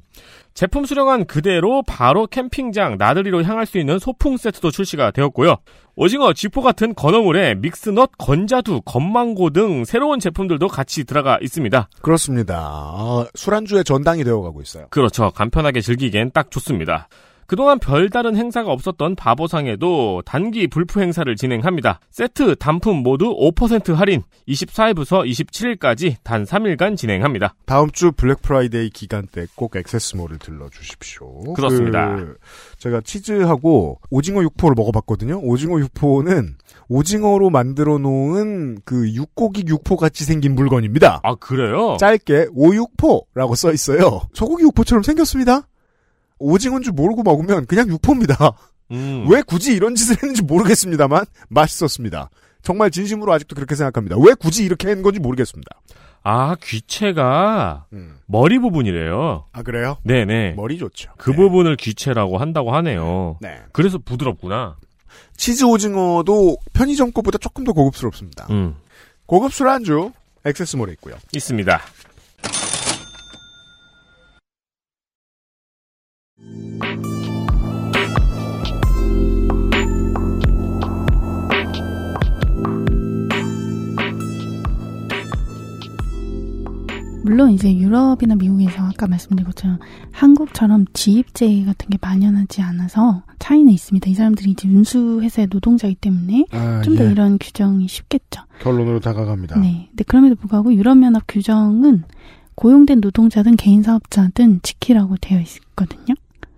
제품 0.54 0.86
수령한 0.86 1.26
그대로 1.26 1.82
바로 1.84 2.28
캠핑장 2.28 2.97
나들이로 2.97 3.43
향할 3.43 3.66
수 3.66 3.78
있는 3.78 3.97
소풍 3.97 4.36
세트도 4.36 4.72
출시가 4.72 5.12
되었고요. 5.12 5.56
오징어, 5.96 6.34
쥐포 6.34 6.62
같은 6.62 6.96
건어물에 6.96 7.56
믹스넛, 7.56 8.12
건자두, 8.18 8.82
건망고 8.86 9.50
등 9.50 9.84
새로운 9.86 10.20
제품들도 10.20 10.68
같이 10.68 11.04
들어가 11.04 11.38
있습니다. 11.42 11.89
그렇습니다. 12.02 12.58
아, 12.58 13.26
술안주의 13.36 13.84
전당이 13.84 14.24
되어가고 14.24 14.62
있어요. 14.62 14.88
그렇죠. 14.89 15.32
간편하게 15.32 15.82
즐기기엔 15.82 16.32
딱 16.34 16.50
좋습니다. 16.50 17.10
그동안 17.52 17.80
별다른 17.80 18.38
행사가 18.38 18.72
없었던 18.72 19.18
바보상에도 19.18 20.22
단기 20.26 20.68
불프 20.68 21.02
행사를 21.02 21.36
진행합니다. 21.36 21.99
세트, 22.10 22.56
단품 22.56 23.04
모두 23.04 23.36
5% 23.38 23.93
할인, 23.93 24.22
24일부터 24.47 25.30
27일까지 25.30 26.16
단 26.24 26.45
3일간 26.45 26.95
진행합니다. 26.95 27.56
다음 27.66 27.91
주 27.91 28.14
블랙 28.14 28.41
프라이데이 28.41 28.89
기간 28.91 29.28
때 29.28 29.47
꼭 29.56 29.76
액세스몰을 29.76 30.38
들러주십시오. 30.39 31.52
그렇습니다. 31.54 32.16
그, 32.16 32.38
제가 32.78 33.02
치즈하고 33.02 33.99
오징어 34.10 34.43
육포를 34.43 34.74
먹어봤거든요. 34.78 35.41
오징어 35.43 35.78
육포는 35.78 36.56
오징어로 36.88 37.49
만들어 37.49 37.97
놓은 37.97 38.78
그 38.86 39.14
육고기 39.14 39.66
육포 39.68 39.97
같이 39.97 40.24
생긴 40.24 40.56
물건입니다. 40.56 41.20
아, 41.24 41.36
그래요? 41.36 41.97
짧게 41.99 42.47
오육포라고 42.54 43.56
써 43.56 43.74
있어요. 43.74 44.22
소고기 44.32 44.64
육포처럼 44.64 45.04
생겼습니다. 45.04 45.68
오징어인 46.42 46.84
줄 46.84 46.94
모르고 46.94 47.24
먹으면 47.24 47.66
그냥 47.66 47.88
육포입니다. 47.89 48.36
음. 48.92 49.26
왜 49.30 49.42
굳이 49.42 49.74
이런 49.74 49.96
짓을 49.96 50.18
했는지 50.22 50.42
모르겠습니다만 50.42 51.26
맛있었습니다. 51.50 52.30
정말 52.62 52.92
진심으로 52.92 53.32
아직도 53.34 53.56
그렇게 53.56 53.76
생각합니다. 53.76 54.18
왜 54.20 54.34
굳이 54.34 54.64
이렇게 54.66 54.89
한 54.89 55.02
건지 55.02 55.20
모르겠습니다. 55.20 55.70
아, 56.24 56.56
귀체가 56.62 57.86
머리 58.28 58.60
부분이래요. 58.60 59.46
아 59.52 59.64
그래요? 59.64 59.98
네네. 60.04 60.54
머리 60.54 60.78
좋죠. 60.78 61.12
그 61.18 61.34
부분을 61.34 61.76
귀체라고 61.78 62.38
한다고 62.38 62.74
하네요. 62.76 63.38
네. 63.42 63.60
그래서 63.72 63.98
부드럽구나. 63.98 64.78
치즈 65.36 65.64
오징어도 65.64 66.58
편의점 66.74 67.12
거보다 67.12 67.38
조금 67.39 67.64
더 67.64 67.74
고급스럽습니다. 67.74 68.48
음. 68.52 68.76
고급 69.26 69.54
술안주 69.54 70.12
액세스몰에 70.46 70.92
있고요. 70.94 71.16
있습니다. 71.34 71.80
물론 87.32 87.52
이제 87.52 87.74
유럽이나 87.74 88.36
미국에서 88.36 88.84
아까 88.84 89.08
말씀드린 89.08 89.46
것처럼 89.46 89.80
한국처럼 90.12 90.86
지입제 90.92 91.64
같은 91.64 91.89
게 91.89 91.98
만연하지 92.02 92.62
않아서 92.62 93.24
차이는 93.39 93.72
있습니다. 93.72 94.10
이 94.10 94.14
사람들이 94.14 94.52
이제 94.52 94.68
운수회사의 94.68 95.48
노동자이기 95.50 95.96
때문에 96.02 96.46
아, 96.52 96.82
좀더 96.84 97.06
예. 97.06 97.12
이런 97.12 97.38
규정이 97.39 97.88
쉽겠죠. 97.88 98.42
결론으로 98.60 99.00
다가갑니다. 99.00 99.60
네. 99.60 99.88
근데 99.92 100.04
그럼에도 100.04 100.36
불구하고 100.36 100.74
유럽연합 100.74 101.24
규정은 101.28 102.04
고용된 102.56 103.00
노동자든 103.00 103.56
개인 103.56 103.82
사업자든 103.82 104.60
지키라고 104.62 105.16
되어 105.22 105.39
있거든요. 105.39 106.16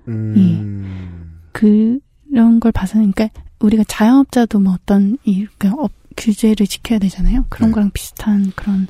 음, 0.07 1.39
그런 1.51 2.59
걸 2.59 2.71
봐서는 2.71 3.11
그러니까 3.11 3.41
우리가 3.59 3.83
자영업자도 3.87 4.59
뭐 4.59 4.73
어떤 4.73 5.17
이 5.23 5.45
그러니까 5.57 5.81
업 5.81 5.91
규제를 6.15 6.67
지켜야 6.67 6.99
되잖아요. 6.99 7.45
그런 7.49 7.69
네. 7.69 7.73
거랑 7.73 7.91
비슷한 7.91 8.51
그런 8.55 8.87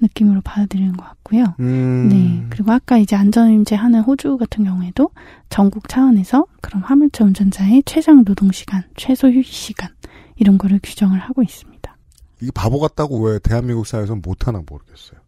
느낌으로 0.00 0.40
받아들이는 0.40 0.96
것 0.96 1.04
같고요. 1.04 1.54
음, 1.60 2.08
네. 2.08 2.46
그리고 2.50 2.72
아까 2.72 2.98
이제 2.98 3.14
안전임제 3.16 3.74
하는 3.74 4.00
호주 4.00 4.38
같은 4.38 4.64
경우에도 4.64 5.10
전국 5.48 5.88
차원에서 5.88 6.46
그런 6.60 6.82
화물차 6.82 7.24
운전자의 7.24 7.82
최장 7.84 8.24
노동 8.24 8.52
시간, 8.52 8.84
최소 8.96 9.28
휴식 9.28 9.52
시간 9.52 9.90
이런 10.36 10.58
거를 10.58 10.80
규정을 10.82 11.18
하고 11.18 11.42
있습니다. 11.42 11.96
이게 12.40 12.50
바보 12.52 12.80
같다고 12.80 13.20
왜 13.20 13.38
대한민국 13.38 13.86
사회에서 13.86 14.16
못하나 14.16 14.62
모르겠어요. 14.66 15.20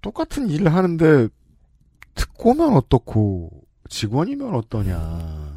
똑같은 0.00 0.48
일을 0.48 0.72
하는데 0.74 1.28
특고면 2.14 2.74
어떻고 2.74 3.50
직원이면 3.88 4.54
어떠냐. 4.54 5.56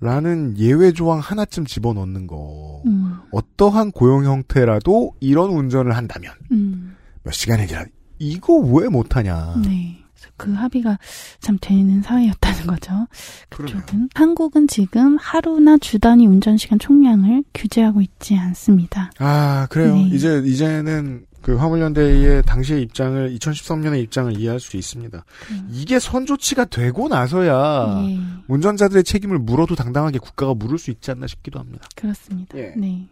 라는 0.00 0.58
예외 0.58 0.92
조항 0.92 1.20
하나쯤 1.20 1.64
집어넣는 1.64 2.26
거. 2.26 2.82
음. 2.86 3.18
어떠한 3.30 3.92
고용 3.92 4.24
형태라도 4.24 5.14
이런 5.20 5.50
운전을 5.50 5.96
한다면 5.96 6.32
음. 6.50 6.96
몇 7.22 7.30
시간이라 7.30 7.84
이거 8.18 8.54
왜 8.54 8.88
못하냐. 8.88 9.62
네. 9.64 10.02
그 10.36 10.52
합의가 10.52 10.98
참 11.40 11.56
되는 11.60 12.02
사회였다는 12.02 12.66
거죠. 12.66 13.06
그쪽은 13.50 14.08
한국은 14.14 14.66
지금 14.66 15.16
하루나 15.18 15.78
주 15.78 16.00
단위 16.00 16.26
운전 16.26 16.56
시간 16.56 16.80
총량을 16.80 17.44
규제하고 17.54 18.00
있지 18.00 18.36
않습니다. 18.36 19.12
아 19.18 19.68
그래요. 19.70 19.94
네. 19.94 20.08
이제 20.12 20.42
이제는 20.44 21.26
그 21.42 21.56
화물연대의 21.56 22.42
당시의 22.44 22.82
입장을 22.82 23.36
2013년의 23.36 24.02
입장을 24.04 24.38
이해할 24.38 24.60
수 24.60 24.76
있습니다. 24.76 25.24
이게 25.70 25.98
선조치가 25.98 26.66
되고 26.66 27.08
나서야 27.08 28.04
예. 28.06 28.18
운전자들의 28.48 29.04
책임을 29.04 29.38
물어도 29.38 29.74
당당하게 29.74 30.18
국가가 30.18 30.54
물을 30.54 30.78
수 30.78 30.90
있지 30.90 31.10
않나 31.10 31.26
싶기도 31.26 31.58
합니다. 31.58 31.86
그렇습니다. 31.96 32.58
예. 32.58 32.74
네. 32.76 33.06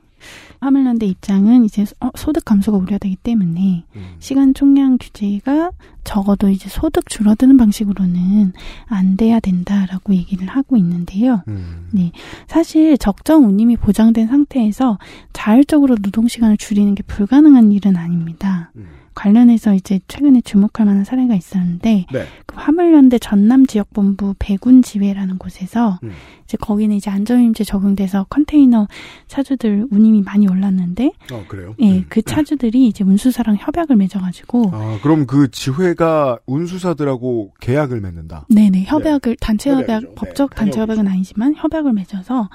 화물연대 0.61 1.07
입장은 1.07 1.65
이제 1.65 1.85
어, 2.01 2.11
소득 2.17 2.45
감소가 2.45 2.79
우려되기 2.79 3.17
때문에 3.17 3.85
음. 3.97 4.03
시간 4.19 4.55
총량 4.55 4.99
규제가 5.01 5.71
적어도 6.05 6.49
이제 6.49 6.69
소득 6.69 7.09
줄어드는 7.09 7.57
방식으로는 7.57 8.53
안 8.87 9.17
돼야 9.17 9.41
된다라고 9.41 10.15
얘기를 10.15 10.47
하고 10.47 10.77
있는데요. 10.77 11.43
음. 11.49 11.89
네. 11.93 12.13
사실 12.47 12.97
적정 12.99 13.45
운임이 13.45 13.77
보장된 13.77 14.27
상태에서 14.27 14.99
자율적으로 15.33 15.97
노동 15.97 16.29
시간을 16.29 16.57
줄이는 16.57 16.95
게 16.95 17.03
불가능한 17.03 17.73
일은 17.73 17.97
아닙니다. 17.97 18.71
음. 18.77 19.00
관련해서 19.21 19.75
이제 19.75 20.01
최근에 20.09 20.41
주목할 20.41 20.87
만한 20.87 21.05
사례가 21.05 21.35
있었는데 21.35 22.07
네. 22.11 22.25
그 22.47 22.57
화물연대 22.57 23.19
전남 23.19 23.67
지역본부 23.67 24.37
배군지회라는 24.39 25.37
곳에서 25.37 25.99
음. 26.05 26.13
이제 26.45 26.57
거기는 26.59 26.97
이제 26.97 27.11
안전임제 27.11 27.65
적용돼서 27.65 28.25
컨테이너 28.31 28.89
차주들 29.27 29.89
운임이 29.91 30.23
많이 30.23 30.49
올랐는데 30.49 31.13
어 31.33 31.45
그래요. 31.49 31.75
예, 31.81 32.03
그 32.09 32.23
차주들이 32.23 32.87
이제 32.87 33.05
운수사랑 33.05 33.57
협약을 33.61 33.97
맺어가지고 33.97 34.71
아 34.73 34.99
그럼 35.03 35.27
그 35.27 35.51
지회가 35.51 36.39
운수사들하고 36.47 37.53
계약을 37.61 38.01
맺는다. 38.01 38.47
네네 38.49 38.85
협약을 38.85 39.37
단체 39.39 39.71
협약 39.71 39.89
협약이죠. 39.89 40.15
법적 40.15 40.51
네, 40.51 40.57
단체 40.57 40.81
협약은 40.81 41.07
아니지만 41.07 41.55
협약을 41.57 41.93
맺어서 41.93 42.49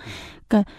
그러니까 0.47 0.70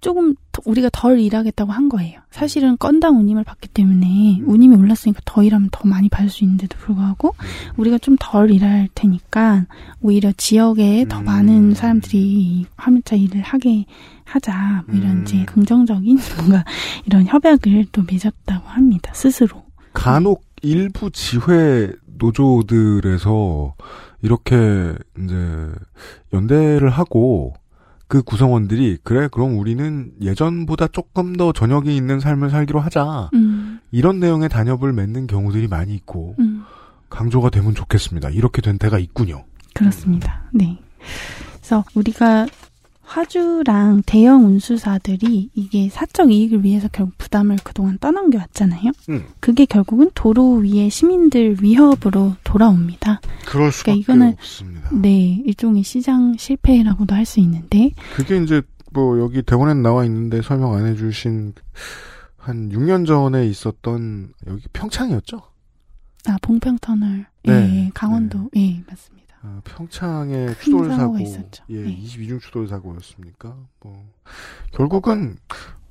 조금 0.00 0.34
더- 0.52 0.62
우리가 0.64 0.90
덜 0.92 1.18
일하겠다고 1.18 1.72
한 1.72 1.88
거예요. 1.88 2.20
사실은 2.30 2.76
건당 2.78 3.18
운임을 3.18 3.42
받기 3.44 3.68
때문에 3.68 4.40
운임이 4.46 4.76
올랐으니까 4.76 5.20
더 5.24 5.42
일하면 5.42 5.68
더 5.72 5.88
많이 5.88 6.08
받을 6.08 6.30
수 6.30 6.44
있는데도 6.44 6.76
불구하고 6.78 7.34
우리가 7.76 7.98
좀 7.98 8.16
덜 8.20 8.50
일할 8.50 8.88
테니까 8.94 9.66
오히려 10.00 10.32
지역에 10.36 11.06
더 11.08 11.20
많은 11.22 11.74
사람들이 11.74 12.18
이 12.18 12.66
화물차 12.76 13.16
일을 13.16 13.40
하게 13.42 13.86
하자 14.24 14.84
뭐 14.86 14.96
이런 14.96 15.22
이제 15.22 15.44
긍정적인 15.46 16.16
뭔가 16.38 16.64
이런 17.06 17.24
협약을 17.26 17.86
또 17.92 18.02
맺었다고 18.02 18.68
합니다. 18.68 19.10
스스로. 19.14 19.64
간혹 19.94 20.44
일부 20.62 21.10
지회 21.10 21.90
노조들에서 22.18 23.74
이렇게 24.22 24.94
이제 25.22 25.68
연대를 26.32 26.90
하고 26.90 27.54
그 28.08 28.22
구성원들이 28.22 28.98
그래 29.04 29.28
그럼 29.30 29.58
우리는 29.58 30.12
예전보다 30.20 30.88
조금 30.88 31.36
더 31.36 31.52
저녁이 31.52 31.94
있는 31.94 32.20
삶을 32.20 32.50
살기로 32.50 32.80
하자 32.80 33.30
음. 33.34 33.80
이런 33.92 34.18
내용의 34.18 34.48
단협을 34.48 34.92
맺는 34.94 35.26
경우들이 35.26 35.68
많이 35.68 35.94
있고 35.94 36.34
음. 36.38 36.64
강조가 37.10 37.50
되면 37.50 37.74
좋겠습니다. 37.74 38.30
이렇게 38.30 38.62
된 38.62 38.78
데가 38.78 38.98
있군요. 38.98 39.44
그렇습니다. 39.74 40.42
네. 40.52 40.78
그래서 41.60 41.84
우리가 41.94 42.46
화주랑 43.02 44.02
대형 44.04 44.44
운수사들이 44.44 45.50
이게 45.54 45.88
사적 45.88 46.30
이익을 46.30 46.62
위해서 46.62 46.88
결국 46.92 47.16
부담을 47.16 47.56
그동안 47.64 47.96
떠넘겨 47.98 48.38
왔잖아요. 48.38 48.92
음. 49.08 49.24
그게 49.40 49.64
결국은 49.64 50.10
도로 50.14 50.56
위의 50.56 50.90
시민들 50.90 51.56
위협으로 51.62 52.36
돌아옵니다. 52.44 53.20
그럴 53.46 53.72
수밖에 53.72 54.02
그러니까 54.02 54.12
이거는 54.12 54.36
없습니다. 54.88 55.08
네, 55.08 55.42
일종의 55.46 55.82
시장 55.82 56.36
실패라고도 56.36 57.14
할 57.14 57.24
수 57.24 57.40
있는데 57.40 57.90
그게 58.14 58.42
이제 58.42 58.62
뭐 58.92 59.18
여기 59.18 59.42
대본에 59.42 59.74
나와 59.74 60.04
있는데 60.06 60.40
설명 60.42 60.74
안 60.74 60.86
해주신 60.86 61.52
한 62.36 62.70
6년 62.70 63.06
전에 63.06 63.46
있었던 63.46 64.32
여기 64.46 64.66
평창이었죠? 64.72 65.42
아 66.26 66.36
봉평터널 66.42 67.26
네, 67.44 67.52
예, 67.52 67.90
강원도 67.94 68.48
예, 68.56 68.82
맞습니다. 68.88 69.36
아, 69.42 69.60
평창의 69.64 70.46
큰 70.46 70.54
추돌 70.60 70.88
사고가 70.88 70.96
사고, 70.98 71.18
있었죠. 71.18 71.64
예, 71.68 71.82
네. 71.82 71.98
22중 72.02 72.40
추돌 72.40 72.66
사고였습니까? 72.66 73.54
뭐 73.80 74.10
결국은 74.72 75.36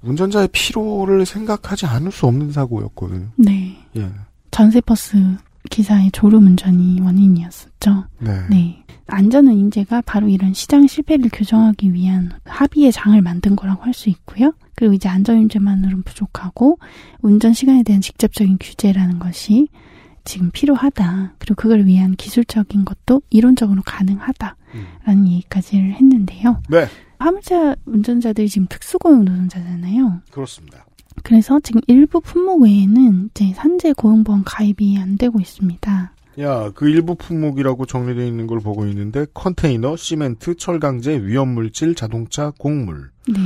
운전자의 0.02 0.50
피로를 0.52 1.26
생각하지 1.26 1.86
않을 1.86 2.12
수 2.12 2.26
없는 2.26 2.52
사고였거든요. 2.52 3.30
네. 3.36 3.78
예, 3.96 4.12
전세버스 4.52 5.18
기사의 5.70 6.12
졸음운전이 6.12 7.02
원인이었었죠. 7.02 8.06
네. 8.50 8.84
안전운임제가 9.08 10.02
바로 10.02 10.28
이런 10.28 10.54
시장 10.54 10.86
실패를 10.86 11.30
교정하기 11.32 11.94
위한 11.94 12.32
합의의 12.46 12.92
장을 12.92 13.20
만든 13.22 13.56
거라고 13.56 13.84
할 13.84 13.94
수 13.94 14.10
있고요. 14.10 14.54
그리고 14.76 14.94
이제 14.94 15.08
안전운임제만으로는 15.10 16.04
부족하고 16.04 16.78
운전 17.22 17.54
시간에 17.54 17.84
대한 17.84 18.02
직접적인 18.02 18.58
규제라는 18.60 19.18
것이 19.20 19.70
지금 20.26 20.52
필요하다. 20.52 21.36
그리고 21.40 21.56
그걸 21.56 21.86
위한 21.86 22.16
기술적인 22.16 22.84
것도 22.84 23.22
이론적으로 23.30 23.82
가능하다라는 23.86 25.28
얘기까지를 25.28 25.94
했는데요. 25.94 26.62
네, 26.70 26.86
화물차 27.18 27.76
운전자들이 27.86 28.50
지금 28.50 28.68
특수고용 28.70 29.24
노동자잖아요. 29.24 30.22
그렇습니다. 30.32 30.86
그래서 31.24 31.60
지금 31.60 31.82
일부 31.88 32.22
품목 32.22 32.62
외에는 32.64 33.30
이제 33.32 33.54
산재 33.56 33.94
고용보험 33.94 34.44
가입이 34.46 34.98
안 34.98 35.18
되고 35.18 35.40
있습니다. 35.40 36.14
야, 36.40 36.72
그 36.76 36.88
일부 36.88 37.16
품목이라고 37.16 37.86
정리되어 37.86 38.26
있는 38.26 38.46
걸 38.46 38.60
보고 38.60 38.86
있는데 38.86 39.26
컨테이너, 39.34 39.96
시멘트, 39.96 40.56
철강제, 40.56 41.24
위험물질, 41.24 41.96
자동차, 41.96 42.52
곡물. 42.60 43.10
네. 43.28 43.40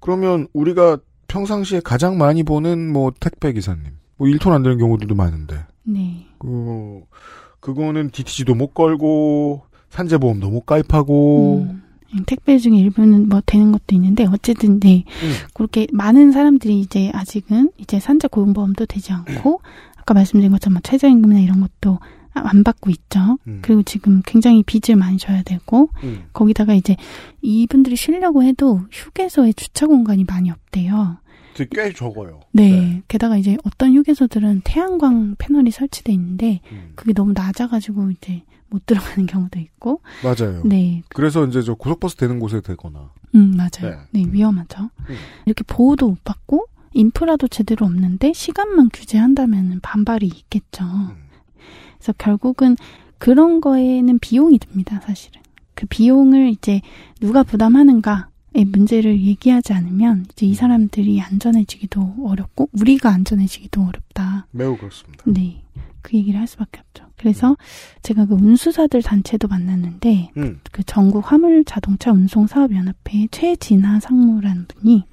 그러면 0.00 0.46
우리가 0.52 0.98
평상시에 1.28 1.80
가장 1.80 2.18
많이 2.18 2.42
보는 2.42 2.92
뭐 2.92 3.12
택배 3.18 3.52
기사님, 3.52 3.84
뭐 4.16 4.28
1톤 4.28 4.52
안 4.52 4.62
되는 4.62 4.78
경우들도 4.78 5.14
많은데. 5.14 5.64
네. 5.84 6.26
그 6.38 7.00
그거는 7.60 8.10
DTG도 8.10 8.54
못 8.54 8.74
걸고 8.74 9.62
산재보험도 9.88 10.50
못 10.50 10.66
가입하고 10.66 11.66
음, 11.70 11.82
택배 12.26 12.58
중에 12.58 12.76
일부는 12.76 13.28
뭐 13.28 13.40
되는 13.44 13.72
것도 13.72 13.94
있는데 13.94 14.26
어쨌든 14.26 14.80
네 14.80 15.04
음. 15.22 15.32
그렇게 15.54 15.86
많은 15.92 16.32
사람들이 16.32 16.80
이제 16.80 17.10
아직은 17.12 17.70
이제 17.78 17.98
산재 17.98 18.28
고용보험도 18.28 18.86
되지 18.86 19.12
않고 19.12 19.60
아까 19.96 20.14
말씀드린 20.14 20.52
것처럼 20.52 20.74
뭐 20.74 20.80
최저임금이나 20.82 21.40
이런 21.40 21.60
것도 21.60 21.98
안 22.34 22.64
받고 22.64 22.90
있죠. 22.90 23.38
음. 23.46 23.60
그리고 23.62 23.82
지금 23.82 24.20
굉장히 24.26 24.62
빚을 24.62 24.96
많이 24.96 25.18
져야 25.18 25.42
되고 25.42 25.90
음. 26.02 26.24
거기다가 26.32 26.74
이제 26.74 26.96
이분들이 27.42 27.96
쉬려고 27.96 28.42
해도 28.42 28.80
휴게소에 28.90 29.52
주차 29.52 29.86
공간이 29.86 30.24
많이 30.24 30.50
없대요. 30.50 31.18
꽤 31.70 31.92
적어요. 31.92 32.40
네. 32.50 33.02
게다가 33.06 33.36
이제 33.36 33.56
어떤 33.64 33.94
휴게소들은 33.94 34.62
태양광 34.64 35.36
패널이 35.38 35.70
설치돼 35.70 36.12
있는데 36.12 36.60
음. 36.72 36.92
그게 36.96 37.12
너무 37.12 37.32
낮아가지고 37.32 38.10
이제 38.10 38.42
못 38.74 38.86
들어가는 38.86 39.26
경우도 39.26 39.60
있고. 39.60 40.00
맞아요. 40.24 40.62
네. 40.64 41.02
그래서 41.10 41.46
이제 41.46 41.62
저 41.62 41.74
고속버스 41.74 42.16
되는 42.16 42.40
곳에 42.40 42.60
되거나 42.60 43.10
음, 43.36 43.56
맞아요. 43.56 44.00
네, 44.10 44.26
위험하죠. 44.28 44.90
음. 45.08 45.16
이렇게 45.46 45.62
보호도 45.64 46.08
못 46.08 46.24
받고 46.24 46.66
인프라도 46.92 47.46
제대로 47.46 47.86
없는데 47.86 48.32
시간만 48.32 48.90
규제한다면 48.92 49.78
반발이 49.80 50.26
있겠죠. 50.26 50.84
음. 50.84 51.24
그래서 51.98 52.12
결국은 52.18 52.76
그런 53.18 53.60
거에는 53.60 54.18
비용이 54.18 54.58
듭니다, 54.58 55.00
사실은. 55.00 55.40
그 55.74 55.86
비용을 55.86 56.48
이제 56.48 56.80
누가 57.20 57.42
부담하는가의 57.42 58.64
문제를 58.66 59.20
얘기하지 59.22 59.72
않으면 59.72 60.26
이제 60.32 60.46
음. 60.46 60.50
이 60.50 60.54
사람들이 60.54 61.20
안전해지기도 61.20 62.16
어렵고 62.26 62.70
우리가 62.72 63.10
안전해지기도 63.10 63.82
어렵다. 63.82 64.46
매우 64.50 64.76
그렇습니다. 64.76 65.22
네. 65.26 65.62
그 66.02 66.16
얘기를 66.16 66.38
할 66.38 66.46
수밖에 66.46 66.80
없죠. 66.80 67.03
그래서 67.24 67.56
제가 68.02 68.26
그 68.26 68.34
운수사들 68.34 69.00
단체도 69.00 69.48
만났는데 69.48 70.32
음. 70.36 70.60
그 70.70 70.82
전국 70.84 71.32
화물 71.32 71.64
자동차 71.64 72.12
운송 72.12 72.46
사업 72.46 72.70
연합회 72.70 73.28
최진아 73.30 74.00
상무라는 74.00 74.66
분이 74.68 75.04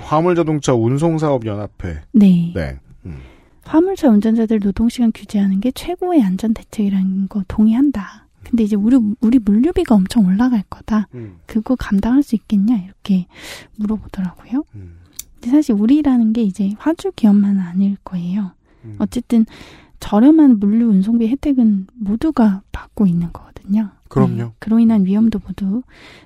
화물 0.00 0.34
자동차 0.34 0.74
운송 0.74 1.18
사업 1.18 1.46
연합회. 1.46 2.00
네. 2.10 2.52
네. 2.56 2.80
음. 3.06 3.18
화물차 3.62 4.08
운전자들 4.08 4.58
노동시간 4.58 5.12
규제하는 5.14 5.60
게 5.60 5.70
최고의 5.70 6.24
안전 6.24 6.54
대책이라는 6.54 7.28
거 7.28 7.44
동의한다. 7.46 8.26
근데 8.42 8.64
이제 8.64 8.74
우리 8.74 8.98
우리 9.20 9.38
물류비가 9.38 9.94
엄청 9.94 10.26
올라갈 10.26 10.64
거다. 10.68 11.06
음. 11.14 11.36
그거 11.46 11.76
감당할 11.76 12.24
수 12.24 12.34
있겠냐 12.34 12.78
이렇게 12.78 13.28
물어보더라고요. 13.76 14.64
음. 14.74 14.96
근데 15.34 15.50
사실 15.50 15.76
우리라는 15.76 16.32
게 16.32 16.42
이제 16.42 16.72
화주 16.78 17.12
기업만은 17.12 17.60
아닐 17.60 17.96
거예요. 18.02 18.54
음. 18.84 18.96
어쨌든 18.98 19.46
저렴한 20.00 20.58
물류 20.58 20.88
운송비 20.88 21.28
혜택은 21.28 21.86
모두가 21.94 22.62
받고 22.72 23.06
있는 23.06 23.32
거거든요. 23.32 23.90
그럼요. 24.08 24.34
네, 24.34 24.50
그로 24.58 24.80
인한 24.80 25.04
위험도 25.04 25.40
모두 25.46 25.82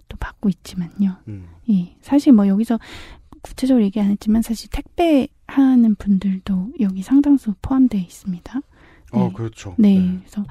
또 0.09 0.17
받고 0.19 0.49
있지만요. 0.49 1.17
음. 1.29 1.49
예, 1.71 1.95
사실 2.01 2.33
뭐 2.33 2.49
여기서 2.49 2.79
구체적으로 3.43 3.85
얘기 3.85 4.01
안 4.01 4.11
했지만 4.11 4.41
사실 4.41 4.71
택배 4.71 5.29
하는 5.47 5.95
분들도 5.97 6.73
여기 6.81 7.03
상당수 7.03 7.55
포함되어 7.61 8.01
있습니다. 8.01 8.61
어, 9.13 9.33
그렇죠. 9.33 9.75
네, 9.79 10.19
그래서 10.21 10.45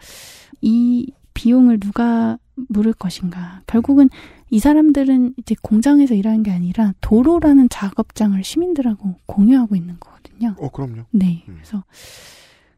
이 0.61 1.11
비용을 1.33 1.79
누가 1.79 2.37
물을 2.55 2.93
것인가? 2.93 3.61
결국은 3.65 4.09
이 4.51 4.59
사람들은 4.59 5.33
이제 5.37 5.55
공장에서 5.61 6.13
일하는 6.13 6.43
게 6.43 6.51
아니라 6.51 6.93
도로라는 7.01 7.69
작업장을 7.69 8.41
시민들하고 8.43 9.15
공유하고 9.25 9.75
있는 9.75 9.97
거거든요. 9.99 10.55
어, 10.59 10.69
그럼요. 10.69 11.05
네, 11.11 11.43
그래서 11.47 11.83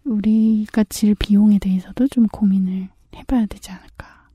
우리가 0.05 0.83
질 0.89 1.15
비용에 1.15 1.59
대해서도 1.59 2.07
좀 2.07 2.27
고민을 2.27 2.89
해봐야 3.15 3.45
되지 3.47 3.71
않을까. 3.71 4.29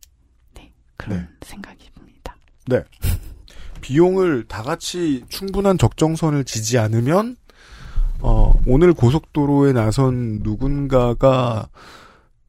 네, 0.54 0.72
그런 0.96 1.28
생각이 1.40 1.88
듭니다. 1.94 2.36
네. 2.66 2.82
비용을 3.80 4.44
다 4.46 4.62
같이 4.62 5.24
충분한 5.28 5.78
적정선을 5.78 6.44
지지 6.44 6.78
않으면 6.78 7.36
어, 8.20 8.52
오늘 8.66 8.92
고속도로에 8.92 9.72
나선 9.72 10.40
누군가가 10.42 11.68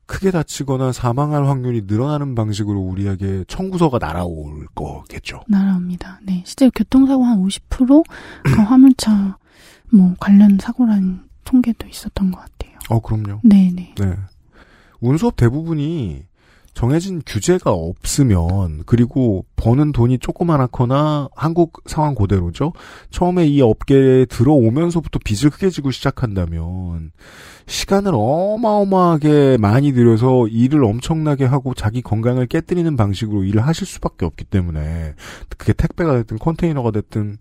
크게 0.05 0.31
다치거나 0.31 0.91
사망할 0.91 1.47
확률이 1.47 1.83
늘어나는 1.87 2.35
방식으로 2.35 2.79
우리에게 2.81 3.45
청구서가 3.47 3.97
날아올 3.97 4.67
거겠죠. 4.75 5.41
날아옵니다. 5.47 6.19
네, 6.23 6.43
실제 6.45 6.69
교통사고 6.75 7.23
한 7.23 7.41
50%가 7.41 8.63
화물차 8.63 9.37
뭐 9.89 10.13
관련 10.19 10.57
사고라는 10.59 11.21
통계도 11.45 11.87
있었던 11.87 12.31
것 12.31 12.41
같아요. 12.41 12.60
어, 12.91 12.99
그럼요. 12.99 13.39
네, 13.43 13.71
네. 13.75 13.93
네. 13.97 14.15
운 14.99 15.17
수업 15.17 15.35
대부분이 15.35 16.23
정해진 16.73 17.21
규제가 17.25 17.71
없으면 17.71 18.83
그리고 18.85 19.45
버는 19.57 19.91
돈이 19.91 20.19
조그만하거나 20.19 21.29
한국 21.35 21.83
상황 21.85 22.15
그대로죠. 22.15 22.71
처음에 23.09 23.45
이 23.45 23.61
업계에 23.61 24.25
들어오면서부터 24.25 25.19
빚을 25.23 25.51
크게 25.51 25.69
지고 25.69 25.91
시작한다면 25.91 27.11
시간을 27.67 28.13
어마어마하게 28.15 29.57
많이 29.59 29.91
들여서 29.91 30.47
일을 30.47 30.83
엄청나게 30.85 31.45
하고 31.45 31.73
자기 31.73 32.01
건강을 32.01 32.47
깨뜨리는 32.47 32.95
방식으로 32.95 33.43
일을 33.43 33.65
하실 33.65 33.85
수밖에 33.85 34.25
없기 34.25 34.45
때문에 34.45 35.15
그게 35.57 35.73
택배가 35.73 36.13
됐든 36.17 36.39
컨테이너가 36.39 36.91
됐든 36.91 37.37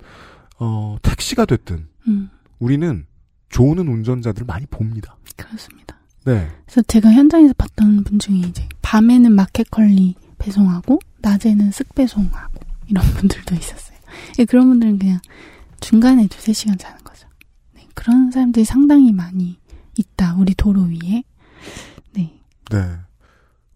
어, 0.59 0.97
택시가 1.03 1.45
됐든 1.47 1.87
음. 2.09 2.31
우리는 2.59 3.07
좋은 3.51 3.79
운전자들을 3.79 4.47
많이 4.47 4.65
봅니다. 4.67 5.17
그렇습니다. 5.37 5.99
네. 6.25 6.49
그래서 6.65 6.83
제가 6.83 7.11
현장에서 7.13 7.53
봤던 7.55 8.05
분 8.05 8.19
중에 8.19 8.37
이제 8.37 8.69
밤에는 8.83 9.33
마켓컬리 9.33 10.15
배송하고 10.39 10.99
낮에는 11.19 11.71
쓱 11.71 11.95
배송하고 11.95 12.61
이런 12.87 13.05
분들도 13.15 13.55
있었어요. 13.55 13.99
예, 14.39 14.45
그런 14.45 14.69
분들은 14.69 14.99
그냥 14.99 15.21
중간에 15.81 16.27
두세 16.27 16.53
시간 16.53 16.79
자는 16.79 17.03
거죠. 17.05 17.29
네, 17.75 17.87
그런 17.95 18.31
사람들이 18.31 18.65
상당히 18.65 19.13
많이 19.13 19.59
있다. 19.97 20.35
우리 20.37 20.55
도로 20.55 20.83
위에. 20.83 21.23
네. 22.13 22.41
네. 22.71 22.97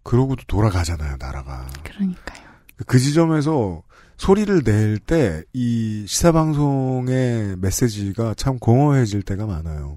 그러고도 0.03 0.43
돌아가잖아요, 0.47 1.17
나라가. 1.19 1.67
그러니까요. 1.83 2.45
그 2.87 2.99
지점에서 2.99 3.83
소리를 4.17 4.63
낼 4.65 4.99
때 5.01 5.45
이 5.53 6.05
시사방송의 6.07 7.57
메시지가 7.59 8.35
참 8.35 8.59
공허해질 8.59 9.23
때가 9.23 9.47
많아요. 9.47 9.97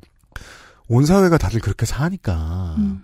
온 0.88 1.05
사회가 1.05 1.38
다들 1.38 1.59
그렇게 1.59 1.86
사니까. 1.86 2.76
음. 2.78 3.03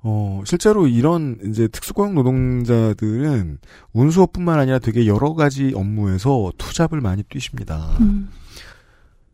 어, 0.00 0.42
실제로 0.46 0.86
이런 0.86 1.38
이제 1.44 1.66
특수고용 1.68 2.14
노동자들은 2.14 3.58
운수업뿐만 3.92 4.58
아니라 4.58 4.78
되게 4.78 5.06
여러 5.06 5.34
가지 5.34 5.72
업무에서 5.74 6.52
투잡을 6.56 7.00
많이 7.00 7.22
뛰십니다. 7.24 7.96
음. 8.00 8.30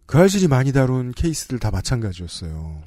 그 0.07 0.18
알실이 0.18 0.49
많이 0.49 0.72
다룬 0.72 1.12
케이스들 1.12 1.59
다 1.59 1.70
마찬가지였어요. 1.70 2.82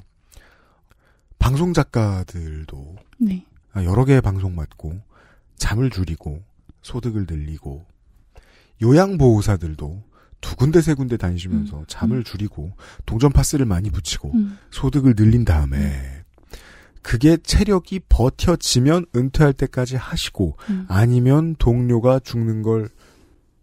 방송 1.38 1.72
작가들도 1.72 2.96
네. 3.18 3.44
아, 3.72 3.84
여러 3.84 4.04
개의 4.04 4.20
방송 4.20 4.54
맡고 4.54 5.00
잠을 5.56 5.90
줄이고 5.90 6.42
소득을 6.82 7.26
늘리고 7.28 7.86
요양보호사들도 8.82 10.02
두 10.40 10.56
군데 10.56 10.80
세 10.80 10.94
군데 10.94 11.16
다니시면서 11.16 11.84
잠을 11.88 12.22
줄이고 12.22 12.72
동전 13.06 13.32
파스를 13.32 13.66
많이 13.66 13.90
붙이고 13.90 14.32
음. 14.34 14.58
소득을 14.70 15.14
늘린 15.16 15.44
다음에 15.44 16.24
그게 17.02 17.36
체력이 17.36 18.00
버텨지면 18.08 19.06
은퇴할 19.16 19.52
때까지 19.52 19.96
하시고 19.96 20.56
음. 20.70 20.84
아니면 20.88 21.56
동료가 21.58 22.20
죽는 22.20 22.62
걸 22.62 22.88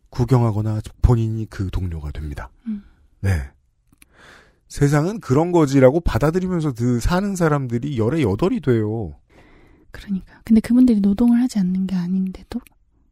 구경하거나 0.10 0.82
본인이 1.02 1.46
그 1.50 1.70
동료가 1.72 2.12
됩니다. 2.12 2.50
음. 2.68 2.84
네. 3.22 3.50
세상은 4.68 5.20
그런 5.20 5.52
거지라고 5.52 6.00
받아들이면서 6.02 6.74
그 6.74 7.00
사는 7.00 7.36
사람들이 7.36 7.98
열에 7.98 8.22
여덟이 8.22 8.62
돼요. 8.62 9.14
그러니까. 9.92 10.42
근데 10.44 10.60
그분들이 10.60 11.00
노동을 11.00 11.42
하지 11.42 11.60
않는 11.60 11.88
게 11.88 11.96
아닌데도. 11.96 12.60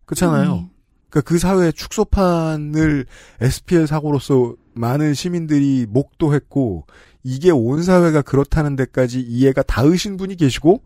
그렇잖아요. 0.06 0.56
네. 0.56 0.70
그러니까 1.10 1.30
그 1.30 1.38
사회의 1.38 1.72
축소판을 1.74 3.06
SPL 3.42 3.88
사고로서 3.88 4.56
많은 4.74 5.14
시민들이 5.14 5.86
목도했고 5.88 6.88
이게 7.24 7.52
온 7.52 7.84
사회가 7.84 8.22
그렇다는 8.22 8.76
데까지 8.76 9.22
이해가 9.22 9.64
닿으신 9.64 10.18
분이 10.18 10.36
계시고 10.36 10.84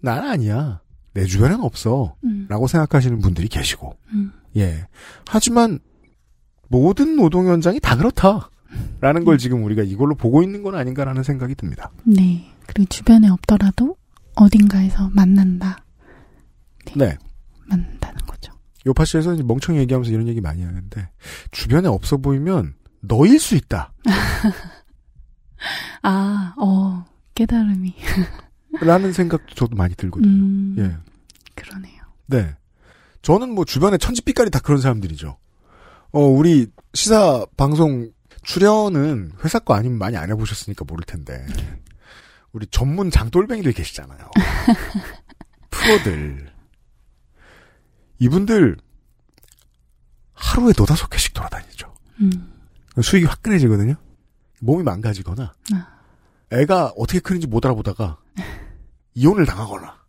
난 0.00 0.24
아니야. 0.24 0.80
내 1.14 1.24
주변엔 1.24 1.60
없어. 1.60 2.16
음. 2.24 2.46
라고 2.48 2.66
생각하시는 2.66 3.20
분들이 3.20 3.48
계시고. 3.48 3.96
음. 4.12 4.32
예. 4.56 4.86
하지만 5.26 5.78
모든 6.68 7.16
노동 7.16 7.48
현장이 7.48 7.80
다 7.80 7.96
그렇다. 7.96 8.50
라는 9.00 9.24
걸 9.24 9.38
지금 9.38 9.64
우리가 9.64 9.82
이걸로 9.82 10.14
보고 10.14 10.42
있는 10.42 10.62
건 10.62 10.74
아닌가라는 10.74 11.22
생각이 11.22 11.54
듭니다. 11.54 11.90
네. 12.04 12.52
그리고 12.66 12.88
주변에 12.88 13.28
없더라도 13.28 13.96
어딘가에서 14.34 15.10
만난다. 15.12 15.84
네. 16.96 17.16
만난다는 17.66 18.24
거죠. 18.26 18.52
요파시에서 18.86 19.34
멍청이 19.44 19.78
얘기하면서 19.78 20.12
이런 20.12 20.28
얘기 20.28 20.40
많이 20.40 20.62
하는데 20.62 21.10
주변에 21.50 21.88
없어 21.88 22.16
보이면 22.16 22.74
너일 23.00 23.38
수 23.38 23.54
있다. 23.54 23.92
아, 26.02 26.54
어, 26.58 27.04
깨달음이. 27.34 27.94
라는 28.80 29.12
생각도 29.12 29.54
저도 29.54 29.76
많이 29.76 29.94
들거든요. 29.94 30.30
음, 30.30 30.76
예. 30.78 30.96
그러네요. 31.54 32.02
네. 32.26 32.54
저는 33.22 33.54
뭐 33.54 33.64
주변에 33.64 33.96
천지빛깔이 33.96 34.50
다 34.50 34.58
그런 34.58 34.80
사람들이죠. 34.80 35.38
어, 36.12 36.20
우리 36.20 36.66
시사 36.92 37.46
방송 37.56 38.10
출연은 38.42 39.32
회사 39.42 39.58
거 39.58 39.74
아니면 39.74 39.98
많이 39.98 40.16
안 40.16 40.30
해보셨으니까 40.30 40.84
모를 40.86 41.04
텐데. 41.04 41.46
우리 42.52 42.66
전문 42.68 43.10
장돌뱅이들 43.10 43.72
계시잖아요. 43.72 44.30
프로들. 45.70 46.53
이분들 48.18 48.76
하루에 50.32 50.72
너다섯 50.76 51.08
개씩 51.10 51.34
돌아다니죠. 51.34 51.94
음. 52.20 52.52
수익이 53.02 53.26
화끈해지거든요. 53.26 53.94
몸이 54.60 54.82
망가지거나 54.82 55.54
아. 55.72 55.94
애가 56.52 56.94
어떻게 56.96 57.18
크는지 57.20 57.46
못 57.46 57.64
알아보다가 57.64 58.18
이혼을 59.14 59.46
당하거나 59.46 60.04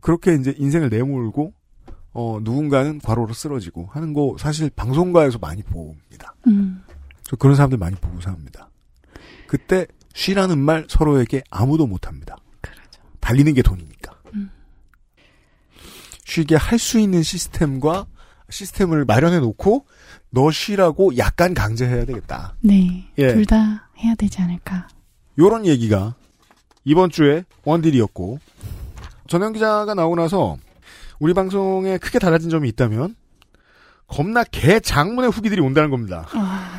그렇게 0.00 0.34
이제 0.34 0.54
인생을 0.56 0.88
내몰고 0.88 1.52
어 2.12 2.38
누군가는 2.42 2.98
과로로 3.00 3.32
쓰러지고 3.32 3.86
하는 3.92 4.12
거 4.12 4.36
사실 4.38 4.70
방송가에서 4.70 5.38
많이 5.38 5.62
봅니다. 5.62 6.34
음. 6.46 6.82
저 7.22 7.36
그런 7.36 7.54
사람들 7.54 7.78
많이 7.78 7.94
보고 7.96 8.20
삽니다. 8.20 8.68
그때 9.46 9.86
쉬라는 10.14 10.58
말 10.58 10.86
서로에게 10.88 11.42
아무도 11.50 11.86
못 11.86 12.08
합니다. 12.08 12.36
달리는 13.20 13.54
게 13.54 13.62
돈이니까. 13.62 14.19
음. 16.30 16.42
쉬게 16.42 16.56
할 16.56 16.78
수 16.78 16.98
있는 16.98 17.22
시스템과 17.22 18.06
시스템을 18.50 19.04
마련해 19.04 19.40
놓고 19.40 19.86
너 20.30 20.50
쉬라고 20.50 21.16
약간 21.18 21.54
강제해야 21.54 22.04
되겠다. 22.04 22.54
네. 22.60 23.04
예. 23.18 23.34
둘 23.34 23.44
다 23.46 23.88
해야 23.98 24.14
되지 24.14 24.40
않을까. 24.40 24.88
요런 25.38 25.66
얘기가 25.66 26.14
이번 26.84 27.10
주에 27.10 27.44
원딜이었고 27.64 28.38
전현 29.28 29.52
기자가 29.52 29.94
나오고 29.94 30.16
나서 30.16 30.56
우리 31.18 31.34
방송에 31.34 31.98
크게 31.98 32.18
달라진 32.18 32.48
점이 32.50 32.68
있다면 32.70 33.14
겁나 34.06 34.42
개 34.44 34.80
장문의 34.80 35.30
후기들이 35.30 35.60
온다는 35.60 35.90
겁니다. 35.90 36.26
아, 36.32 36.78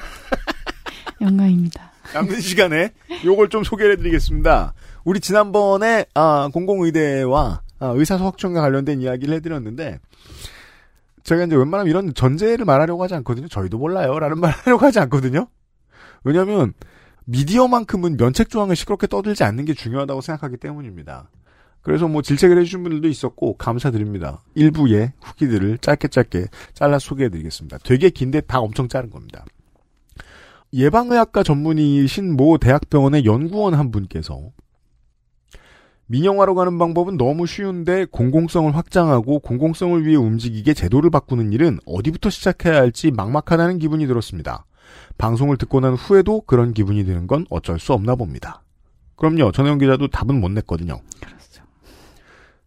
영광입니다. 1.22 1.91
남는 2.14 2.41
시간에 2.41 2.91
요걸 3.24 3.49
좀 3.49 3.64
소개를 3.64 3.93
해드리겠습니다. 3.93 4.74
우리 5.06 5.20
지난번에 5.20 6.06
아, 6.14 6.49
공공의대와 6.52 7.41
아, 7.41 7.62
의사소 7.89 8.25
확충과 8.25 8.61
관련된 8.61 9.01
이야기를 9.01 9.36
해드렸는데 9.36 9.99
제가 11.23 11.43
이제 11.43 11.55
웬만하면 11.55 11.89
이런 11.89 12.13
전제를 12.13 12.65
말하려고 12.65 13.03
하지 13.03 13.15
않거든요. 13.15 13.47
저희도 13.47 13.77
몰라요. 13.77 14.17
라는 14.19 14.39
말 14.41 14.51
하려고 14.51 14.86
하지 14.86 14.99
않거든요. 14.99 15.47
왜냐하면 16.23 16.73
미디어만큼은 17.25 18.17
면책 18.17 18.49
조항을 18.49 18.75
시끄럽게 18.75 19.07
떠들지 19.07 19.43
않는 19.43 19.65
게 19.65 19.73
중요하다고 19.73 20.21
생각하기 20.21 20.57
때문입니다. 20.57 21.29
그래서 21.82 22.07
뭐 22.07 22.21
질책을 22.21 22.59
해주신 22.59 22.84
분들도 22.84 23.07
있었고 23.07 23.57
감사드립니다. 23.57 24.43
일부의 24.53 25.13
후기들을 25.21 25.79
짧게 25.79 26.09
짧게 26.09 26.45
잘라 26.73 26.99
소개해드리겠습니다. 26.99 27.79
되게 27.84 28.09
긴데 28.09 28.41
다 28.41 28.59
엄청 28.59 28.88
자른 28.88 29.09
겁니다. 29.09 29.45
예방의학과 30.73 31.43
전문의신 31.43 32.38
모 32.38 32.57
대학병원의 32.57 33.25
연구원 33.25 33.73
한 33.73 33.91
분께서 33.91 34.51
민영화로 36.12 36.55
가는 36.55 36.78
방법은 36.78 37.16
너무 37.16 37.47
쉬운데 37.47 38.03
공공성을 38.03 38.76
확장하고 38.76 39.39
공공성을 39.39 40.05
위해 40.05 40.18
움직이게 40.18 40.74
제도를 40.74 41.09
바꾸는 41.09 41.53
일은 41.53 41.80
어디부터 41.86 42.30
시작해야 42.30 42.76
할지 42.76 43.12
막막하다는 43.12 43.80
기분이 43.80 44.07
들었습니다. 44.07 44.66
방송을 45.18 45.55
듣고 45.55 45.80
난 45.80 45.93
후에도 45.93 46.41
그런 46.41 46.74
기분이 46.74 47.05
드는 47.05 47.28
건 47.28 47.45
어쩔 47.49 47.80
수 47.80 47.93
없나 47.93 48.16
봅니다. 48.16 48.62
그럼요. 49.16 49.53
전혜영 49.53 49.78
기자도 49.78 50.09
답은 50.09 50.41
못 50.41 50.51
냈거든요. 50.51 50.99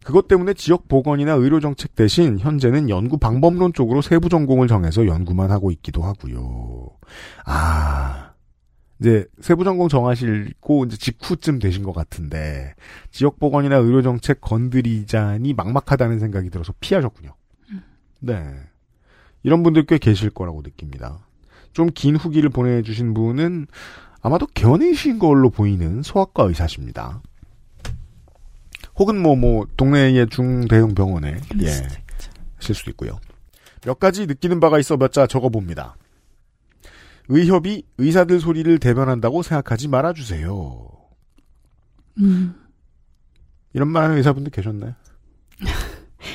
그것 0.03 0.27
때문에 0.27 0.55
지역 0.55 0.87
보건이나 0.87 1.33
의료 1.33 1.59
정책 1.59 1.95
대신 1.95 2.39
현재는 2.39 2.89
연구 2.89 3.19
방법론 3.19 3.73
쪽으로 3.73 4.01
세부 4.01 4.27
전공을 4.27 4.67
정해서 4.67 5.05
연구만 5.05 5.51
하고 5.51 5.69
있기도 5.69 6.01
하고요. 6.01 6.89
아, 7.45 8.24
이제 8.99 9.25
세부 9.41 9.63
전공 9.63 9.89
정하시고 9.89 10.85
이제 10.85 10.97
직후쯤 10.97 11.59
되신 11.59 11.83
것 11.83 11.93
같은데 11.93 12.73
지역 13.11 13.39
보건이나 13.39 13.75
의료 13.77 14.01
정책 14.01 14.39
건드리자니 14.41 15.53
막막하다는 15.53 16.19
생각이 16.19 16.49
들어서 16.49 16.73
피하셨군요. 16.79 17.33
네, 18.21 18.43
이런 19.43 19.63
분들 19.63 19.85
꽤 19.85 19.97
계실 19.97 20.29
거라고 20.29 20.61
느낍니다. 20.61 21.19
좀 21.73 21.89
긴 21.93 22.15
후기를 22.15 22.49
보내주신 22.49 23.13
분은 23.13 23.67
아마도 24.21 24.47
견해이신 24.47 25.19
걸로 25.19 25.49
보이는 25.49 26.01
소아과 26.01 26.43
의사십니다. 26.45 27.21
혹은 28.97 29.21
뭐, 29.21 29.35
뭐, 29.35 29.67
동네의 29.75 30.27
중대형 30.29 30.95
병원에, 30.95 31.35
예, 31.61 31.67
하실 32.55 32.73
수도 32.75 32.91
있고요. 32.91 33.19
몇 33.83 33.99
가지 33.99 34.25
느끼는 34.25 34.59
바가 34.61 34.79
있어 34.79 34.95
몇 34.97 35.11
자 35.11 35.27
적어봅니다. 35.27 35.97
의협이 37.29 37.83
의사들 37.97 38.39
소리를 38.39 38.77
대변한다고 38.79 39.41
생각하지 39.43 39.87
말아주세요. 39.87 40.89
음. 42.19 42.55
이런 43.73 43.89
말 43.89 44.03
하는 44.03 44.17
의사분들 44.17 44.51
계셨나요? 44.51 44.93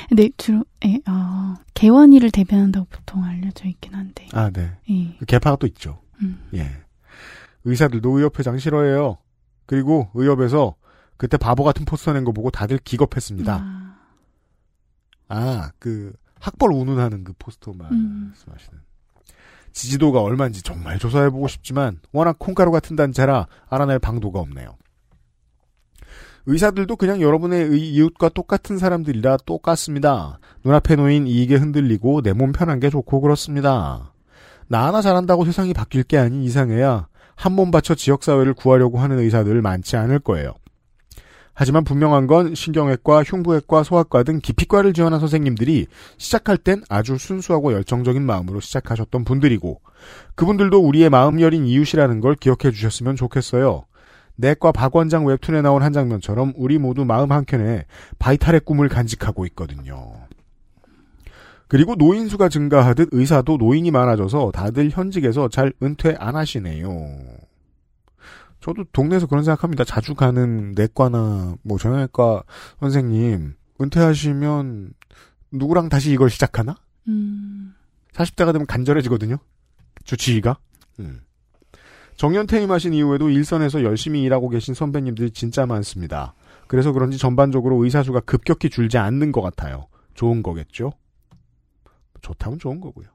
근데 0.09 0.29
주로 0.37 0.63
예, 0.85 0.99
어, 1.09 1.55
개원이를 1.73 2.31
대변한다고 2.31 2.85
보통 2.89 3.23
알려져 3.23 3.67
있긴 3.67 3.93
한데. 3.95 4.27
아, 4.33 4.49
네. 4.51 4.77
예. 4.89 5.15
그 5.17 5.25
개파가 5.25 5.55
또 5.57 5.67
있죠. 5.67 6.01
음. 6.21 6.39
예. 6.53 6.69
의사들도 7.63 8.17
의협회장 8.17 8.57
싫어해요. 8.59 9.17
그리고 9.65 10.09
의협에서 10.13 10.75
그때 11.17 11.37
바보 11.37 11.63
같은 11.63 11.85
포스터 11.85 12.13
낸 12.13 12.23
거 12.25 12.31
보고 12.31 12.49
다들 12.51 12.77
기겁했습니다. 12.79 13.95
아, 15.29 15.71
그 15.79 16.13
학벌 16.39 16.71
운운하는 16.73 17.23
그 17.23 17.33
포스터 17.37 17.71
음. 17.71 17.77
말씀하시는. 17.77 18.79
지지도가 19.73 20.21
얼마인지 20.21 20.61
정말 20.63 20.99
조사해보고 20.99 21.47
싶지만 21.47 21.99
워낙 22.11 22.37
콩가루 22.39 22.71
같은 22.71 22.95
단체라 22.95 23.47
알아낼 23.69 23.99
방도가 23.99 24.39
없네요. 24.39 24.75
의사들도 26.47 26.95
그냥 26.95 27.21
여러분의 27.21 27.65
의- 27.69 27.89
이웃과 27.93 28.29
똑같은 28.29 28.77
사람들이라 28.77 29.37
똑같습니다. 29.45 30.39
눈앞에 30.63 30.95
놓인 30.95 31.27
이익에 31.27 31.55
흔들리고 31.55 32.21
내 32.21 32.33
몸 32.33 32.51
편한 32.51 32.79
게 32.79 32.89
좋고 32.89 33.21
그렇습니다. 33.21 34.13
나 34.67 34.87
하나 34.87 35.01
잘한다고 35.01 35.45
세상이 35.45 35.73
바뀔 35.73 36.03
게 36.03 36.17
아닌 36.17 36.41
이상해야 36.43 37.07
한 37.35 37.53
몸 37.53 37.71
바쳐 37.71 37.93
지역사회를 37.95 38.53
구하려고 38.53 38.99
하는 38.99 39.19
의사들 39.19 39.61
많지 39.61 39.97
않을 39.97 40.19
거예요. 40.19 40.53
하지만 41.61 41.83
분명한 41.83 42.25
건 42.25 42.55
신경외과, 42.55 43.21
흉부외과, 43.21 43.83
소아과 43.83 44.23
등 44.23 44.39
기피과를 44.41 44.93
지원한 44.93 45.19
선생님들이 45.19 45.85
시작할 46.17 46.57
땐 46.57 46.81
아주 46.89 47.19
순수하고 47.19 47.71
열정적인 47.73 48.19
마음으로 48.19 48.59
시작하셨던 48.61 49.23
분들이고 49.25 49.79
그분들도 50.33 50.79
우리의 50.79 51.11
마음 51.11 51.39
여린 51.39 51.67
이웃이라는 51.67 52.19
걸 52.19 52.33
기억해 52.33 52.71
주셨으면 52.71 53.15
좋겠어요. 53.15 53.85
내과 54.37 54.71
박원장 54.71 55.27
웹툰에 55.27 55.61
나온 55.61 55.83
한 55.83 55.93
장면처럼 55.93 56.53
우리 56.55 56.79
모두 56.79 57.05
마음 57.05 57.31
한켠에 57.31 57.85
바이탈의 58.17 58.61
꿈을 58.61 58.89
간직하고 58.89 59.45
있거든요. 59.45 60.13
그리고 61.67 61.93
노인 61.93 62.27
수가 62.27 62.49
증가하듯 62.49 63.09
의사도 63.11 63.57
노인이 63.57 63.91
많아져서 63.91 64.49
다들 64.49 64.89
현직에서 64.89 65.47
잘 65.49 65.73
은퇴 65.83 66.15
안 66.17 66.35
하시네요. 66.35 67.40
저도 68.61 68.83
동네에서 68.93 69.25
그런 69.25 69.43
생각합니다. 69.43 69.83
자주 69.83 70.13
가는 70.13 70.71
내과나 70.73 71.55
뭐 71.63 71.77
정형외과 71.77 72.43
선생님 72.79 73.55
은퇴하시면 73.81 74.93
누구랑 75.51 75.89
다시 75.89 76.11
이걸 76.11 76.29
시작하나? 76.29 76.75
음. 77.07 77.73
40대가 78.13 78.53
되면 78.53 78.67
간절해지거든요. 78.67 79.37
주치의가. 80.03 80.59
음. 80.99 81.21
정년 82.15 82.45
퇴임하신 82.45 82.93
이후에도 82.93 83.29
일선에서 83.29 83.83
열심히 83.83 84.21
일하고 84.21 84.49
계신 84.49 84.75
선배님들이 84.75 85.31
진짜 85.31 85.65
많습니다. 85.65 86.35
그래서 86.67 86.91
그런지 86.91 87.17
전반적으로 87.17 87.83
의사 87.83 88.03
수가 88.03 88.19
급격히 88.21 88.69
줄지 88.69 88.99
않는 88.99 89.31
것 89.31 89.41
같아요. 89.41 89.87
좋은 90.13 90.43
거겠죠? 90.43 90.91
좋다면 92.21 92.59
좋은 92.59 92.79
거고요. 92.79 93.07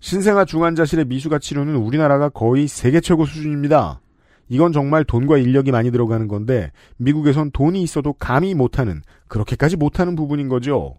신생아 0.00 0.46
중환자실의 0.46 1.04
미수가 1.04 1.38
치료는 1.38 1.76
우리나라가 1.76 2.30
거의 2.30 2.66
세계 2.66 3.00
최고 3.00 3.26
수준입니다. 3.26 4.00
이건 4.48 4.72
정말 4.72 5.04
돈과 5.04 5.38
인력이 5.38 5.72
많이 5.72 5.90
들어가는 5.90 6.28
건데 6.28 6.70
미국에선 6.98 7.50
돈이 7.50 7.82
있어도 7.82 8.12
감히 8.12 8.54
못하는 8.54 9.02
그렇게까지 9.28 9.76
못하는 9.76 10.16
부분인 10.16 10.48
거죠. 10.48 10.98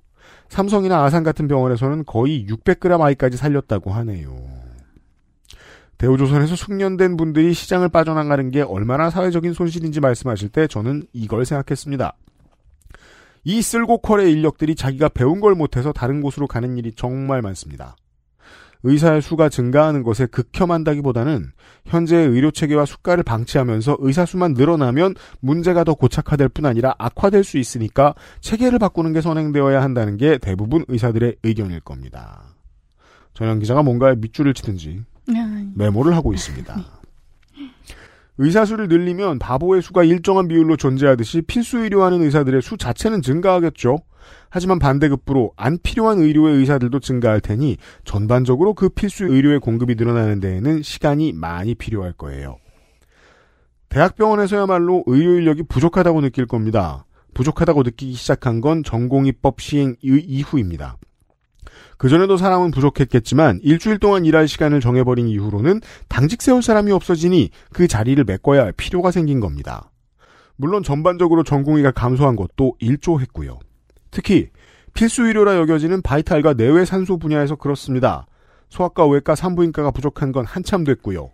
삼성이나 0.49 1.03
아산 1.03 1.23
같은 1.23 1.47
병원에서는 1.47 2.05
거의 2.05 2.45
600g 2.47 3.01
아이까지 3.01 3.37
살렸다고 3.37 3.91
하네요. 3.91 4.35
대우조선에서 5.97 6.55
숙련된 6.55 7.17
분들이 7.17 7.53
시장을 7.53 7.89
빠져나가는 7.89 8.51
게 8.51 8.61
얼마나 8.61 9.09
사회적인 9.09 9.53
손실인지 9.53 9.99
말씀하실 9.99 10.49
때 10.49 10.67
저는 10.67 11.07
이걸 11.11 11.45
생각했습니다. 11.45 12.13
이 13.45 13.61
쓸고 13.61 13.99
컬의 13.99 14.31
인력들이 14.31 14.75
자기가 14.75 15.09
배운 15.09 15.39
걸 15.39 15.55
못해서 15.55 15.91
다른 15.91 16.21
곳으로 16.21 16.47
가는 16.47 16.77
일이 16.77 16.91
정말 16.93 17.41
많습니다. 17.41 17.95
의사의 18.87 19.21
수가 19.21 19.49
증가하는 19.49 20.01
것에 20.03 20.27
극혐한다기보다는 20.27 21.51
현재의 21.85 22.27
의료 22.29 22.51
체계와 22.51 22.85
수가를 22.85 23.23
방치하면서 23.23 23.97
의사 23.99 24.25
수만 24.25 24.53
늘어나면 24.53 25.15
문제가 25.41 25.83
더 25.83 25.93
고착화될 25.93 26.49
뿐 26.49 26.65
아니라 26.65 26.95
악화될 26.97 27.43
수 27.43 27.57
있으니까 27.57 28.15
체계를 28.39 28.79
바꾸는 28.79 29.11
게 29.11 29.19
선행되어야 29.19 29.81
한다는 29.81 30.15
게 30.15 30.37
대부분 30.37 30.85
의사들의 30.87 31.37
의견일 31.43 31.81
겁니다. 31.81 32.43
전현 33.33 33.59
기자가 33.59 33.83
뭔가에 33.83 34.15
밑줄을 34.15 34.53
치든지 34.53 35.03
메모를 35.75 36.15
하고 36.15 36.33
있습니다. 36.33 36.75
의사 38.39 38.65
수를 38.65 38.87
늘리면 38.87 39.39
바보의 39.39 39.81
수가 39.81 40.03
일정한 40.03 40.47
비율로 40.47 40.77
존재하듯이 40.77 41.41
필수 41.41 41.79
의료하는 41.79 42.21
의사들의 42.21 42.61
수 42.61 42.77
자체는 42.77 43.21
증가하겠죠. 43.21 43.97
하지만 44.49 44.79
반대급부로 44.79 45.51
안 45.55 45.77
필요한 45.81 46.19
의료의 46.19 46.57
의사들도 46.57 46.99
증가할 46.99 47.41
테니 47.41 47.77
전반적으로 48.05 48.73
그 48.73 48.89
필수 48.89 49.25
의료의 49.25 49.59
공급이 49.59 49.95
늘어나는 49.95 50.39
데에는 50.39 50.81
시간이 50.83 51.33
많이 51.33 51.75
필요할 51.75 52.13
거예요. 52.13 52.57
대학병원에서야말로 53.89 55.03
의료 55.07 55.31
인력이 55.35 55.63
부족하다고 55.63 56.21
느낄 56.21 56.45
겁니다. 56.45 57.05
부족하다고 57.33 57.83
느끼기 57.83 58.13
시작한 58.13 58.61
건 58.61 58.83
전공의법 58.83 59.61
시행 59.61 59.95
이- 60.01 60.23
이후입니다. 60.25 60.97
그전에도 61.97 62.37
사람은 62.37 62.71
부족했겠지만 62.71 63.59
일주일 63.63 63.97
동안 63.99 64.25
일할 64.25 64.47
시간을 64.47 64.81
정해버린 64.81 65.27
이후로는 65.27 65.81
당직 66.07 66.41
세울 66.41 66.61
사람이 66.61 66.91
없어지니 66.91 67.49
그 67.71 67.87
자리를 67.87 68.23
메꿔야 68.23 68.63
할 68.63 68.71
필요가 68.71 69.11
생긴 69.11 69.39
겁니다. 69.39 69.91
물론 70.55 70.83
전반적으로 70.83 71.43
전공의가 71.43 71.91
감소한 71.91 72.35
것도 72.35 72.75
일조했고요. 72.79 73.59
특히 74.11 74.49
필수 74.93 75.25
의료라 75.25 75.57
여겨지는 75.57 76.01
바이탈과 76.01 76.55
내외 76.55 76.85
산소 76.85 77.17
분야에서 77.17 77.55
그렇습니다. 77.55 78.25
소아과, 78.69 79.05
외과, 79.07 79.35
산부인과가 79.35 79.91
부족한 79.91 80.31
건 80.31 80.45
한참 80.45 80.83
됐고요. 80.83 81.29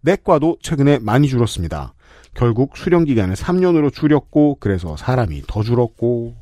내과도 0.00 0.58
최근에 0.62 0.98
많이 1.00 1.28
줄었습니다. 1.28 1.94
결국 2.34 2.76
수령 2.76 3.04
기간을 3.04 3.34
3년으로 3.34 3.92
줄였고 3.92 4.58
그래서 4.60 4.96
사람이 4.96 5.42
더 5.46 5.62
줄었고 5.62 6.34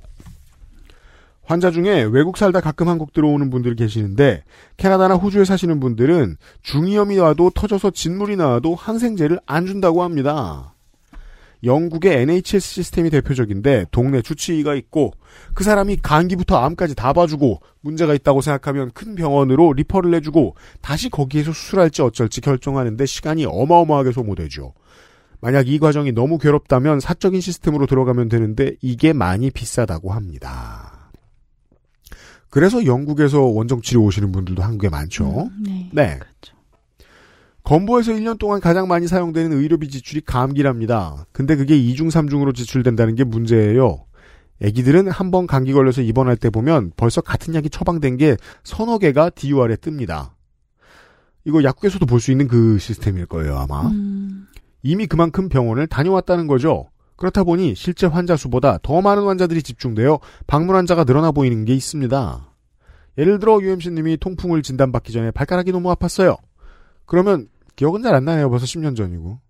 환자 1.45 1.71
중에 1.71 2.03
외국 2.03 2.39
살다 2.39 2.61
가끔 2.61 2.89
한국 2.89 3.13
들어오는 3.13 3.51
분들 3.51 3.75
계시는데 3.77 4.45
캐나다나 4.77 5.15
호주에 5.15 5.45
사시는 5.45 5.81
분들은 5.81 6.37
중이염이 6.63 7.19
와도 7.19 7.51
터져서 7.51 7.91
진물이 7.91 8.37
나와도 8.37 8.75
항생제를 8.75 9.41
안 9.47 9.67
준다고 9.67 10.03
합니다. 10.03 10.75
영국의 11.65 12.23
NHS 12.23 12.61
시스템이 12.61 13.11
대표적인데 13.11 13.87
동네 13.91 14.21
주치의가 14.21 14.75
있고 14.75 15.13
그 15.55 15.65
사람이 15.65 15.99
감기부터 16.03 16.57
암까지 16.57 16.95
다 16.95 17.13
봐주고 17.13 17.61
문제가 17.81 18.15
있다고 18.15 18.41
생각하면 18.41 18.91
큰 18.93 19.15
병원으로 19.15 19.73
리퍼를 19.73 20.15
해주고 20.15 20.57
다시 20.81 21.09
거기에서 21.09 21.53
수술할지 21.53 22.03
어쩔지 22.03 22.41
결정하는데 22.41 23.07
시간이 23.07 23.47
어마어마하게 23.47 24.13
소모되죠. 24.13 24.75
만약 25.41 25.69
이 25.69 25.79
과정이 25.79 26.13
너무 26.13 26.39
괴롭다면 26.39 27.01
사적인 27.01 27.41
시스템으로 27.41 27.87
들어가면 27.87 28.29
되는데 28.29 28.77
이게 28.81 29.13
많이 29.13 29.51
비싸다고 29.51 30.13
합니다. 30.13 31.11
그래서 32.49 32.85
영국에서 32.85 33.41
원정 33.41 33.83
치료 33.83 34.03
오시는 34.05 34.31
분들도 34.31 34.63
한국에 34.63 34.89
많죠. 34.89 35.51
네. 35.65 35.91
네. 35.93 36.19
건보에서 37.65 38.13
1년 38.13 38.39
동안 38.39 38.61
가장 38.61 38.89
많이 38.89 39.07
사용되는 39.07 39.53
의료비 39.57 39.89
지출이 39.89 40.23
감기랍니다. 40.23 41.27
근데 41.33 41.55
그게 41.57 41.77
2중, 41.79 42.11
3중으로 42.11 42.55
지출된다는 42.55 43.15
게 43.15 43.25
문제예요. 43.25 44.05
애기들은 44.61 45.09
한 45.09 45.31
번 45.31 45.47
감기 45.47 45.73
걸려서 45.73 46.03
입원할 46.03 46.37
때 46.37 46.51
보면 46.51 46.93
벌써 46.97 47.21
같은 47.21 47.55
약이 47.55 47.71
처방된 47.71 48.17
게 48.17 48.37
서너 48.65 48.99
개가 48.99 49.31
DUR에 49.31 49.77
뜹니다. 49.77 50.31
이거 51.45 51.65
약국에서도 51.65 52.05
볼 52.07 52.21
수 52.21 52.31
있는 52.31 52.47
그 52.47 52.79
시스템일 52.79 53.27
거예요, 53.27 53.57
아마. 53.57 53.91
이미 54.83 55.07
그만큼 55.07 55.49
병원을 55.49 55.87
다녀왔다는 55.87 56.47
거죠. 56.47 56.89
그렇다 57.17 57.45
보니 57.45 57.75
실제 57.77 58.07
환자 58.07 58.37
수보다 58.37 58.79
더 58.83 59.01
많은 59.01 59.25
환자들이 59.25 59.63
집중되어 59.63 60.19
방문 60.47 60.75
환자가 60.77 61.05
늘어나 61.05 61.31
보이는 61.31 61.65
게 61.65 61.75
있습니다. 61.75 62.49
예를 63.19 63.39
들어 63.39 63.61
UMC님이 63.61 64.17
통풍을 64.19 64.63
진단받기 64.63 65.13
전에 65.13 65.31
발가락이 65.31 65.71
너무 65.73 65.93
아팠어요. 65.95 66.37
그러면 67.07 67.49
기억은 67.83 68.03
잘 68.03 68.14
안 68.14 68.24
나네요. 68.24 68.49
벌써 68.49 68.64
10년 68.64 68.95
전이고. 68.95 69.41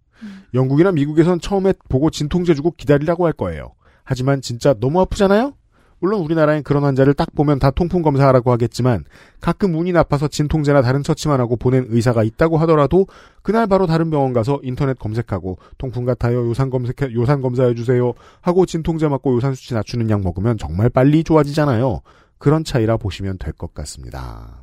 영국이나 0.55 0.91
미국에선 0.91 1.39
처음에 1.39 1.75
보고 1.91 2.09
진통제 2.09 2.55
주고 2.55 2.71
기다리라고 2.71 3.27
할 3.27 3.35
거예요. 3.35 3.75
하지만 4.05 4.41
진짜 4.41 4.73
너무 4.81 5.03
아프잖아요? 5.03 5.53
물론 6.01 6.23
우리나라엔 6.23 6.63
그런 6.63 6.83
환자를 6.83 7.13
딱 7.13 7.35
보면 7.35 7.59
다 7.59 7.71
통풍 7.71 8.01
검사하라고 8.01 8.51
하겠지만 8.51 9.05
가끔 9.41 9.75
운이 9.75 9.93
나빠서 9.93 10.29
진통제나 10.29 10.81
다른 10.81 11.03
처치만 11.03 11.41
하고 11.41 11.57
보낸 11.57 11.85
의사가 11.91 12.25
있다고 12.25 12.57
하더라도 12.59 13.07
그날 13.43 13.67
바로 13.67 13.87
다른 13.87 14.11
병원 14.11 14.33
가서 14.33 14.59
인터넷 14.63 14.99
검색하고 14.99 15.59
통풍 15.77 16.07
같아요. 16.07 16.49
요산 16.49 16.71
검색해 16.71 17.13
요산 17.13 17.43
검사해 17.43 17.75
주세요. 17.75 18.15
하고 18.41 18.65
진통제 18.65 19.09
맞고 19.09 19.35
요산 19.37 19.55
수치 19.55 19.75
낮추는 19.75 20.09
약 20.09 20.23
먹으면 20.23 20.57
정말 20.57 20.89
빨리 20.89 21.23
좋아지잖아요. 21.23 22.01
그런 22.39 22.65
차이라 22.65 22.97
보시면 22.97 23.37
될 23.39 23.53
것 23.53 23.75
같습니다. 23.75 24.63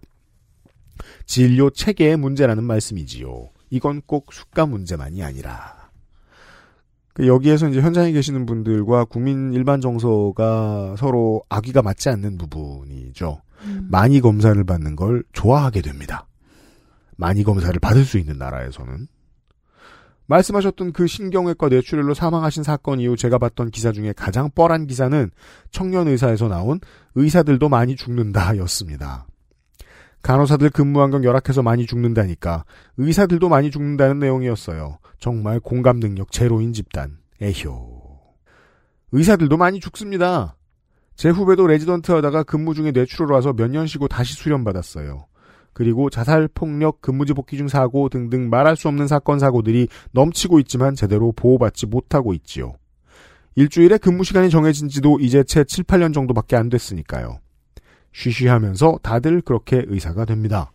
진료 1.25 1.69
체계의 1.69 2.17
문제라는 2.17 2.63
말씀이지요. 2.63 3.49
이건 3.69 4.01
꼭 4.05 4.33
수가 4.33 4.65
문제만이 4.65 5.23
아니라 5.23 5.89
그 7.13 7.27
여기에서 7.27 7.67
이제 7.67 7.81
현장에 7.81 8.11
계시는 8.11 8.45
분들과 8.45 9.05
국민 9.05 9.51
일반 9.53 9.81
정서가 9.81 10.95
서로 10.97 11.43
악의가 11.49 11.81
맞지 11.81 12.09
않는 12.09 12.37
부분이죠. 12.37 13.41
많이 13.89 14.21
검사를 14.21 14.63
받는 14.63 14.95
걸 14.95 15.23
좋아하게 15.33 15.81
됩니다. 15.81 16.27
많이 17.17 17.43
검사를 17.43 17.77
받을 17.79 18.05
수 18.05 18.17
있는 18.17 18.37
나라에서는. 18.37 19.07
말씀하셨던 20.27 20.93
그 20.93 21.07
신경외과 21.07 21.69
뇌출혈로 21.69 22.13
사망하신 22.13 22.63
사건 22.63 22.99
이후 22.99 23.17
제가 23.17 23.39
봤던 23.39 23.71
기사 23.71 23.91
중에 23.91 24.13
가장 24.13 24.49
뻘한 24.51 24.85
기사는 24.85 25.29
청년 25.71 26.07
의사에서 26.07 26.47
나온 26.47 26.79
의사들도 27.15 27.67
많이 27.67 27.95
죽는다 27.95 28.55
였습니다. 28.57 29.25
간호사들 30.21 30.69
근무 30.69 31.01
환경 31.01 31.23
열악해서 31.23 31.63
많이 31.63 31.85
죽는다니까 31.85 32.65
의사들도 32.97 33.47
많이 33.49 33.71
죽는다는 33.71 34.19
내용이었어요. 34.19 34.99
정말 35.17 35.59
공감 35.59 35.99
능력 35.99 36.31
제로인 36.31 36.73
집단. 36.73 37.17
에효. 37.41 38.19
의사들도 39.11 39.57
많이 39.57 39.79
죽습니다. 39.79 40.55
제 41.15 41.29
후배도 41.29 41.67
레지던트 41.67 42.11
하다가 42.11 42.43
근무 42.43 42.73
중에 42.73 42.91
뇌출혈 42.91 43.31
와서 43.31 43.53
몇 43.53 43.69
년 43.71 43.87
쉬고 43.87 44.07
다시 44.07 44.33
수련받았어요. 44.35 45.25
그리고 45.73 46.09
자살, 46.09 46.49
폭력, 46.53 47.01
근무지 47.01 47.33
복귀 47.33 47.57
중 47.57 47.67
사고 47.67 48.09
등등 48.09 48.49
말할 48.49 48.75
수 48.75 48.87
없는 48.89 49.07
사건 49.07 49.39
사고들이 49.39 49.87
넘치고 50.11 50.59
있지만 50.59 50.95
제대로 50.95 51.31
보호받지 51.31 51.85
못하고 51.87 52.33
있지요. 52.33 52.73
일주일에 53.55 53.97
근무 53.97 54.23
시간이 54.23 54.49
정해진 54.49 54.89
지도 54.89 55.19
이제 55.19 55.43
채 55.43 55.63
7, 55.63 55.85
8년 55.85 56.13
정도밖에 56.13 56.55
안 56.55 56.69
됐으니까요. 56.69 57.39
쉬쉬하면서 58.13 58.99
다들 59.01 59.41
그렇게 59.41 59.83
의사가 59.85 60.25
됩니다. 60.25 60.71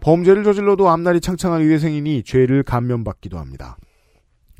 범죄를 0.00 0.44
저질러도 0.44 0.88
앞날이 0.88 1.20
창창한 1.20 1.62
의대생이니 1.62 2.24
죄를 2.24 2.62
감면받기도 2.62 3.38
합니다. 3.38 3.76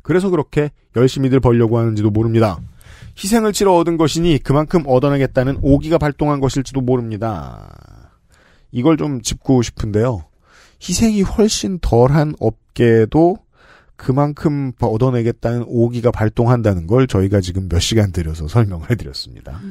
그래서 0.01 0.29
그렇게 0.29 0.71
열심히들 0.95 1.39
벌려고 1.39 1.77
하는지도 1.77 2.09
모릅니다. 2.09 2.59
희생을 3.17 3.53
치러 3.53 3.73
얻은 3.73 3.97
것이니 3.97 4.39
그만큼 4.43 4.83
얻어내겠다는 4.85 5.59
오기가 5.61 5.97
발동한 5.97 6.39
것일지도 6.39 6.81
모릅니다. 6.81 8.11
이걸 8.71 8.97
좀 8.97 9.21
짚고 9.21 9.61
싶은데요. 9.61 10.25
희생이 10.81 11.21
훨씬 11.21 11.79
덜한 11.79 12.35
업계도 12.39 13.37
그만큼 13.95 14.73
얻어내겠다는 14.79 15.63
오기가 15.67 16.11
발동한다는 16.11 16.85
걸 16.85 17.07
저희가 17.07 17.39
지금 17.39 17.69
몇 17.69 17.79
시간 17.79 18.11
들여서 18.11 18.47
설명을 18.47 18.91
해드렸습니다. 18.91 19.61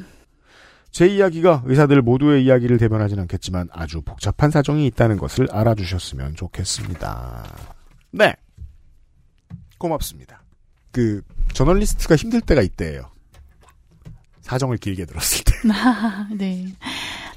제 0.95 1.07
이야기가 1.07 1.63
의사들 1.65 2.01
모두의 2.01 2.45
이야기를 2.45 2.77
대변하진 2.77 3.19
않겠지만 3.19 3.67
아주 3.73 4.01
복잡한 4.01 4.49
사정이 4.49 4.87
있다는 4.87 5.17
것을 5.17 5.45
알아주셨으면 5.51 6.35
좋겠습니다. 6.35 7.43
네. 8.11 8.33
고맙습니다. 9.77 10.41
그, 10.93 11.21
저널리스트가 11.51 12.15
힘들 12.15 12.39
때가 12.39 12.61
있대요. 12.61 13.11
사정을 14.39 14.77
길게 14.77 15.03
들었을 15.03 15.43
때. 15.43 15.51
아, 15.73 16.29
네. 16.31 16.65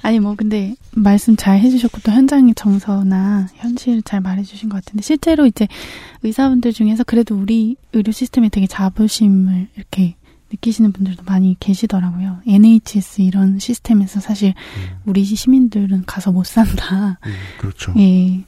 아니 0.03 0.21
뭐 0.21 0.35
근데 0.37 0.75
말씀 0.91 1.35
잘 1.35 1.59
해주셨고 1.59 1.99
또 2.05 2.13
현장의 2.13 2.55
정서나 2.55 3.47
현실 3.55 4.01
잘 4.03 4.21
말해주신 4.21 4.69
것 4.69 4.77
같은데 4.77 5.03
실제로 5.03 5.45
이제 5.45 5.67
의사분들 6.23 6.71
중에서 6.71 7.03
그래도 7.03 7.35
우리 7.35 7.75
의료 7.91 8.13
시스템에 8.13 8.47
되게 8.47 8.67
자부심을 8.67 9.67
이렇게 9.75 10.15
느끼시는 10.51 10.91
분들도 10.91 11.23
많이 11.25 11.55
계시더라고요. 11.59 12.39
NHS 12.47 13.21
이런 13.21 13.59
시스템에서 13.59 14.19
사실 14.19 14.53
우리 15.05 15.23
시민들은 15.23 16.03
가서 16.05 16.31
못 16.31 16.45
산다. 16.45 17.19
그렇죠. 17.59 17.93
예. 17.97 18.43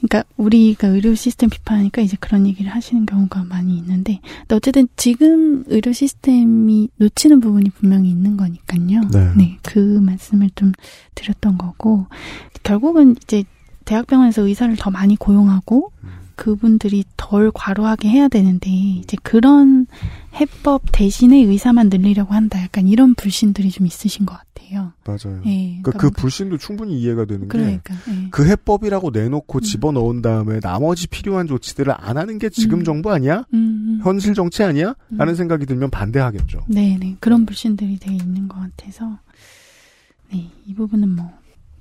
그러니까 0.00 0.22
우리가 0.36 0.86
의료 0.88 1.14
시스템 1.14 1.50
비판하니까 1.50 2.02
이제 2.02 2.16
그런 2.20 2.46
얘기를 2.46 2.70
하시는 2.70 3.04
경우가 3.04 3.44
많이 3.44 3.76
있는데, 3.76 4.20
근데 4.42 4.54
어쨌든 4.54 4.86
지금 4.96 5.64
의료 5.66 5.92
시스템이 5.92 6.88
놓치는 6.96 7.40
부분이 7.40 7.70
분명히 7.70 8.08
있는 8.08 8.36
거니까요. 8.36 9.00
네. 9.36 9.58
그 9.62 9.78
말씀을 9.78 10.50
좀 10.54 10.70
드렸던 11.16 11.58
거고, 11.58 12.06
결국은 12.62 13.16
이제 13.24 13.42
대학병원에서 13.86 14.42
의사를 14.42 14.74
더 14.76 14.90
많이 14.90 15.16
고용하고 15.16 15.90
그분들이 16.38 17.04
덜 17.16 17.50
과로하게 17.52 18.08
해야 18.08 18.28
되는데 18.28 18.70
이제 18.70 19.16
그런 19.24 19.86
해법 20.36 20.82
대신에 20.92 21.36
의사만 21.38 21.88
늘리려고 21.88 22.32
한다. 22.32 22.62
약간 22.62 22.86
이런 22.86 23.14
불신들이 23.16 23.70
좀 23.70 23.86
있으신 23.86 24.24
것 24.24 24.38
같아요. 24.38 24.92
맞아요. 25.04 25.40
예, 25.46 25.80
그러니까 25.82 25.90
그러니까 25.90 25.98
그 25.98 26.10
불신도 26.10 26.58
충분히 26.58 27.00
이해가 27.00 27.24
되는 27.24 27.48
그러니까, 27.48 27.92
게, 28.04 28.12
예. 28.12 28.28
그 28.30 28.46
해법이라고 28.46 29.10
내놓고 29.10 29.60
집어 29.60 29.90
넣은 29.90 30.22
다음에 30.22 30.60
나머지 30.60 31.08
필요한 31.08 31.48
조치들을 31.48 31.92
안 31.96 32.16
하는 32.16 32.38
게 32.38 32.48
지금 32.50 32.80
음. 32.80 32.84
정부 32.84 33.10
아니야? 33.10 33.44
음, 33.52 33.98
음. 33.98 34.00
현실 34.04 34.34
정치 34.34 34.62
아니야? 34.62 34.94
음. 35.08 35.16
라는 35.18 35.34
생각이 35.34 35.66
들면 35.66 35.90
반대하겠죠. 35.90 36.66
네 36.68 36.96
네 37.00 37.16
그런 37.18 37.46
불신들이 37.46 37.98
되게 37.98 38.14
있는 38.14 38.46
것 38.46 38.60
같아서 38.60 39.18
네 40.32 40.48
이 40.66 40.74
부분은 40.74 41.16
뭐 41.16 41.32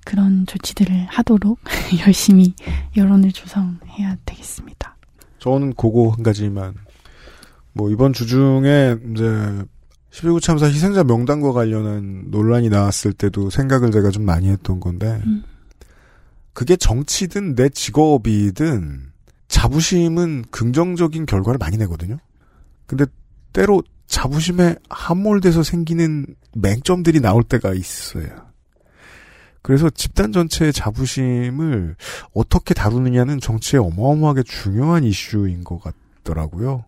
그런 0.08 0.45
조치들을 0.45 1.08
하도록 1.10 1.60
열심히 2.08 2.53
여론을 2.95 3.34
조성해야 3.34 4.16
되겠습니다. 4.26 4.95
저는 5.39 5.74
그거 5.74 6.12
한 6.12 6.24
가지만, 6.24 6.76
뭐, 7.74 7.91
이번 7.91 8.14
주 8.14 8.26
중에, 8.26 8.97
이제, 9.12 9.24
12구 10.12 10.41
참사 10.41 10.68
희생자 10.68 11.03
명단과 11.03 11.51
관련한 11.51 12.28
논란이 12.32 12.70
나왔을 12.70 13.12
때도 13.12 13.49
생각을 13.49 13.91
제가 13.91 14.10
좀 14.10 14.24
많이 14.24 14.47
했던 14.47 14.80
건데, 14.80 15.22
음. 15.26 15.43
그게 16.53 16.78
정치든 16.78 17.55
내 17.55 17.68
직업이든, 17.68 19.12
자부심은 19.49 20.45
긍정적인 20.51 21.26
결과를 21.26 21.58
많이 21.58 21.76
내거든요? 21.76 22.18
근데, 22.86 23.05
때로 23.51 23.84
자부심에 24.05 24.76
함몰돼서 24.89 25.64
생기는 25.64 26.28
맹점들이 26.55 27.20
나올 27.20 27.43
때가 27.43 27.74
있어요. 27.74 28.47
그래서 29.68 29.89
집단 29.89 30.32
전체의 30.32 30.72
자부심을 30.72 31.97
어떻게 32.34 32.74
다루느냐는 32.74 33.41
정치에 33.41 33.78
어마어마하게 33.82 34.43
중요한 34.43 35.03
이슈인 35.03 35.65
것 35.65 35.82
같더라고요. 36.24 36.86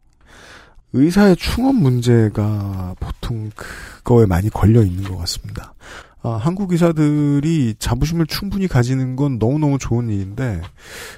의사의 0.93 1.35
충원 1.35 1.75
문제가 1.75 2.95
보통 3.01 3.51
그거에 3.53 4.25
많이 4.25 4.49
걸려 4.49 4.81
있는 4.81 5.03
것 5.03 5.17
같습니다. 5.17 5.73
아, 6.21 6.39
한국 6.41 6.71
의사들이 6.71 7.75
자부심을 7.79 8.27
충분히 8.27 8.69
가지는 8.69 9.17
건 9.17 9.39
너무너무 9.39 9.77
좋은 9.77 10.07
일인데, 10.07 10.61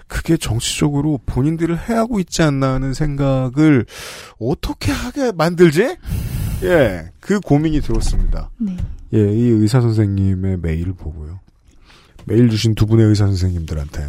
그게 0.08 0.38
정치적으로 0.38 1.20
본인들을 1.28 1.78
해하고 1.90 2.20
있지 2.20 2.42
않나 2.42 2.74
하는 2.74 2.96
생각을 2.96 3.86
어떻게 4.40 4.92
하게 4.92 5.32
만들지? 5.32 5.96
예, 6.64 7.12
그 7.20 7.40
고민이 7.40 7.82
들었습니다. 7.82 8.50
네. 8.58 8.76
예, 9.14 9.20
이 9.20 9.48
의사 9.50 9.80
선생님의 9.80 10.58
메일을 10.58 10.94
보고요. 10.94 11.40
메일 12.26 12.50
주신 12.50 12.76
두 12.76 12.86
분의 12.86 13.06
의사 13.08 13.26
선생님들한테 13.28 14.08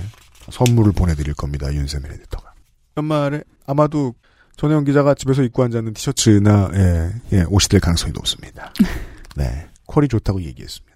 선물을 0.51 0.93
보내드릴 0.93 1.35
겁니다. 1.35 1.73
윤세민 1.73 2.11
에디터가. 2.13 2.53
연말에 2.97 3.43
아마도 3.67 4.15
전혜영 4.57 4.85
기자가 4.85 5.15
집에서 5.15 5.43
입고 5.43 5.63
앉았는 5.63 5.95
티셔츠나 5.95 6.71
예, 6.75 7.13
예, 7.33 7.43
옷이 7.49 7.69
될 7.71 7.81
가능성이 7.81 8.13
높습니다. 8.13 8.73
네, 9.37 9.69
퀄이 9.87 10.09
좋다고 10.09 10.43
얘기했습니다. 10.43 10.93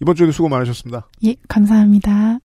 이번 0.00 0.14
주에도 0.16 0.32
수고 0.32 0.48
많으셨습니다. 0.48 1.08
예 1.24 1.34
감사합니다. 1.48 2.38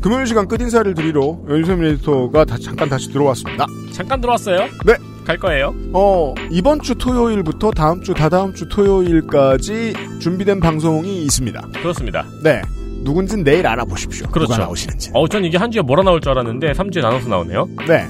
금요일 0.00 0.26
시간 0.26 0.46
끝 0.46 0.60
인사를 0.60 0.92
드리러 0.94 1.40
윤세민 1.48 1.94
에디터가 1.94 2.44
다, 2.44 2.58
잠깐 2.58 2.88
다시 2.88 3.10
들어왔습니다. 3.10 3.66
잠깐 3.92 4.20
들어왔어요. 4.20 4.58
네. 4.86 5.13
갈 5.24 5.38
거예요. 5.38 5.74
어, 5.92 6.34
이번 6.50 6.80
주 6.80 6.94
토요일부터 6.94 7.70
다음 7.70 8.02
주, 8.02 8.14
다다음 8.14 8.54
주 8.54 8.68
토요일까지 8.68 9.94
준비된 10.20 10.60
방송이 10.60 11.22
있습니다. 11.24 11.68
그렇습니다. 11.80 12.24
네. 12.42 12.62
누군진 13.02 13.44
내일 13.44 13.66
알아보십시오. 13.66 14.28
그렇죠. 14.28 14.52
누가 14.52 14.64
나오시는지. 14.64 15.10
어, 15.14 15.28
전 15.28 15.44
이게 15.44 15.58
한 15.58 15.70
주에 15.70 15.82
뭐라 15.82 16.02
나올 16.02 16.20
줄 16.20 16.32
알았는데 16.32 16.72
3주에 16.72 17.02
나눠서 17.02 17.28
나오네요. 17.28 17.68
네. 17.86 18.06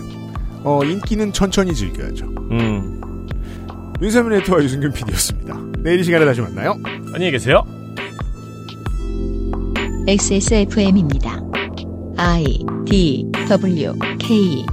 어, 0.62 0.82
인기는 0.84 1.32
천천히 1.32 1.74
즐겨야죠. 1.74 2.26
음. 2.26 3.26
윤세민 4.00 4.32
에디터와 4.32 4.62
유승균 4.62 4.92
PD였습니다. 4.92 5.56
내일 5.80 6.00
이 6.00 6.04
시간에 6.04 6.24
다시 6.24 6.40
만나요. 6.40 6.76
안녕히 7.12 7.30
계세요. 7.30 7.64
XSFM입니다. 10.06 11.40
I 12.16 12.44
D 12.86 13.26
W 13.48 13.94
K 14.18 14.66